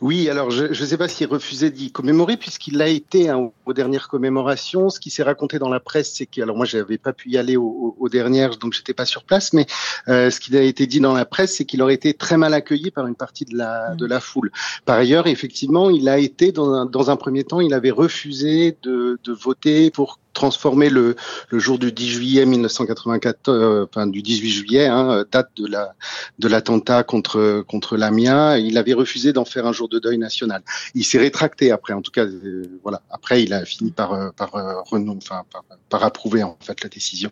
Oui, 0.00 0.28
alors 0.28 0.50
je 0.50 0.66
ne 0.66 0.74
sais 0.74 0.96
pas 0.96 1.08
s'il 1.08 1.26
refusait 1.26 1.70
d'y 1.70 1.90
commémorer 1.90 2.36
puisqu'il 2.36 2.76
l'a 2.76 2.88
été 2.88 3.28
hein, 3.28 3.50
aux 3.64 3.72
dernières 3.72 4.08
commémorations. 4.08 4.90
Ce 4.90 5.00
qui 5.00 5.10
s'est 5.10 5.22
raconté 5.22 5.58
dans 5.58 5.68
la 5.68 5.80
presse, 5.80 6.12
c'est 6.14 6.26
que, 6.26 6.42
alors 6.42 6.56
moi 6.56 6.66
j'avais 6.66 6.98
pas 6.98 7.12
pu 7.12 7.30
y 7.30 7.38
aller 7.38 7.56
aux, 7.56 7.96
aux 7.98 8.08
dernières, 8.08 8.56
donc 8.56 8.72
j'étais 8.72 8.94
pas 8.94 9.06
sur 9.06 9.24
place, 9.24 9.52
mais 9.52 9.66
euh, 10.08 10.30
ce 10.30 10.40
qui 10.40 10.56
a 10.56 10.62
été 10.62 10.86
dit 10.86 11.00
dans 11.00 11.14
la 11.14 11.24
presse, 11.24 11.56
c'est 11.56 11.64
qu'il 11.64 11.82
aurait 11.82 11.94
été 11.94 12.14
très 12.14 12.36
mal 12.36 12.54
accueilli 12.54 12.90
par 12.90 13.06
une 13.06 13.14
partie 13.14 13.44
de 13.44 13.56
la 13.56 13.94
de 13.94 14.06
la 14.06 14.20
foule. 14.20 14.50
Par 14.84 14.96
ailleurs, 14.96 15.26
effectivement, 15.26 15.90
il 15.90 16.08
a 16.08 16.18
été 16.18 16.52
dans 16.52 16.72
un, 16.72 16.86
dans 16.86 17.10
un 17.10 17.16
premier 17.16 17.44
temps, 17.44 17.60
il 17.60 17.72
avait 17.74 17.90
refusé 17.90 18.76
de, 18.82 19.18
de 19.24 19.32
voter 19.32 19.90
pour 19.90 20.18
transformer 20.36 20.90
le, 20.90 21.16
jour 21.50 21.78
du 21.78 21.90
10 21.90 22.08
juillet 22.08 22.46
1984, 22.46 23.48
euh, 23.48 23.86
du 24.06 24.22
18 24.22 24.50
juillet, 24.50 24.86
hein, 24.86 25.24
date 25.32 25.50
de 25.56 25.66
la 25.66 25.94
de 26.38 26.46
l'attentat 26.46 27.02
contre 27.02 27.64
contre 27.66 27.96
Lamia. 27.96 28.58
Il 28.58 28.76
avait 28.76 28.92
refusé 28.92 29.32
d'en 29.32 29.46
faire 29.46 29.66
un 29.66 29.72
jour 29.72 29.88
de 29.88 29.98
deuil 29.98 30.18
national. 30.18 30.62
Il 30.94 31.04
s'est 31.04 31.18
rétracté 31.18 31.72
après. 31.72 31.94
En 31.94 32.02
tout 32.02 32.12
cas, 32.12 32.26
euh, 32.26 32.64
voilà. 32.82 33.00
Après, 33.10 33.42
il 33.42 33.52
a 33.54 33.64
fini 33.64 33.90
par 33.90 34.12
euh, 34.12 34.28
par 34.36 34.54
enfin 34.54 35.42
par, 35.50 35.64
par, 35.88 36.04
approuver 36.04 36.42
en 36.42 36.58
fait 36.60 36.82
la 36.82 36.90
décision. 36.90 37.30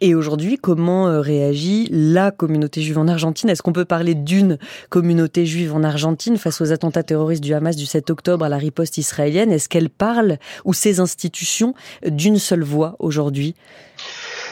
Et 0.00 0.14
aujourd'hui, 0.14 0.56
comment 0.56 1.20
réagit 1.20 1.88
la 1.90 2.30
communauté 2.30 2.80
juive 2.80 2.98
en 2.98 3.08
Argentine? 3.08 3.50
Est-ce 3.50 3.62
qu'on 3.62 3.74
peut 3.74 3.84
parler 3.84 4.14
d'une 4.14 4.58
communauté 4.88 5.44
juive 5.44 5.74
en 5.74 5.84
Argentine 5.84 6.38
face 6.38 6.62
aux 6.62 6.72
attentats 6.72 7.02
terroristes 7.02 7.42
du 7.42 7.52
Hamas 7.52 7.76
du 7.76 7.84
7 7.84 8.08
octobre 8.08 8.46
à 8.46 8.48
la 8.48 8.56
riposte 8.56 8.96
israélienne? 8.96 9.52
Est-ce 9.52 9.68
qu'elle 9.68 9.90
parle 9.90 10.38
ou 10.64 10.72
ces 10.72 11.00
institutions 11.00 11.74
d'une 12.06 12.37
seule 12.38 12.64
voix 12.64 12.96
aujourd'hui? 12.98 13.54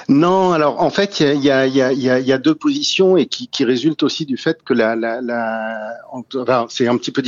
Non, 0.08 0.52
alors 0.52 0.80
en 0.80 0.90
fait, 0.90 1.20
il 1.20 1.42
y 1.42 1.50
a, 1.50 2.38
deux 2.38 2.54
positions 2.54 3.16
et 3.16 3.26
qui, 3.26 3.64
résultent 3.64 4.04
aussi 4.04 4.24
du 4.24 4.36
fait 4.36 4.62
que 4.62 4.74
c'est 6.68 6.88
un 6.88 6.96
petit 6.96 7.10
peu 7.10 7.22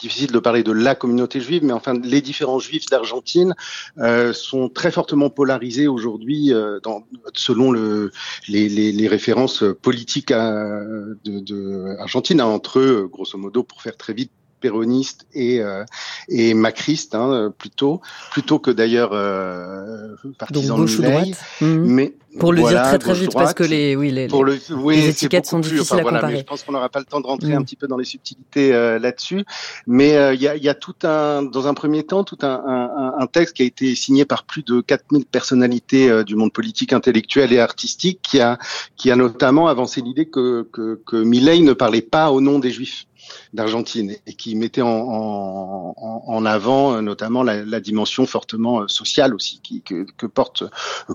difficile 0.00 0.32
de 0.32 0.38
parler 0.38 0.62
de 0.62 0.72
la 0.72 0.94
communauté 0.94 1.40
juive, 1.40 1.64
mais 1.64 1.72
enfin 1.72 1.98
les 2.02 2.20
différents 2.20 2.58
juifs 2.58 2.86
d'Argentine 2.86 3.54
euh, 3.98 4.32
sont 4.32 4.68
très 4.68 4.90
fortement 4.90 5.30
polarisés 5.30 5.88
aujourd'hui 5.88 6.54
euh, 6.54 6.78
selon 7.34 7.70
le, 7.70 8.10
les, 8.48 9.08
références 9.08 9.64
politiques 9.82 10.30
euh, 10.30 11.14
de 11.24 11.96
Argentine, 11.98 12.40
hein, 12.40 12.46
entre 12.46 12.78
eux, 12.78 13.08
grosso 13.10 13.36
modo, 13.36 13.62
pour 13.62 13.82
faire 13.82 13.96
très 13.96 14.14
vite, 14.14 14.32
péroniste 14.60 15.26
et 15.34 15.60
euh, 15.60 15.84
et 16.28 16.54
macriste 16.54 17.14
hein, 17.14 17.52
plutôt 17.58 18.00
plutôt 18.30 18.58
que 18.58 18.70
d'ailleurs 18.70 19.10
euh, 19.12 20.14
partisan 20.38 20.76
Donc, 20.76 20.86
gauche 20.86 20.98
de 20.98 21.02
droite. 21.02 21.28
Mmh. 21.60 21.66
mais 21.66 22.14
pour 22.38 22.52
le 22.52 22.60
voilà, 22.60 22.82
dire 22.82 22.88
très 22.88 22.98
très 22.98 23.14
vite 23.14 23.30
droite, 23.32 23.44
parce 23.44 23.54
que 23.54 23.64
les 23.64 23.96
oui 23.96 24.12
les, 24.12 24.28
pour 24.28 24.44
le, 24.44 24.56
oui, 24.70 24.96
les 24.96 25.08
étiquettes 25.08 25.46
sont 25.46 25.58
difficiles 25.58 25.82
enfin, 25.82 25.98
à 25.98 26.02
voilà, 26.02 26.18
comparer. 26.18 26.34
mais 26.34 26.38
je 26.40 26.44
pense 26.44 26.62
qu'on 26.62 26.72
n'aura 26.72 26.88
pas 26.88 27.00
le 27.00 27.04
temps 27.04 27.20
de 27.20 27.26
rentrer 27.26 27.50
Mmh. 27.50 27.56
un 27.56 27.62
petit 27.62 27.76
peu 27.76 27.86
dans 27.86 27.96
les 27.96 28.04
subtilités 28.04 28.72
euh, 28.72 28.98
là-dessus 28.98 29.44
mais 29.86 30.16
euh, 30.16 30.34
il 30.34 30.42
y, 30.42 30.48
a, 30.48 30.56
y 30.56 30.68
a 30.68 30.74
tout 30.74 30.94
un 31.04 31.42
dans 31.42 31.66
un 31.66 31.74
premier 31.74 32.04
temps 32.04 32.24
tout 32.24 32.38
un, 32.42 32.62
un, 32.66 33.14
un, 33.18 33.26
texte 33.26 33.56
qui 33.56 33.62
a 33.62 33.66
été 33.66 33.94
signé 33.94 34.24
par 34.24 34.44
plus 34.44 34.62
de 34.62 34.80
4000 34.80 35.24
personnalités 35.26 36.10
euh, 36.10 36.22
du 36.22 36.36
monde 36.36 36.52
politique 36.52 36.92
intellectuel 36.92 37.52
et 37.52 37.58
artistique 37.58 38.20
qui 38.22 38.40
a 38.40 38.58
qui 38.96 39.10
a 39.10 39.16
notamment 39.16 39.68
avancé 39.68 40.00
l'idée 40.00 40.26
que 40.26 40.68
que, 40.72 41.00
que 41.06 41.16
Milley 41.16 41.60
ne 41.60 41.72
parlait 41.72 42.02
pas 42.02 42.30
au 42.30 42.40
nom 42.40 42.58
des 42.58 42.70
juifs 42.70 43.06
d'Argentine 43.52 44.16
et 44.26 44.34
qui 44.34 44.54
mettait 44.56 44.82
en, 44.82 44.88
en, 44.88 45.94
en 46.26 46.46
avant 46.46 46.94
euh, 46.94 47.00
notamment 47.00 47.42
la, 47.42 47.64
la, 47.64 47.80
dimension 47.80 48.26
fortement 48.26 48.82
euh, 48.82 48.88
sociale 48.88 49.34
aussi 49.34 49.60
qui, 49.62 49.82
que, 49.82 50.06
que, 50.16 50.26
porte 50.26 50.64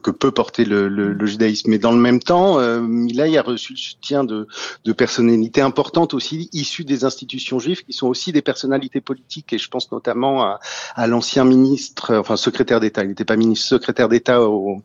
que 0.03 0.11
peut 0.11 0.31
porter 0.31 0.65
le, 0.65 0.87
le, 0.87 1.13
le, 1.13 1.25
judaïsme. 1.25 1.69
Mais 1.69 1.77
dans 1.77 1.91
le 1.91 1.99
même 1.99 2.19
temps, 2.19 2.59
euh, 2.59 2.81
Milay 2.81 3.37
a 3.37 3.41
reçu 3.41 3.73
le 3.73 3.77
soutien 3.77 4.23
de, 4.23 4.47
de 4.83 4.93
personnalités 4.93 5.61
importantes 5.61 6.13
aussi 6.13 6.49
issues 6.51 6.83
des 6.83 7.05
institutions 7.05 7.59
juives 7.59 7.83
qui 7.83 7.93
sont 7.93 8.07
aussi 8.07 8.31
des 8.31 8.41
personnalités 8.41 9.01
politiques 9.01 9.53
et 9.53 9.57
je 9.57 9.69
pense 9.69 9.91
notamment 9.91 10.43
à, 10.43 10.59
à 10.95 11.07
l'ancien 11.07 11.45
ministre, 11.45 12.15
enfin 12.15 12.35
secrétaire 12.35 12.79
d'État, 12.79 13.03
il 13.03 13.09
n'était 13.09 13.25
pas 13.25 13.35
ministre, 13.35 13.67
secrétaire 13.67 14.09
d'État 14.09 14.41
aux 14.41 14.81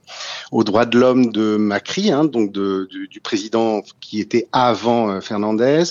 au 0.52 0.64
droits 0.64 0.86
de 0.86 0.98
l'homme 0.98 1.32
de 1.32 1.56
Macri, 1.56 2.10
hein, 2.10 2.24
donc 2.24 2.52
de, 2.52 2.88
du, 2.90 3.08
du, 3.08 3.20
président 3.20 3.82
qui 4.00 4.20
était 4.20 4.48
avant 4.52 5.10
euh, 5.10 5.20
Fernandez. 5.20 5.84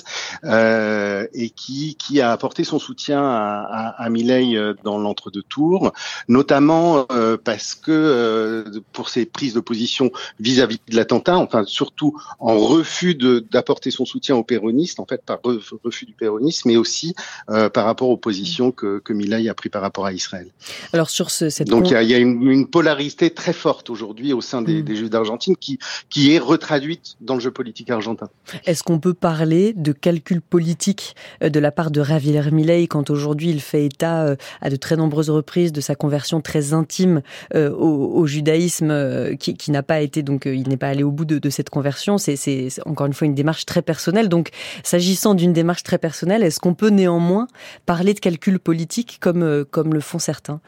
Euh, 0.43 1.27
et 1.33 1.48
et 1.49 1.51
qui, 1.51 1.95
qui 1.95 2.21
a 2.21 2.31
apporté 2.31 2.63
son 2.63 2.79
soutien 2.79 3.21
à, 3.21 3.65
à, 3.69 4.03
à 4.03 4.09
Milley 4.09 4.55
dans 4.83 4.97
l'entre-deux 4.97 5.43
tours, 5.43 5.91
notamment 6.27 7.05
parce 7.43 7.75
que 7.75 8.65
pour 8.93 9.09
ses 9.09 9.25
prises 9.25 9.53
de 9.53 9.59
position 9.59 10.11
vis-à-vis 10.39 10.79
de 10.89 10.95
l'attentat, 10.95 11.37
enfin 11.37 11.63
surtout 11.65 12.15
en 12.39 12.57
refus 12.57 13.15
d'apporter 13.15 13.91
son 13.91 14.05
soutien 14.05 14.35
aux 14.35 14.43
péronistes, 14.43 14.99
en 14.99 15.05
fait 15.05 15.23
par 15.25 15.39
refus 15.83 16.05
du 16.05 16.13
péronisme, 16.13 16.69
mais 16.69 16.77
aussi 16.77 17.15
par 17.47 17.85
rapport 17.85 18.09
aux 18.09 18.17
positions 18.17 18.71
que, 18.71 18.99
que 18.99 19.13
Milley 19.13 19.49
a 19.49 19.53
pris 19.53 19.69
par 19.69 19.81
rapport 19.81 20.05
à 20.05 20.13
Israël. 20.13 20.51
Alors 20.93 21.09
sur 21.09 21.31
ce, 21.31 21.49
cette 21.49 21.67
donc 21.67 21.89
il 21.89 21.93
y 21.93 21.95
a, 21.95 22.03
y 22.03 22.13
a 22.13 22.17
une, 22.17 22.49
une, 22.49 22.67
polarité 22.67 23.31
très 23.31 23.53
forte 23.53 23.89
aujourd'hui 23.89 24.33
au 24.33 24.41
sein 24.41 24.61
des, 24.61 24.81
mm. 24.81 24.85
des 24.85 24.95
Juifs 24.95 25.09
d'Argentine 25.09 25.55
qui 25.55 25.79
qui 26.09 26.33
est 26.33 26.39
retraduite 26.39 27.15
dans 27.21 27.35
le 27.35 27.39
jeu 27.39 27.51
politique 27.51 27.89
argentin. 27.89 28.29
Est-ce 28.65 28.83
qu'on 28.83 28.99
peut 28.99 29.13
parler 29.13 29.73
de 29.73 29.91
calcul 29.91 30.41
politique 30.41 31.15
euh, 31.38 31.38
de 31.41 31.59
la 31.59 31.71
part 31.71 31.91
de 31.91 32.03
Javier 32.03 32.41
Milei 32.51 32.87
quand 32.87 33.09
aujourd'hui 33.09 33.49
il 33.49 33.61
fait 33.61 33.85
état 33.85 34.23
euh, 34.23 34.35
à 34.61 34.69
de 34.69 34.75
très 34.75 34.95
nombreuses 34.95 35.29
reprises 35.29 35.71
de 35.71 35.81
sa 35.81 35.95
conversion 35.95 36.41
très 36.41 36.73
intime 36.73 37.21
euh, 37.55 37.71
au, 37.71 38.13
au 38.15 38.25
judaïsme 38.25 39.35
qui, 39.37 39.55
qui 39.55 39.71
n'a 39.71 39.83
pas 39.83 40.01
été 40.01 40.23
donc 40.23 40.45
il 40.45 40.67
n'est 40.67 40.77
pas 40.77 40.89
allé 40.89 41.03
au 41.03 41.11
bout 41.11 41.25
de, 41.25 41.39
de 41.39 41.49
cette 41.49 41.69
conversion. 41.69 42.17
C'est 42.17 42.67
encore 42.85 43.07
une 43.07 43.13
fois 43.13 43.27
une 43.27 43.35
démarche 43.35 43.65
très 43.65 43.81
personnelle. 43.81 44.29
Donc 44.29 44.49
s'agissant 44.83 45.33
d'une 45.33 45.53
démarche 45.53 45.83
très 45.83 45.97
personnelle, 45.97 46.43
est-ce 46.43 46.59
qu'on 46.59 46.73
peut 46.73 46.89
néanmoins 46.89 47.47
parler 47.85 48.13
de 48.13 48.19
calcul 48.19 48.59
politique 48.59 49.17
comme 49.19 49.65
comme 49.71 49.93
le 49.93 49.99
font 49.99 50.19
certains? 50.19 50.61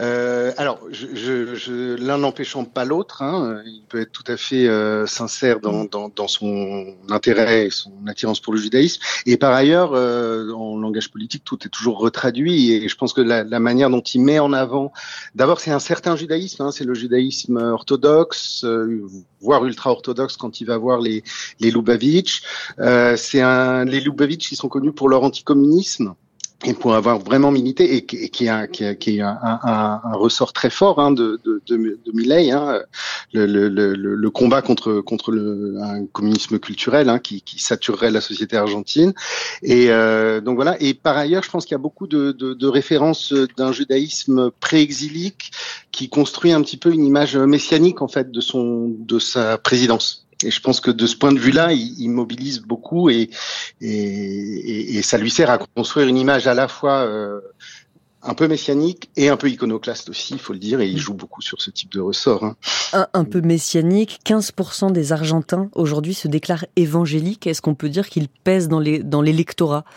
Euh, 0.00 0.52
alors, 0.56 0.80
je, 0.90 1.06
je, 1.14 1.54
je, 1.54 1.96
l'un 1.96 2.18
n'empêchant 2.18 2.64
pas 2.64 2.84
l'autre, 2.84 3.22
hein, 3.22 3.62
il 3.66 3.82
peut 3.88 4.00
être 4.00 4.12
tout 4.12 4.24
à 4.26 4.36
fait 4.36 4.68
euh, 4.68 5.06
sincère 5.06 5.60
dans, 5.60 5.84
dans, 5.84 6.08
dans, 6.08 6.28
son 6.28 6.94
intérêt 7.08 7.66
et 7.66 7.70
son 7.70 7.92
attirance 8.06 8.40
pour 8.40 8.52
le 8.52 8.60
judaïsme. 8.60 9.02
Et 9.26 9.36
par 9.36 9.52
ailleurs, 9.52 9.94
euh, 9.94 10.52
en 10.52 10.78
langage 10.78 11.10
politique, 11.10 11.42
tout 11.44 11.58
est 11.64 11.68
toujours 11.68 11.98
retraduit. 11.98 12.72
Et 12.72 12.88
je 12.88 12.96
pense 12.96 13.12
que 13.12 13.20
la, 13.20 13.42
la 13.42 13.60
manière 13.60 13.90
dont 13.90 14.00
il 14.00 14.20
met 14.20 14.38
en 14.38 14.52
avant, 14.52 14.92
d'abord, 15.34 15.60
c'est 15.60 15.72
un 15.72 15.80
certain 15.80 16.16
judaïsme, 16.16 16.62
hein, 16.62 16.70
c'est 16.70 16.84
le 16.84 16.94
judaïsme 16.94 17.56
orthodoxe, 17.56 18.64
euh, 18.64 19.02
voire 19.40 19.64
ultra-orthodoxe 19.64 20.36
quand 20.36 20.60
il 20.60 20.66
va 20.66 20.78
voir 20.78 21.00
les, 21.00 21.24
les 21.60 21.70
Lubavitch. 21.70 22.42
Euh, 22.78 23.16
c'est 23.16 23.40
un, 23.40 23.84
les 23.84 24.00
Lubavitch 24.00 24.48
qui 24.48 24.56
sont 24.56 24.68
connus 24.68 24.92
pour 24.92 25.08
leur 25.08 25.22
anticommunisme 25.24 26.14
et 26.64 26.74
pour 26.74 26.94
avoir 26.94 27.20
vraiment 27.20 27.52
milité 27.52 27.94
et 27.94 28.04
qui, 28.04 28.48
a, 28.48 28.66
qui, 28.66 28.84
a, 28.84 28.94
qui 28.96 29.20
a 29.20 29.30
un, 29.30 29.60
un, 29.62 30.00
un, 30.02 30.16
ressort 30.16 30.52
très 30.52 30.70
fort 30.70 30.98
hein, 30.98 31.12
de, 31.12 31.40
de, 31.44 31.62
de, 31.68 31.76
de 31.76 32.12
Milley, 32.12 32.50
hein, 32.50 32.80
le, 33.32 33.46
le, 33.46 33.68
le, 33.68 33.94
le, 33.94 34.30
combat 34.30 34.60
contre 34.60 35.00
contre 35.00 35.30
le, 35.30 35.76
un 35.80 36.06
communisme 36.06 36.58
culturel 36.58 37.10
hein, 37.10 37.20
qui, 37.20 37.42
qui 37.42 37.62
saturerait 37.62 38.10
la 38.10 38.20
société 38.20 38.56
argentine. 38.56 39.12
Et 39.62 39.90
euh, 39.90 40.40
donc 40.40 40.56
voilà. 40.56 40.76
Et 40.82 40.94
par 40.94 41.16
ailleurs, 41.16 41.44
je 41.44 41.50
pense 41.50 41.64
qu'il 41.64 41.72
y 41.72 41.76
a 41.76 41.78
beaucoup 41.78 42.08
de, 42.08 42.32
de, 42.32 42.54
de 42.54 42.66
références 42.66 43.32
d'un 43.56 43.70
judaïsme 43.70 44.50
pré-exilique 44.58 45.52
qui 45.92 46.08
construit 46.08 46.52
un 46.52 46.62
petit 46.62 46.76
peu 46.76 46.92
une 46.92 47.04
image 47.04 47.36
messianique 47.36 48.02
en 48.02 48.08
fait 48.08 48.32
de 48.32 48.40
son 48.40 48.96
de 48.98 49.20
sa 49.20 49.58
présidence. 49.58 50.27
Et 50.44 50.50
je 50.50 50.60
pense 50.60 50.80
que 50.80 50.90
de 50.90 51.06
ce 51.06 51.16
point 51.16 51.32
de 51.32 51.38
vue-là, 51.38 51.72
il, 51.72 51.94
il, 51.98 52.10
mobilise 52.10 52.60
beaucoup 52.60 53.10
et, 53.10 53.30
et, 53.80 54.96
et, 54.96 55.02
ça 55.02 55.18
lui 55.18 55.30
sert 55.30 55.50
à 55.50 55.58
construire 55.58 56.06
une 56.06 56.16
image 56.16 56.46
à 56.46 56.54
la 56.54 56.68
fois 56.68 57.04
euh, 57.04 57.40
un 58.22 58.34
peu 58.34 58.46
messianique 58.46 59.10
et 59.16 59.28
un 59.28 59.36
peu 59.36 59.48
iconoclaste 59.48 60.08
aussi, 60.10 60.34
il 60.34 60.38
faut 60.38 60.52
le 60.52 60.58
dire, 60.58 60.80
et 60.80 60.88
il 60.88 60.98
joue 60.98 61.14
beaucoup 61.14 61.42
sur 61.42 61.60
ce 61.60 61.70
type 61.70 61.90
de 61.92 62.00
ressort. 62.00 62.44
Hein. 62.44 62.56
Un, 62.92 63.06
un, 63.14 63.24
peu 63.24 63.40
messianique, 63.40 64.20
15% 64.24 64.92
des 64.92 65.12
Argentins 65.12 65.70
aujourd'hui 65.74 66.14
se 66.14 66.28
déclarent 66.28 66.66
évangéliques. 66.76 67.46
Est-ce 67.46 67.62
qu'on 67.62 67.74
peut 67.74 67.88
dire 67.88 68.08
qu'ils 68.08 68.28
pèsent 68.28 68.68
dans 68.68 68.80
l'électorat 68.80 69.84
dans 69.84 69.88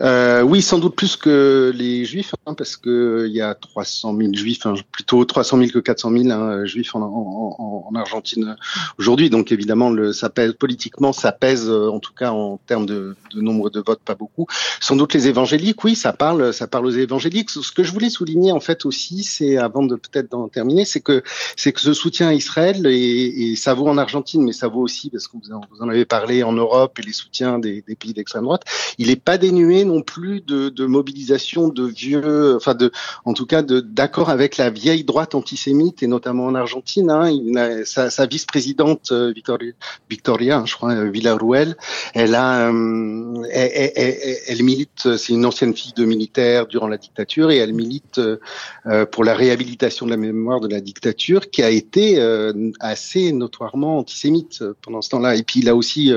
euh, 0.00 0.42
oui, 0.42 0.62
sans 0.62 0.78
doute 0.78 0.94
plus 0.96 1.16
que 1.16 1.72
les 1.74 2.04
juifs, 2.04 2.34
hein, 2.46 2.54
parce 2.54 2.76
que 2.76 3.26
il 3.28 3.34
y 3.34 3.40
a 3.40 3.54
300 3.54 4.16
000 4.16 4.34
juifs, 4.34 4.66
hein, 4.66 4.74
plutôt 4.92 5.24
300 5.24 5.58
000 5.58 5.70
que 5.70 5.78
400 5.78 6.10
000 6.10 6.30
hein, 6.30 6.64
juifs 6.64 6.94
en, 6.94 7.02
en, 7.02 7.86
en 7.88 7.94
Argentine 7.94 8.56
aujourd'hui. 8.98 9.30
Donc 9.30 9.52
évidemment, 9.52 9.92
ça 10.12 10.30
pèse 10.30 10.52
politiquement, 10.52 11.12
ça 11.12 11.32
pèse 11.32 11.68
euh, 11.68 11.90
en 11.90 11.98
tout 11.98 12.12
cas 12.12 12.30
en 12.30 12.58
termes 12.66 12.86
de, 12.86 13.16
nombre 13.34 13.70
de 13.70 13.80
votes, 13.80 14.00
pas 14.00 14.14
beaucoup. 14.14 14.46
Sans 14.80 14.96
doute 14.96 15.14
les 15.14 15.28
évangéliques, 15.28 15.82
oui, 15.84 15.94
ça 15.94 16.12
parle, 16.12 16.52
ça 16.52 16.66
parle 16.66 16.86
aux 16.86 16.90
évangéliques. 16.90 17.50
Ce 17.50 17.72
que 17.72 17.82
je 17.82 17.92
voulais 17.92 18.10
souligner 18.10 18.52
en 18.52 18.60
fait 18.60 18.84
aussi, 18.84 19.24
c'est 19.24 19.56
avant 19.56 19.82
de 19.82 19.96
peut-être 19.96 20.30
d'en 20.30 20.48
terminer, 20.48 20.84
c'est 20.84 21.00
que 21.00 21.22
c'est 21.56 21.72
que 21.72 21.80
ce 21.80 21.92
soutien 21.92 22.28
à 22.28 22.34
Israël 22.34 22.86
et, 22.86 23.54
ça 23.56 23.74
vaut 23.74 23.88
en 23.88 23.98
Argentine, 23.98 24.42
mais 24.42 24.52
ça 24.52 24.68
vaut 24.68 24.80
aussi 24.80 25.10
parce 25.10 25.28
que 25.28 25.36
vous 25.36 25.52
en, 25.52 25.60
vous 25.70 25.82
avez 25.88 26.04
parlé 26.04 26.42
en 26.42 26.52
Europe 26.52 26.98
et 26.98 27.02
les 27.02 27.12
soutiens 27.12 27.58
des, 27.58 27.82
des 27.86 27.96
pays 27.96 28.14
d'extrême 28.14 28.44
droite. 28.44 28.62
Il 28.98 29.08
n'est 29.08 29.16
pas 29.16 29.38
dénué 29.38 29.79
non 29.84 30.02
plus 30.02 30.40
de, 30.40 30.68
de, 30.68 30.86
mobilisation 30.86 31.68
de 31.68 31.86
vieux, 31.86 32.56
enfin 32.56 32.74
de, 32.74 32.90
en 33.24 33.32
tout 33.32 33.46
cas 33.46 33.62
d'accord 33.62 34.30
avec 34.30 34.56
la 34.56 34.70
vieille 34.70 35.04
droite 35.04 35.34
antisémite 35.34 36.02
et 36.02 36.06
notamment 36.06 36.46
en 36.46 36.54
Argentine. 36.54 37.10
Hein, 37.10 37.30
il 37.30 37.84
sa, 37.84 38.10
sa 38.10 38.26
vice-présidente 38.26 39.12
euh, 39.12 39.32
Victoria, 39.34 39.72
Victoria, 40.08 40.62
je 40.66 40.74
crois, 40.74 40.92
euh, 40.92 41.10
Villarruel, 41.10 41.76
elle 42.14 42.34
a, 42.34 42.68
euh, 42.68 43.44
elle, 43.52 43.92
elle, 43.96 44.16
elle, 44.46 44.62
milite, 44.62 45.16
c'est 45.16 45.32
une 45.32 45.46
ancienne 45.46 45.74
fille 45.74 45.92
de 45.96 46.04
militaire 46.04 46.66
durant 46.66 46.88
la 46.88 46.96
dictature 46.96 47.50
et 47.50 47.56
elle 47.56 47.72
milite 47.72 48.18
euh, 48.18 49.06
pour 49.06 49.24
la 49.24 49.34
réhabilitation 49.34 50.06
de 50.06 50.10
la 50.10 50.16
mémoire 50.16 50.60
de 50.60 50.68
la 50.68 50.80
dictature 50.80 51.50
qui 51.50 51.62
a 51.62 51.70
été 51.70 52.18
euh, 52.18 52.70
assez 52.80 53.32
notoirement 53.32 53.98
antisémite 53.98 54.64
pendant 54.82 55.02
ce 55.02 55.10
temps-là. 55.10 55.36
Et 55.36 55.42
puis 55.42 55.60
il 55.60 55.68
a 55.68 55.76
aussi, 55.76 56.12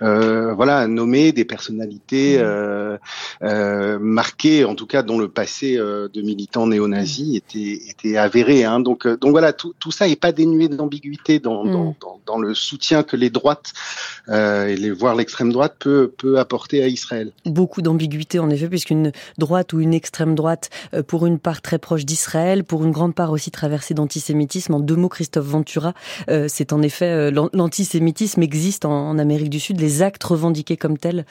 voilà, 0.00 0.86
nommé 0.86 1.32
des 1.32 1.44
personnalités. 1.44 2.38
Mmh. 2.38 2.98
Euh, 3.42 3.98
marqué, 4.00 4.64
en 4.64 4.74
tout 4.74 4.86
cas 4.86 5.02
dont 5.02 5.18
le 5.18 5.28
passé 5.28 5.76
euh, 5.76 6.08
de 6.12 6.22
militants 6.22 6.66
néo-nazis 6.66 7.36
était, 7.36 7.80
était 7.88 8.16
avéré. 8.16 8.64
Hein. 8.64 8.80
Donc, 8.80 9.06
euh, 9.06 9.16
donc 9.16 9.32
voilà, 9.32 9.52
tout, 9.52 9.74
tout 9.78 9.90
ça 9.90 10.06
n'est 10.06 10.16
pas 10.16 10.32
dénué 10.32 10.68
d'ambiguïté 10.68 11.38
dans, 11.38 11.64
mm. 11.64 11.72
dans, 11.72 11.96
dans, 12.00 12.20
dans, 12.26 12.38
le 12.38 12.54
soutien 12.54 13.02
que 13.02 13.16
les 13.16 13.30
droites, 13.30 13.72
euh, 14.28 14.66
et 14.66 14.76
les, 14.76 14.90
voire 14.90 15.14
l'extrême 15.14 15.52
droite, 15.52 15.76
peut, 15.78 16.12
peut 16.16 16.38
apporter 16.38 16.82
à 16.82 16.88
Israël. 16.88 17.32
Beaucoup 17.44 17.82
d'ambiguïté 17.82 18.38
en 18.38 18.50
effet, 18.50 18.68
puisqu'une 18.68 19.12
droite 19.38 19.72
ou 19.72 19.80
une 19.80 19.94
extrême 19.94 20.34
droite, 20.34 20.70
pour 21.06 21.26
une 21.26 21.38
part 21.38 21.62
très 21.62 21.78
proche 21.78 22.04
d'Israël, 22.04 22.64
pour 22.64 22.84
une 22.84 22.92
grande 22.92 23.14
part 23.14 23.30
aussi 23.30 23.50
traversée 23.50 23.94
d'antisémitisme. 23.94 24.74
En 24.74 24.80
deux 24.80 24.96
mots, 24.96 25.08
Christophe 25.08 25.46
Ventura, 25.46 25.94
c'est 26.48 26.72
en 26.72 26.82
effet 26.82 27.30
l'antisémitisme 27.30 28.42
existe 28.42 28.84
en, 28.84 29.10
en 29.10 29.18
Amérique 29.18 29.50
du 29.50 29.60
Sud, 29.60 29.80
les 29.80 30.02
actes 30.02 30.24
revendiqués 30.24 30.76
comme 30.76 30.98
tels 30.98 31.24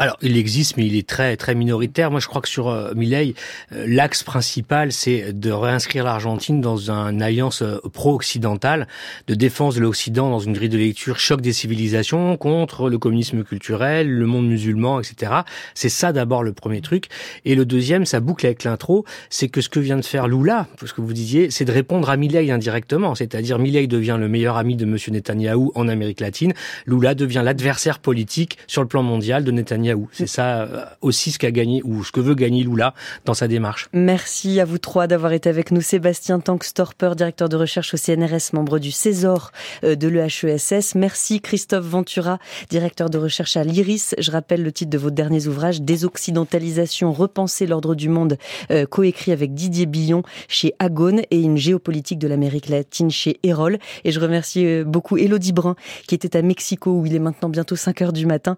alors, 0.00 0.16
il 0.22 0.38
existe, 0.38 0.78
mais 0.78 0.86
il 0.86 0.96
est 0.96 1.06
très 1.06 1.36
très 1.36 1.54
minoritaire. 1.54 2.10
Moi, 2.10 2.20
je 2.20 2.26
crois 2.26 2.40
que 2.40 2.48
sur 2.48 2.70
euh, 2.70 2.94
Milley, 2.94 3.34
euh, 3.72 3.84
l'axe 3.86 4.22
principal, 4.22 4.92
c'est 4.92 5.38
de 5.38 5.50
réinscrire 5.50 6.04
l'Argentine 6.04 6.62
dans 6.62 6.90
une 6.90 7.20
alliance 7.20 7.60
euh, 7.60 7.76
pro-occidentale, 7.92 8.88
de 9.26 9.34
défense 9.34 9.74
de 9.74 9.82
l'Occident 9.82 10.30
dans 10.30 10.38
une 10.38 10.54
grille 10.54 10.70
de 10.70 10.78
lecture 10.78 11.18
choc 11.18 11.42
des 11.42 11.52
civilisations 11.52 12.38
contre 12.38 12.88
le 12.88 12.96
communisme 12.96 13.44
culturel, 13.44 14.08
le 14.08 14.24
monde 14.24 14.48
musulman, 14.48 15.00
etc. 15.00 15.32
C'est 15.74 15.90
ça 15.90 16.14
d'abord 16.14 16.44
le 16.44 16.54
premier 16.54 16.80
truc. 16.80 17.08
Et 17.44 17.54
le 17.54 17.66
deuxième, 17.66 18.06
ça 18.06 18.20
boucle 18.20 18.46
avec 18.46 18.64
l'intro, 18.64 19.04
c'est 19.28 19.48
que 19.50 19.60
ce 19.60 19.68
que 19.68 19.80
vient 19.80 19.98
de 19.98 20.04
faire 20.06 20.28
Lula, 20.28 20.66
ce 20.82 20.94
que 20.94 21.02
vous 21.02 21.12
disiez, 21.12 21.50
c'est 21.50 21.66
de 21.66 21.72
répondre 21.72 22.08
à 22.08 22.16
Milley 22.16 22.50
indirectement. 22.50 23.14
C'est-à-dire, 23.14 23.58
Milley 23.58 23.86
devient 23.86 24.16
le 24.18 24.30
meilleur 24.30 24.56
ami 24.56 24.76
de 24.76 24.86
Monsieur 24.86 25.12
Netanyahou 25.12 25.72
en 25.74 25.88
Amérique 25.88 26.20
latine. 26.20 26.54
Lula 26.86 27.14
devient 27.14 27.42
l'adversaire 27.44 27.98
politique 27.98 28.56
sur 28.66 28.80
le 28.80 28.88
plan 28.88 29.02
mondial 29.02 29.44
de 29.44 29.50
Netanyahou 29.50 29.89
c'est 30.12 30.26
ça 30.26 30.62
euh, 30.62 30.84
aussi 31.00 31.32
ce 31.32 31.38
qu'a 31.38 31.50
gagné 31.50 31.82
ou 31.84 32.04
ce 32.04 32.12
que 32.12 32.20
veut 32.20 32.34
gagner 32.34 32.62
Lula 32.64 32.94
dans 33.24 33.34
sa 33.34 33.48
démarche. 33.48 33.88
Merci 33.92 34.60
à 34.60 34.64
vous 34.64 34.78
trois 34.78 35.06
d'avoir 35.06 35.32
été 35.32 35.48
avec 35.48 35.70
nous. 35.70 35.80
Sébastien 35.80 36.40
Tankstorper, 36.40 37.12
directeur 37.16 37.48
de 37.48 37.56
recherche 37.56 37.94
au 37.94 37.96
CNRS, 37.96 38.52
membre 38.52 38.78
du 38.78 38.90
Césor 38.90 39.52
euh, 39.84 39.94
de 39.94 40.08
l'EHESS. 40.08 40.94
Merci 40.94 41.40
Christophe 41.40 41.84
Ventura, 41.84 42.38
directeur 42.68 43.10
de 43.10 43.18
recherche 43.18 43.56
à 43.56 43.64
l'IRIS. 43.64 44.14
Je 44.18 44.30
rappelle 44.30 44.62
le 44.62 44.72
titre 44.72 44.90
de 44.90 44.98
vos 44.98 45.10
derniers 45.10 45.46
ouvrages, 45.46 45.82
Désoccidentalisation, 45.82 47.12
repenser 47.12 47.66
l'ordre 47.66 47.94
du 47.94 48.08
monde, 48.08 48.36
euh, 48.70 48.86
coécrit 48.86 49.32
avec 49.32 49.54
Didier 49.54 49.86
Billon 49.86 50.22
chez 50.48 50.74
Agone 50.78 51.22
et 51.30 51.40
une 51.40 51.56
géopolitique 51.56 52.18
de 52.18 52.28
l'Amérique 52.28 52.68
latine 52.68 53.10
chez 53.10 53.38
Erol. 53.42 53.78
Et 54.04 54.12
je 54.12 54.20
remercie 54.20 54.84
beaucoup 54.84 55.16
Elodie 55.16 55.52
Brun 55.52 55.76
qui 56.06 56.14
était 56.14 56.36
à 56.36 56.42
Mexico 56.42 56.92
où 56.92 57.06
il 57.06 57.14
est 57.14 57.20
maintenant 57.20 57.48
bientôt 57.48 57.76
5 57.76 58.02
heures 58.02 58.12
du 58.12 58.26
matin, 58.26 58.56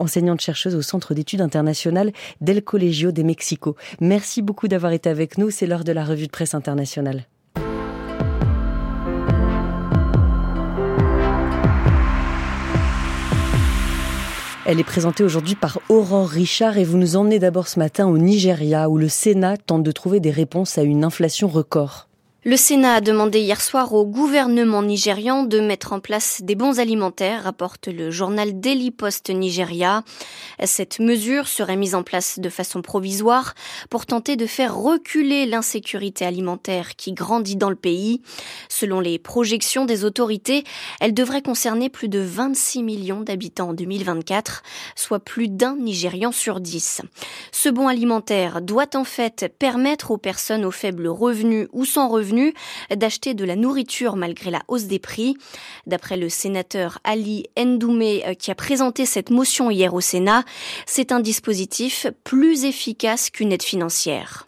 enseignante 0.00 0.40
chercheuse 0.40 0.67
au 0.74 0.82
Centre 0.82 1.14
d'études 1.14 1.40
internationales 1.40 2.12
del 2.40 2.62
Colegio 2.62 3.12
de 3.12 3.22
Mexico. 3.22 3.76
Merci 4.00 4.42
beaucoup 4.42 4.68
d'avoir 4.68 4.92
été 4.92 5.08
avec 5.08 5.38
nous. 5.38 5.50
C'est 5.50 5.66
l'heure 5.66 5.84
de 5.84 5.92
la 5.92 6.04
revue 6.04 6.26
de 6.26 6.32
presse 6.32 6.54
internationale. 6.54 7.26
Elle 14.70 14.80
est 14.80 14.84
présentée 14.84 15.24
aujourd'hui 15.24 15.54
par 15.54 15.78
Aurore 15.88 16.28
Richard 16.28 16.76
et 16.76 16.84
vous 16.84 16.98
nous 16.98 17.16
emmenez 17.16 17.38
d'abord 17.38 17.68
ce 17.68 17.78
matin 17.78 18.06
au 18.06 18.18
Nigeria 18.18 18.90
où 18.90 18.98
le 18.98 19.08
Sénat 19.08 19.56
tente 19.56 19.82
de 19.82 19.92
trouver 19.92 20.20
des 20.20 20.30
réponses 20.30 20.76
à 20.76 20.82
une 20.82 21.04
inflation 21.04 21.48
record. 21.48 22.06
Le 22.44 22.56
Sénat 22.56 22.94
a 22.94 23.00
demandé 23.00 23.40
hier 23.40 23.60
soir 23.60 23.92
au 23.94 24.06
gouvernement 24.06 24.80
nigérian 24.80 25.42
de 25.42 25.58
mettre 25.58 25.92
en 25.92 25.98
place 25.98 26.40
des 26.40 26.54
bons 26.54 26.78
alimentaires, 26.78 27.42
rapporte 27.42 27.88
le 27.88 28.12
journal 28.12 28.60
Daily 28.60 28.92
Post 28.92 29.30
Nigeria. 29.30 30.04
Cette 30.64 31.00
mesure 31.00 31.48
serait 31.48 31.74
mise 31.74 31.96
en 31.96 32.04
place 32.04 32.38
de 32.38 32.48
façon 32.48 32.80
provisoire 32.80 33.54
pour 33.90 34.06
tenter 34.06 34.36
de 34.36 34.46
faire 34.46 34.76
reculer 34.76 35.46
l'insécurité 35.46 36.24
alimentaire 36.24 36.94
qui 36.94 37.12
grandit 37.12 37.56
dans 37.56 37.70
le 37.70 37.76
pays. 37.76 38.22
Selon 38.68 39.00
les 39.00 39.18
projections 39.18 39.84
des 39.84 40.04
autorités, 40.04 40.62
elle 41.00 41.14
devrait 41.14 41.42
concerner 41.42 41.88
plus 41.88 42.08
de 42.08 42.20
26 42.20 42.84
millions 42.84 43.20
d'habitants 43.20 43.70
en 43.70 43.74
2024, 43.74 44.62
soit 44.94 45.18
plus 45.18 45.48
d'un 45.48 45.74
Nigérian 45.74 46.30
sur 46.30 46.60
dix. 46.60 47.02
Ce 47.50 47.68
bon 47.68 47.88
alimentaire 47.88 48.62
doit 48.62 48.94
en 48.94 49.04
fait 49.04 49.52
permettre 49.58 50.12
aux 50.12 50.18
personnes 50.18 50.64
aux 50.64 50.70
faibles 50.70 51.08
revenus 51.08 51.66
ou 51.72 51.84
sans 51.84 52.08
revenus 52.08 52.27
d'acheter 52.94 53.34
de 53.34 53.44
la 53.44 53.56
nourriture 53.56 54.16
malgré 54.16 54.50
la 54.50 54.60
hausse 54.68 54.84
des 54.84 54.98
prix. 54.98 55.36
D'après 55.86 56.16
le 56.16 56.28
sénateur 56.28 56.98
Ali 57.04 57.46
Ndoumé 57.58 58.24
euh, 58.26 58.34
qui 58.34 58.50
a 58.50 58.54
présenté 58.54 59.06
cette 59.06 59.30
motion 59.30 59.70
hier 59.70 59.94
au 59.94 60.00
Sénat, 60.00 60.44
c'est 60.86 61.12
un 61.12 61.20
dispositif 61.20 62.06
plus 62.24 62.64
efficace 62.64 63.30
qu'une 63.30 63.52
aide 63.52 63.62
financière. 63.62 64.46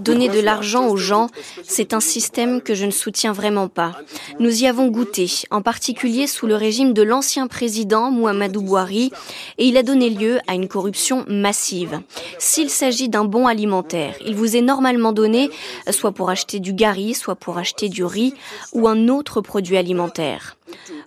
Donner 0.00 0.28
de 0.28 0.40
l'argent 0.40 0.88
aux 0.88 0.96
gens, 0.96 1.28
c'est 1.62 1.92
un 1.92 2.00
système 2.00 2.62
que 2.62 2.74
je 2.74 2.86
ne 2.86 2.90
soutiens 2.90 3.32
vraiment 3.32 3.68
pas. 3.68 3.92
Nous 4.38 4.62
y 4.62 4.66
avons 4.66 4.88
goûté, 4.88 5.30
en 5.50 5.60
particulier 5.60 6.26
sous 6.26 6.46
le 6.46 6.56
régime 6.56 6.94
de 6.94 7.02
l'ancien 7.02 7.46
président 7.46 8.10
Muhammadu 8.10 8.60
Buhari, 8.60 9.12
et 9.58 9.66
il 9.66 9.76
a 9.76 9.82
donné 9.82 10.08
lieu 10.08 10.38
à 10.46 10.54
une 10.54 10.68
corruption 10.68 11.24
massive. 11.28 12.00
S'il 12.38 12.70
s'agit 12.70 13.08
d'un 13.10 13.24
bon 13.24 13.46
alimentaire, 13.46 14.14
il 14.24 14.34
vous 14.34 14.56
est 14.56 14.62
normalement 14.62 15.12
donné 15.12 15.50
soit 15.90 16.12
pour 16.12 16.30
acheter 16.30 16.60
du 16.60 16.72
gari, 16.72 17.14
soit 17.14 17.36
pour 17.36 17.58
acheter 17.58 17.88
du 17.88 18.04
riz 18.04 18.34
ou 18.72 18.88
un 18.88 19.08
autre 19.08 19.40
produit 19.40 19.76
alimentaire. 19.76 20.56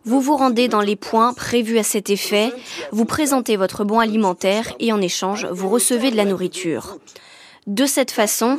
Vous 0.05 0.21
vous 0.21 0.35
rendez 0.35 0.67
dans 0.67 0.81
les 0.81 0.95
points 0.95 1.33
prévus 1.33 1.79
à 1.79 1.83
cet 1.83 2.09
effet, 2.09 2.51
vous 2.91 3.05
présentez 3.05 3.55
votre 3.55 3.83
bon 3.85 3.99
alimentaire 3.99 4.73
et 4.79 4.91
en 4.91 5.01
échange, 5.01 5.47
vous 5.51 5.69
recevez 5.69 6.11
de 6.11 6.17
la 6.17 6.25
nourriture. 6.25 6.97
De 7.65 7.85
cette 7.85 8.11
façon, 8.11 8.57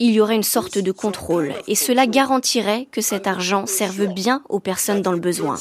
il 0.00 0.10
y 0.10 0.20
aurait 0.20 0.34
une 0.34 0.42
sorte 0.42 0.78
de 0.78 0.90
contrôle 0.90 1.54
et 1.68 1.76
cela 1.76 2.06
garantirait 2.06 2.88
que 2.90 3.00
cet 3.00 3.28
argent 3.28 3.66
serve 3.66 4.06
bien 4.06 4.42
aux 4.48 4.58
personnes 4.58 5.02
dans 5.02 5.12
le 5.12 5.20
besoin. 5.20 5.56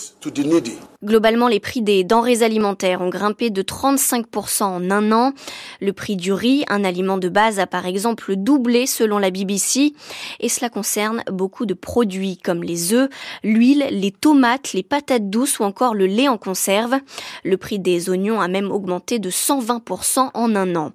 Globalement, 1.03 1.49
les 1.49 1.59
prix 1.59 1.81
des 1.81 2.03
denrées 2.05 2.43
alimentaires 2.43 3.01
ont 3.01 3.09
grimpé 3.09 3.49
de 3.49 3.61
35% 3.61 4.63
en 4.63 4.89
un 4.89 5.11
an. 5.11 5.33
Le 5.81 5.91
prix 5.91 6.15
du 6.15 6.31
riz, 6.31 6.63
un 6.69 6.85
aliment 6.85 7.17
de 7.17 7.27
base, 7.27 7.59
a 7.59 7.67
par 7.67 7.85
exemple 7.85 8.37
doublé 8.37 8.87
selon 8.87 9.19
la 9.19 9.29
BBC. 9.29 9.93
Et 10.39 10.49
cela 10.49 10.69
concerne 10.69 11.21
beaucoup 11.29 11.65
de 11.65 11.73
produits 11.73 12.37
comme 12.37 12.63
les 12.63 12.93
œufs, 12.93 13.09
l'huile, 13.43 13.85
les 13.91 14.11
tomates, 14.11 14.71
les 14.71 14.83
patates 14.83 15.29
douces 15.29 15.59
ou 15.59 15.63
encore 15.63 15.93
le 15.93 16.05
lait 16.05 16.29
en 16.29 16.37
conserve. 16.37 16.95
Le 17.43 17.57
prix 17.57 17.79
des 17.79 18.09
oignons 18.09 18.39
a 18.39 18.47
même 18.47 18.71
augmenté 18.71 19.19
de 19.19 19.29
120% 19.29 20.31
en 20.33 20.55
un 20.55 20.75
an. 20.77 20.93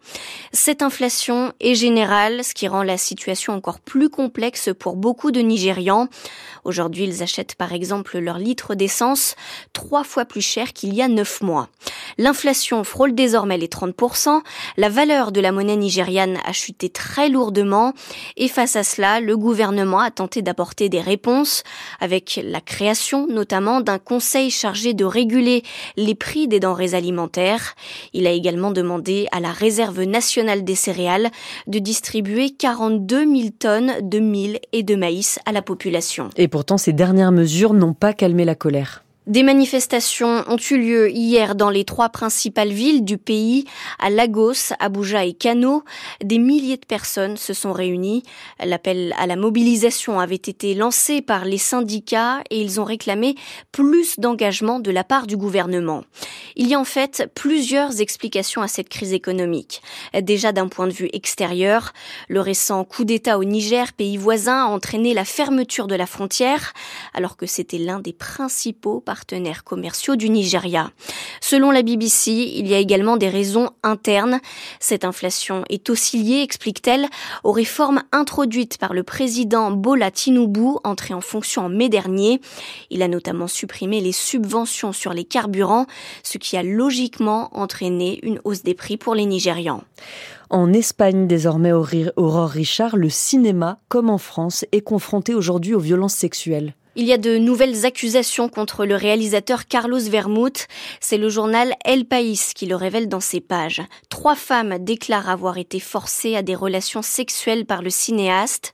Cette 0.53 0.81
inflation 0.81 1.53
est 1.61 1.75
générale, 1.75 2.43
ce 2.43 2.55
qui 2.55 2.67
rend 2.67 2.83
la 2.83 2.97
situation 2.97 3.28
encore 3.49 3.81
plus 3.81 4.09
complexe 4.09 4.71
pour 4.79 4.97
beaucoup 4.97 5.31
de 5.31 5.41
Nigérians. 5.41 6.09
Aujourd'hui, 6.65 7.05
ils 7.05 7.23
achètent 7.23 7.55
par 7.55 7.73
exemple 7.73 8.19
leur 8.19 8.39
litre 8.39 8.75
d'essence 8.75 9.37
trois 9.73 10.05
fois 10.05 10.25
plus 10.25 10.41
cher 10.41 10.73
qu'il 10.73 10.95
y 10.95 11.03
a 11.03 11.09
neuf 11.09 11.41
mois. 11.43 11.69
L'inflation 12.17 12.85
frôle 12.85 13.15
désormais 13.15 13.59
les 13.59 13.69
30%, 13.69 14.41
la 14.77 14.89
valeur 14.89 15.31
de 15.31 15.41
la 15.41 15.53
monnaie 15.53 15.77
nigériane 15.77 16.39
a 16.45 16.53
chuté 16.53 16.89
très 16.89 17.29
lourdement 17.29 17.93
et 18.37 18.49
face 18.49 18.77
à 18.77 18.83
cela, 18.83 19.21
le 19.21 19.37
gouvernement 19.37 20.01
a 20.01 20.11
tenté 20.11 20.43
d'apporter 20.43 20.89
des 20.89 21.01
réponses 21.01 21.63
avec 22.01 22.41
la 22.43 22.61
création 22.61 23.27
notamment 23.27 23.81
d'un 23.81 23.99
conseil 23.99 24.51
chargé 24.51 24.95
de 24.95 25.05
réguler 25.05 25.63
les 25.97 26.15
prix 26.15 26.49
des 26.49 26.61
denrées 26.61 26.95
alimentaires. 26.95 27.75
Il 28.13 28.27
a 28.27 28.31
également 28.31 28.71
demandé 28.71 29.27
à 29.33 29.41
la 29.41 29.53
réserve 29.53 30.03
nationale 30.03 30.65
des 30.65 30.75
céréales 30.75 31.31
de 31.67 31.79
distribuer 31.79 32.51
42 32.51 33.18
000 33.25 33.51
tonnes 33.59 33.93
de 34.03 34.19
mil 34.19 34.59
et 34.73 34.83
de 34.83 34.95
maïs 34.95 35.39
à 35.47 35.53
la 35.53 35.63
population. 35.63 36.31
Et 36.37 36.49
pourtant, 36.49 36.79
ces 36.79 36.93
dernières 36.93 37.33
mesures 37.33 37.75
n'ont 37.75 37.95
pas 37.95 38.13
calmé 38.13 38.45
la 38.45 38.55
colère. 38.55 39.05
Des 39.29 39.43
manifestations 39.43 40.43
ont 40.49 40.57
eu 40.57 40.79
lieu 40.79 41.11
hier 41.11 41.55
dans 41.55 41.69
les 41.69 41.85
trois 41.85 42.09
principales 42.09 42.71
villes 42.73 43.05
du 43.05 43.19
pays, 43.19 43.67
à 43.99 44.09
Lagos, 44.09 44.73
Abuja 44.81 45.27
et 45.27 45.35
Kano. 45.35 45.83
Des 46.25 46.39
milliers 46.39 46.79
de 46.79 46.87
personnes 46.87 47.37
se 47.37 47.53
sont 47.53 47.75
réunies. 47.75 48.23
L'appel 48.65 49.15
à 49.19 49.27
la 49.27 49.37
mobilisation 49.37 50.19
avait 50.19 50.35
été 50.35 50.75
lancé 50.75 51.21
par 51.21 51.45
les 51.45 51.59
syndicats 51.59 52.41
et 52.49 52.59
ils 52.59 52.81
ont 52.81 52.85
réclamé 52.85 53.35
plus 53.71 54.19
d'engagement 54.19 54.81
de 54.81 54.91
la 54.91 55.05
part 55.05 55.27
du 55.27 55.37
gouvernement. 55.37 56.05
Il 56.57 56.67
y 56.67 56.75
a 56.75 56.81
en 56.81 56.85
fait 56.85 57.31
plusieurs 57.35 58.01
explications 58.01 58.63
à 58.63 58.69
cette 58.69 58.89
crise 58.89 59.13
économique. 59.13 59.83
Déjà 60.23 60.53
d'un 60.53 60.69
point 60.69 60.87
de 60.87 60.93
vue 60.95 61.11
extérieur, 61.13 61.93
le 62.29 62.41
récent 62.41 62.83
coup 62.83 63.05
d'État 63.05 63.39
au 63.39 63.45
Niger, 63.45 63.93
pays 63.93 64.17
voisin, 64.17 64.65
a 64.65 64.69
entraîné 64.69 65.13
la 65.13 65.27
fermeture 65.27 65.87
de 65.87 65.97
la 65.97 66.07
frontière, 66.07 66.73
alors 67.13 67.37
que 67.37 67.45
c'était 67.45 67.77
l'un 67.77 68.01
des 68.01 68.15
principaux 68.15 69.03
partenaires 69.19 69.65
commerciaux 69.65 70.15
du 70.15 70.31
Nigeria. 70.31 70.93
Selon 71.41 71.73
la 71.73 71.83
BBC, 71.83 72.31
il 72.31 72.69
y 72.69 72.75
a 72.75 72.79
également 72.79 73.17
des 73.17 73.29
raisons 73.29 73.71
internes. 73.83 74.39
Cette 74.79 75.05
inflation 75.05 75.65
est 75.69 75.91
aussi 75.91 76.23
liée, 76.23 76.41
explique-t-elle, 76.43 77.09
aux 77.43 77.51
réformes 77.51 78.05
introduites 78.13 78.79
par 78.79 78.95
le 78.95 79.03
président 79.03 79.73
Bola 79.73 80.13
Tinubu, 80.13 80.77
entré 80.85 81.15
en 81.15 81.21
fonction 81.21 81.63
en 81.63 81.69
mai 81.69 81.89
dernier. 81.89 82.41
Il 82.91 83.03
a 83.03 83.09
notamment 83.09 83.49
supprimé 83.49 84.01
les 84.01 84.13
subventions 84.13 84.93
sur 84.93 85.13
les 85.13 85.25
carburants, 85.25 85.87
ce 86.23 86.39
qui 86.39 86.57
a 86.57 86.63
logiquement 86.63 87.49
entraîné 87.59 88.21
une 88.23 88.41
hausse 88.45 88.63
des 88.63 88.75
prix 88.75 88.99
pour 88.99 89.17
les 89.17 89.27
Nigérians. 89.27 89.83
En 90.49 90.73
Espagne, 90.73 91.27
désormais, 91.27 91.73
Aurore 91.73 92.49
Richard, 92.49 92.97
le 92.97 93.11
cinéma, 93.11 93.81
comme 93.89 94.11
en 94.11 94.17
France, 94.17 94.65
est 94.71 94.81
confronté 94.81 95.35
aujourd'hui 95.35 95.75
aux 95.75 95.81
violences 95.81 96.15
sexuelles. 96.15 96.75
Il 96.97 97.05
y 97.05 97.13
a 97.13 97.19
de 97.19 97.37
nouvelles 97.37 97.87
accusations 97.87 98.49
contre 98.49 98.85
le 98.85 98.97
réalisateur 98.97 99.67
Carlos 99.67 100.01
Vermouth. 100.01 100.67
C'est 101.01 101.19
le 101.19 101.29
journal 101.29 101.75
El 101.85 102.07
País 102.07 102.41
qui 102.55 102.67
le 102.67 102.75
révèle 102.75 103.09
dans 103.09 103.21
ses 103.21 103.41
pages. 103.41 103.83
Trois 104.09 104.35
femmes 104.35 104.79
déclarent 104.79 105.29
avoir 105.29 105.59
été 105.59 105.79
forcées 105.79 106.35
à 106.35 106.43
des 106.43 106.57
relations 106.57 107.03
sexuelles 107.03 107.67
par 107.67 107.83
le 107.83 107.91
cinéaste. 107.91 108.73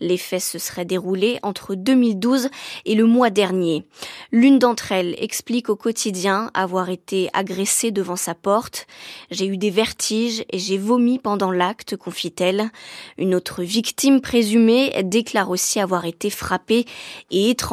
Les 0.00 0.16
faits 0.16 0.40
se 0.40 0.58
seraient 0.58 0.86
déroulés 0.86 1.38
entre 1.42 1.74
2012 1.74 2.48
et 2.86 2.94
le 2.94 3.04
mois 3.04 3.28
dernier. 3.28 3.84
L'une 4.32 4.58
d'entre 4.58 4.92
elles 4.92 5.14
explique 5.18 5.68
au 5.68 5.76
quotidien 5.76 6.50
avoir 6.54 6.88
été 6.88 7.28
agressée 7.34 7.90
devant 7.90 8.16
sa 8.16 8.34
porte. 8.34 8.86
J'ai 9.30 9.46
eu 9.46 9.58
des 9.58 9.70
vertiges 9.70 10.44
et 10.50 10.58
j'ai 10.58 10.78
vomi 10.78 11.18
pendant 11.18 11.50
l'acte, 11.50 11.96
confie-t-elle. 11.96 12.70
Une 13.18 13.34
autre 13.34 13.62
victime 13.62 14.22
présumée 14.22 15.02
déclare 15.02 15.50
aussi 15.50 15.78
avoir 15.78 16.06
été 16.06 16.30
frappée 16.30 16.86
et 17.30 17.50
étranglée 17.50 17.65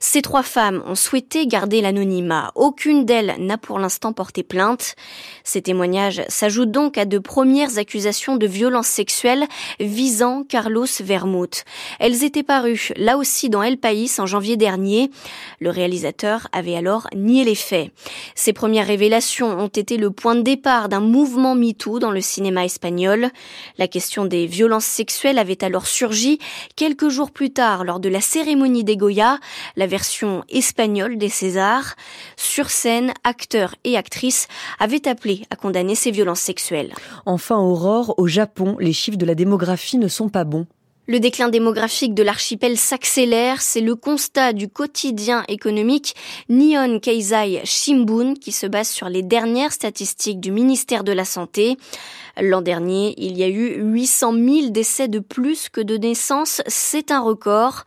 ces 0.00 0.22
trois 0.22 0.42
femmes 0.42 0.82
ont 0.86 0.94
souhaité 0.94 1.46
garder 1.46 1.80
l'anonymat. 1.80 2.52
Aucune 2.54 3.04
d'elles 3.04 3.34
n'a 3.38 3.58
pour 3.58 3.78
l'instant 3.78 4.12
porté 4.12 4.42
plainte. 4.42 4.94
Ces 5.42 5.62
témoignages 5.62 6.22
s'ajoutent 6.28 6.70
donc 6.70 6.96
à 6.96 7.04
de 7.04 7.18
premières 7.18 7.78
accusations 7.78 8.36
de 8.36 8.46
violences 8.46 8.86
sexuelles 8.86 9.46
visant 9.80 10.44
Carlos 10.48 10.86
Vermouth. 11.00 11.64
Elles 11.98 12.24
étaient 12.24 12.42
parues 12.42 12.92
là 12.96 13.18
aussi 13.18 13.50
dans 13.50 13.62
El 13.62 13.76
País 13.78 14.10
en 14.18 14.26
janvier 14.26 14.56
dernier. 14.56 15.10
Le 15.60 15.70
réalisateur 15.70 16.48
avait 16.52 16.76
alors 16.76 17.08
nié 17.14 17.44
les 17.44 17.54
faits. 17.54 17.90
Ces 18.34 18.52
premières 18.52 18.86
révélations 18.86 19.58
ont 19.58 19.68
été 19.68 19.96
le 19.96 20.10
point 20.10 20.34
de 20.34 20.42
départ 20.42 20.88
d'un 20.88 21.00
mouvement 21.00 21.54
MeToo 21.54 21.98
dans 21.98 22.10
le 22.10 22.20
cinéma 22.20 22.64
espagnol. 22.64 23.30
La 23.78 23.88
question 23.88 24.24
des 24.24 24.46
violences 24.46 24.84
sexuelles 24.84 25.38
avait 25.38 25.62
alors 25.64 25.86
surgi 25.86 26.38
quelques 26.76 27.08
jours 27.08 27.30
plus 27.30 27.50
tard 27.50 27.84
lors 27.84 28.00
de 28.00 28.08
la 28.08 28.20
cérémonie 28.20 28.83
des 28.84 28.96
Goya, 28.96 29.38
la 29.76 29.86
version 29.86 30.44
espagnole 30.48 31.18
des 31.18 31.28
Césars. 31.28 31.94
Sur 32.36 32.70
scène, 32.70 33.12
acteurs 33.24 33.74
et 33.84 33.96
actrices 33.96 34.46
avaient 34.78 35.08
appelé 35.08 35.42
à 35.50 35.56
condamner 35.56 35.94
ces 35.94 36.10
violences 36.10 36.40
sexuelles. 36.40 36.94
Enfin, 37.26 37.58
Aurore, 37.58 38.14
au 38.18 38.26
Japon, 38.26 38.76
les 38.78 38.92
chiffres 38.92 39.18
de 39.18 39.26
la 39.26 39.34
démographie 39.34 39.98
ne 39.98 40.08
sont 40.08 40.28
pas 40.28 40.44
bons. 40.44 40.66
Le 41.06 41.20
déclin 41.20 41.50
démographique 41.50 42.14
de 42.14 42.22
l'archipel 42.22 42.78
s'accélère, 42.78 43.60
c'est 43.60 43.82
le 43.82 43.94
constat 43.94 44.54
du 44.54 44.68
quotidien 44.68 45.44
économique 45.48 46.14
Nihon 46.48 46.98
Keizai 46.98 47.60
Shimbun 47.64 48.32
qui 48.32 48.52
se 48.52 48.66
base 48.66 48.88
sur 48.88 49.10
les 49.10 49.22
dernières 49.22 49.72
statistiques 49.72 50.40
du 50.40 50.50
ministère 50.50 51.04
de 51.04 51.12
la 51.12 51.26
Santé. 51.26 51.76
L'an 52.40 52.62
dernier, 52.62 53.14
il 53.18 53.36
y 53.36 53.42
a 53.42 53.48
eu 53.48 53.82
800 53.82 54.32
000 54.32 54.70
décès 54.70 55.06
de 55.06 55.18
plus 55.18 55.68
que 55.68 55.82
de 55.82 55.98
naissances, 55.98 56.62
c'est 56.66 57.10
un 57.10 57.20
record. 57.20 57.84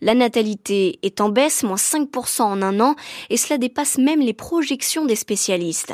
La 0.00 0.14
natalité 0.14 1.00
est 1.02 1.20
en 1.20 1.28
baisse, 1.28 1.64
moins 1.64 1.74
5% 1.74 2.42
en 2.42 2.62
un 2.62 2.78
an, 2.78 2.94
et 3.30 3.36
cela 3.36 3.58
dépasse 3.58 3.98
même 3.98 4.20
les 4.20 4.32
projections 4.32 5.04
des 5.04 5.16
spécialistes. 5.16 5.92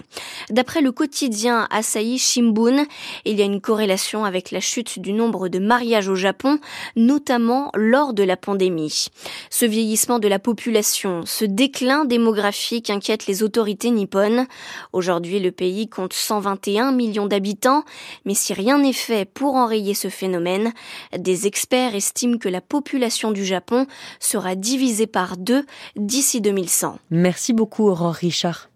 D'après 0.50 0.82
le 0.82 0.92
quotidien 0.92 1.66
Asahi 1.70 2.18
Shimbun, 2.18 2.84
il 3.24 3.38
y 3.38 3.42
a 3.42 3.46
une 3.46 3.62
corrélation 3.62 4.26
avec 4.26 4.50
la 4.50 4.61
chute 4.61 4.98
du 4.98 5.14
nombre 5.14 5.48
de 5.48 5.59
mariages 5.59 6.09
au 6.09 6.16
Japon, 6.16 6.59
notamment 6.96 7.70
lors 7.74 8.12
de 8.12 8.22
la 8.22 8.36
pandémie. 8.36 9.07
Ce 9.48 9.64
vieillissement 9.64 10.18
de 10.18 10.28
la 10.28 10.38
population, 10.38 11.22
ce 11.24 11.46
déclin 11.46 12.05
démographique 12.05 12.90
inquiète 12.90 13.26
les 13.26 13.42
autorités 13.42 13.90
nippones. 13.90 14.46
Aujourd'hui, 14.92 15.40
le 15.40 15.50
pays 15.50 15.88
compte 15.88 16.12
121 16.12 16.92
millions 16.92 17.26
d'habitants, 17.26 17.84
mais 18.26 18.34
si 18.34 18.52
rien 18.52 18.78
n'est 18.78 18.92
fait 18.92 19.24
pour 19.24 19.55
enrayer 19.55 19.94
ce 19.94 20.09
phénomène, 20.09 20.74
des 21.16 21.46
experts 21.46 21.94
estiment 21.94 22.36
que 22.36 22.50
la 22.50 22.61
population 22.61 23.30
du 23.30 23.46
Japon 23.46 23.86
sera 24.20 24.55
divisée 24.55 25.07
par 25.07 25.36
deux 25.36 25.64
d'ici 25.97 26.40
2100. 26.40 26.99
Merci 27.11 27.53
beaucoup 27.53 27.88
Aurore 27.88 28.14
Richard. 28.14 28.68